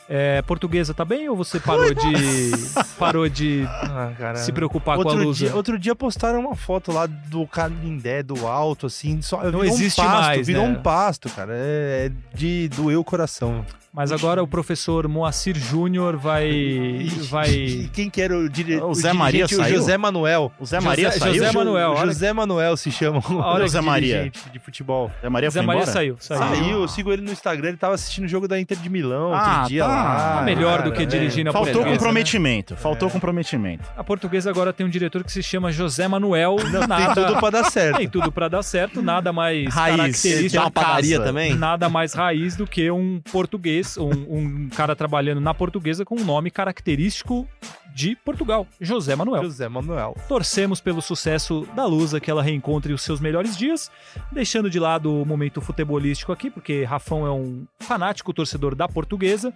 É, 0.08 0.42
portuguesa 0.44 0.94
tá 0.94 1.04
bem 1.04 1.28
ou 1.30 1.36
você 1.36 1.60
parou 1.60 1.92
de 1.92 2.52
parou 3.00 3.28
de 3.28 3.64
Ah, 3.68 4.36
se 4.36 4.52
preocupar 4.52 4.98
com 4.98 5.02
a 5.02 5.06
Outro 5.12 5.24
luz? 5.24 5.38
dia, 5.38 5.56
outro 5.56 5.80
dia 5.80 5.96
postaram 5.96 6.40
uma 6.40 6.56
foto 6.56 6.92
lá 6.92 7.08
do 7.08 7.48
Canindé, 7.48 8.22
do 8.22 8.46
alto, 8.46 8.86
assim, 8.86 9.20
só 9.24 9.44
Não 9.52 9.64
existe 9.64 10.00
um 10.00 10.04
pasto, 10.04 10.22
mais, 10.22 10.46
virou 10.48 10.64
né? 10.64 10.70
um 10.70 10.82
pasto, 10.82 11.28
cara. 11.30 11.54
É, 11.56 12.06
é 12.06 12.36
de 12.38 12.70
doer 12.70 13.00
o 13.00 13.04
coração. 13.04 13.66
Mas 13.96 14.12
agora 14.12 14.44
o 14.44 14.48
professor 14.48 15.08
Moacir 15.08 15.58
Júnior 15.58 16.18
vai 16.18 16.48
E 16.50 17.10
vai 17.30 17.90
quem 17.94 18.10
que 18.10 18.22
era 18.22 18.38
o, 18.38 18.50
dire... 18.50 18.76
O 18.82 18.94
Zé 18.94 19.14
Maria? 19.14 19.46
O 19.46 19.48
saiu? 19.50 19.78
José 19.78 19.98
Manuel. 19.98 20.52
O 20.60 20.66
Zé 20.66 20.80
Maria 20.80 21.08
José- 21.08 21.20
saiu? 21.20 21.34
José 21.36 21.52
Jo- 21.52 21.58
Manuel, 21.60 21.92
olha 21.92 22.06
José 22.08 22.34
Manuel 22.34 22.78
se 22.78 22.92
chama. 22.92 23.20
o 23.30 23.36
Olha 23.38 23.64
o 23.66 23.68
Zé 23.68 23.80
Maria. 23.82 24.30
de 24.52 24.60
futebol. 24.60 25.10
Zé 25.22 25.30
Maria 25.30 25.50
Zé 25.50 25.62
Maria 25.62 25.82
embora? 25.82 25.92
saiu, 25.94 26.18
saiu. 26.20 26.40
Saiu, 26.40 26.82
eu 26.82 26.88
sigo 26.88 27.12
ele 27.14 27.22
no 27.22 27.32
Instagram, 27.32 27.70
ele 27.70 27.78
tava 27.78 27.94
assistindo 27.96 28.26
o 28.26 28.28
jogo 28.28 28.48
da 28.48 28.60
Inter 28.60 28.78
de 28.78 28.90
Milão 28.90 29.34
Ah, 29.34 29.54
outro 29.60 29.70
dia 29.70 29.84
tá. 29.84 29.88
lá. 29.90 30.36
Tá 30.38 30.42
melhor 30.42 30.78
do 30.80 30.84
cara, 30.92 30.96
que 30.98 31.04
é. 31.04 31.06
dirigir 31.06 31.46
na 31.46 31.52
Faltou 31.54 31.72
portuguesa, 31.74 31.98
comprometimento. 31.98 32.76
Faltou 32.76 33.10
comprometimento. 33.10 33.84
A 33.96 34.04
portuguesa 34.04 34.50
agora 34.50 34.74
tem 34.74 34.86
um 34.86 34.90
diretor 34.90 35.24
que 35.24 35.32
se 35.32 35.42
chama 35.42 35.72
José 35.72 36.08
Manuel. 36.08 36.58
Não, 36.72 36.80
tem 36.82 36.88
nada, 36.88 37.28
tudo 37.28 37.40
pra 37.40 37.50
dar 37.50 37.64
certo. 37.72 37.98
tem 37.98 38.10
tudo 38.10 38.32
pra 38.32 38.48
dar 38.50 38.62
certo, 38.64 39.02
nada 39.02 39.32
mais 39.32 39.74
Raiz. 39.74 39.96
característico. 39.98 40.52
Tem 40.52 40.60
uma 40.60 40.72
padaria 40.72 41.20
também? 41.22 41.56
Nada 41.56 41.88
mais 41.88 42.14
raiz 42.14 42.56
do 42.58 42.68
que 42.68 42.92
um 42.92 43.22
português, 43.32 43.85
um, 43.98 44.10
um 44.10 44.70
cara 44.70 44.96
trabalhando 44.96 45.42
na 45.42 45.54
portuguesa 45.54 46.06
com 46.06 46.16
um 46.16 46.24
nome 46.24 46.52
característico 46.52 47.48
de 47.94 48.16
Portugal, 48.16 48.68
José 48.82 49.16
Manuel. 49.16 49.44
José 49.44 49.70
Manuel. 49.70 50.18
Torcemos 50.28 50.82
pelo 50.82 51.02
sucesso 51.02 51.66
da 51.74 51.86
Lusa, 51.86 52.20
que 52.20 52.30
ela 52.30 52.44
reencontre 52.44 52.92
os 52.92 53.02
seus 53.02 53.22
melhores 53.22 53.58
dias, 53.58 53.90
deixando 54.32 54.70
de 54.70 54.80
lado 54.80 55.22
o 55.22 55.26
momento 55.26 55.62
futebolístico 55.62 56.32
aqui, 56.34 56.50
porque 56.50 56.84
Rafão 56.84 57.26
é 57.26 57.32
um 57.32 57.66
fanático 57.80 58.34
torcedor 58.34 58.76
da 58.76 58.88
portuguesa. 58.88 59.54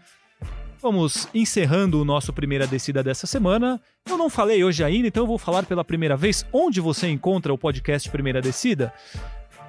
Vamos 0.82 1.28
encerrando 1.34 2.02
o 2.02 2.06
nosso 2.06 2.32
primeira 2.32 2.66
descida 2.66 3.04
dessa 3.04 3.28
semana. 3.28 3.82
Eu 4.10 4.18
não 4.18 4.30
falei 4.30 4.64
hoje 4.64 4.82
ainda, 4.82 5.10
então 5.10 5.24
eu 5.24 5.28
vou 5.28 5.38
falar 5.38 5.64
pela 5.64 5.84
primeira 5.84 6.16
vez 6.16 6.46
onde 6.54 6.80
você 6.80 7.10
encontra 7.10 7.54
o 7.54 7.58
podcast 7.58 8.10
Primeira 8.10 8.42
Descida. 8.42 8.94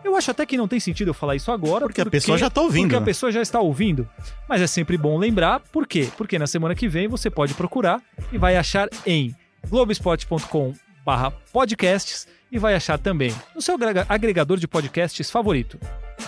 Eu 0.02 0.16
acho 0.16 0.30
até 0.30 0.44
que 0.46 0.56
não 0.56 0.66
tem 0.66 0.80
sentido 0.80 1.08
eu 1.08 1.14
falar 1.14 1.36
isso 1.36 1.52
agora. 1.52 1.86
Porque 1.86 2.00
a 2.00 2.06
pessoa 2.06 2.36
já 2.38 2.48
tá 2.50 2.60
ouvindo, 2.60 2.84
Porque 2.84 2.96
a 2.96 3.00
né? 3.00 3.06
pessoa 3.06 3.30
já 3.30 3.42
está 3.42 3.60
ouvindo. 3.60 4.08
Mas 4.48 4.60
é 4.62 4.66
sempre 4.66 4.96
bom 4.96 5.18
lembrar, 5.18 5.60
por 5.72 5.86
quê? 5.86 6.08
Porque 6.16 6.38
na 6.38 6.46
semana 6.46 6.74
que 6.74 6.88
vem 6.88 7.06
você 7.08 7.30
pode 7.30 7.54
procurar 7.54 8.02
e 8.32 8.38
vai 8.38 8.56
achar 8.56 8.88
em 9.06 9.34
globespot.com 9.68 10.74
barra 11.04 11.30
podcasts 11.52 12.26
e 12.52 12.58
vai 12.58 12.74
achar 12.74 12.98
também 12.98 13.34
no 13.54 13.62
seu 13.62 13.74
agrega- 13.74 14.06
agregador 14.08 14.58
de 14.58 14.66
podcasts 14.68 15.30
favorito. 15.30 15.78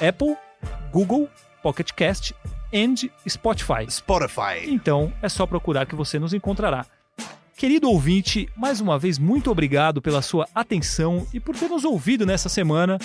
Apple, 0.07 0.37
Google, 0.91 1.29
Pocket 1.62 1.91
Cast 1.93 2.35
and 2.75 2.95
Spotify. 3.29 3.87
Spotify. 3.91 4.64
Então 4.66 5.12
é 5.23 5.29
só 5.29 5.47
procurar 5.47 5.87
que 5.87 5.95
você 5.95 6.18
nos 6.18 6.33
encontrará. 6.33 6.87
Querido 7.57 7.89
ouvinte, 7.91 8.49
mais 8.57 8.81
uma 8.81 8.99
vez 8.99 9.18
muito 9.18 9.51
obrigado 9.51 10.01
pela 10.03 10.20
sua 10.23 10.49
atenção 10.55 11.27
e 11.33 11.39
por 11.39 11.55
ter 11.57 11.68
nos 11.68 11.85
ouvido 11.85 12.27
nessa 12.27 12.49
semana. 12.49 12.99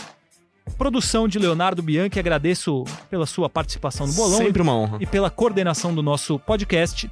Produção 0.76 1.28
de 1.28 1.40
Leonardo 1.40 1.82
Bianchi, 1.82 2.20
agradeço 2.20 2.84
pela 3.10 3.26
sua 3.26 3.50
participação 3.50 4.06
no 4.08 4.14
bolão 4.14 4.38
Sempre 4.38 4.62
uma 4.62 4.76
honra. 4.76 4.98
e 5.02 5.06
pela 5.06 5.30
coordenação 5.30 5.94
do 5.94 6.04
nosso 6.04 6.38
podcast. 6.40 7.10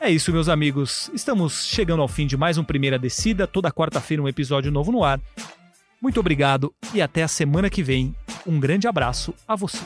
É 0.00 0.10
isso, 0.10 0.32
meus 0.32 0.48
amigos. 0.48 1.10
Estamos 1.12 1.66
chegando 1.66 2.02
ao 2.02 2.08
fim 2.08 2.26
de 2.26 2.36
mais 2.36 2.56
um 2.56 2.64
Primeira 2.64 2.98
Descida. 2.98 3.46
Toda 3.46 3.70
quarta-feira 3.70 4.22
um 4.22 4.28
episódio 4.28 4.70
novo 4.70 4.90
no 4.92 5.04
ar. 5.04 5.20
Muito 6.00 6.18
obrigado 6.20 6.72
e 6.94 7.02
até 7.02 7.22
a 7.22 7.28
semana 7.28 7.68
que 7.68 7.82
vem. 7.82 8.14
Um 8.46 8.58
grande 8.58 8.88
abraço 8.88 9.34
a 9.46 9.54
você. 9.54 9.84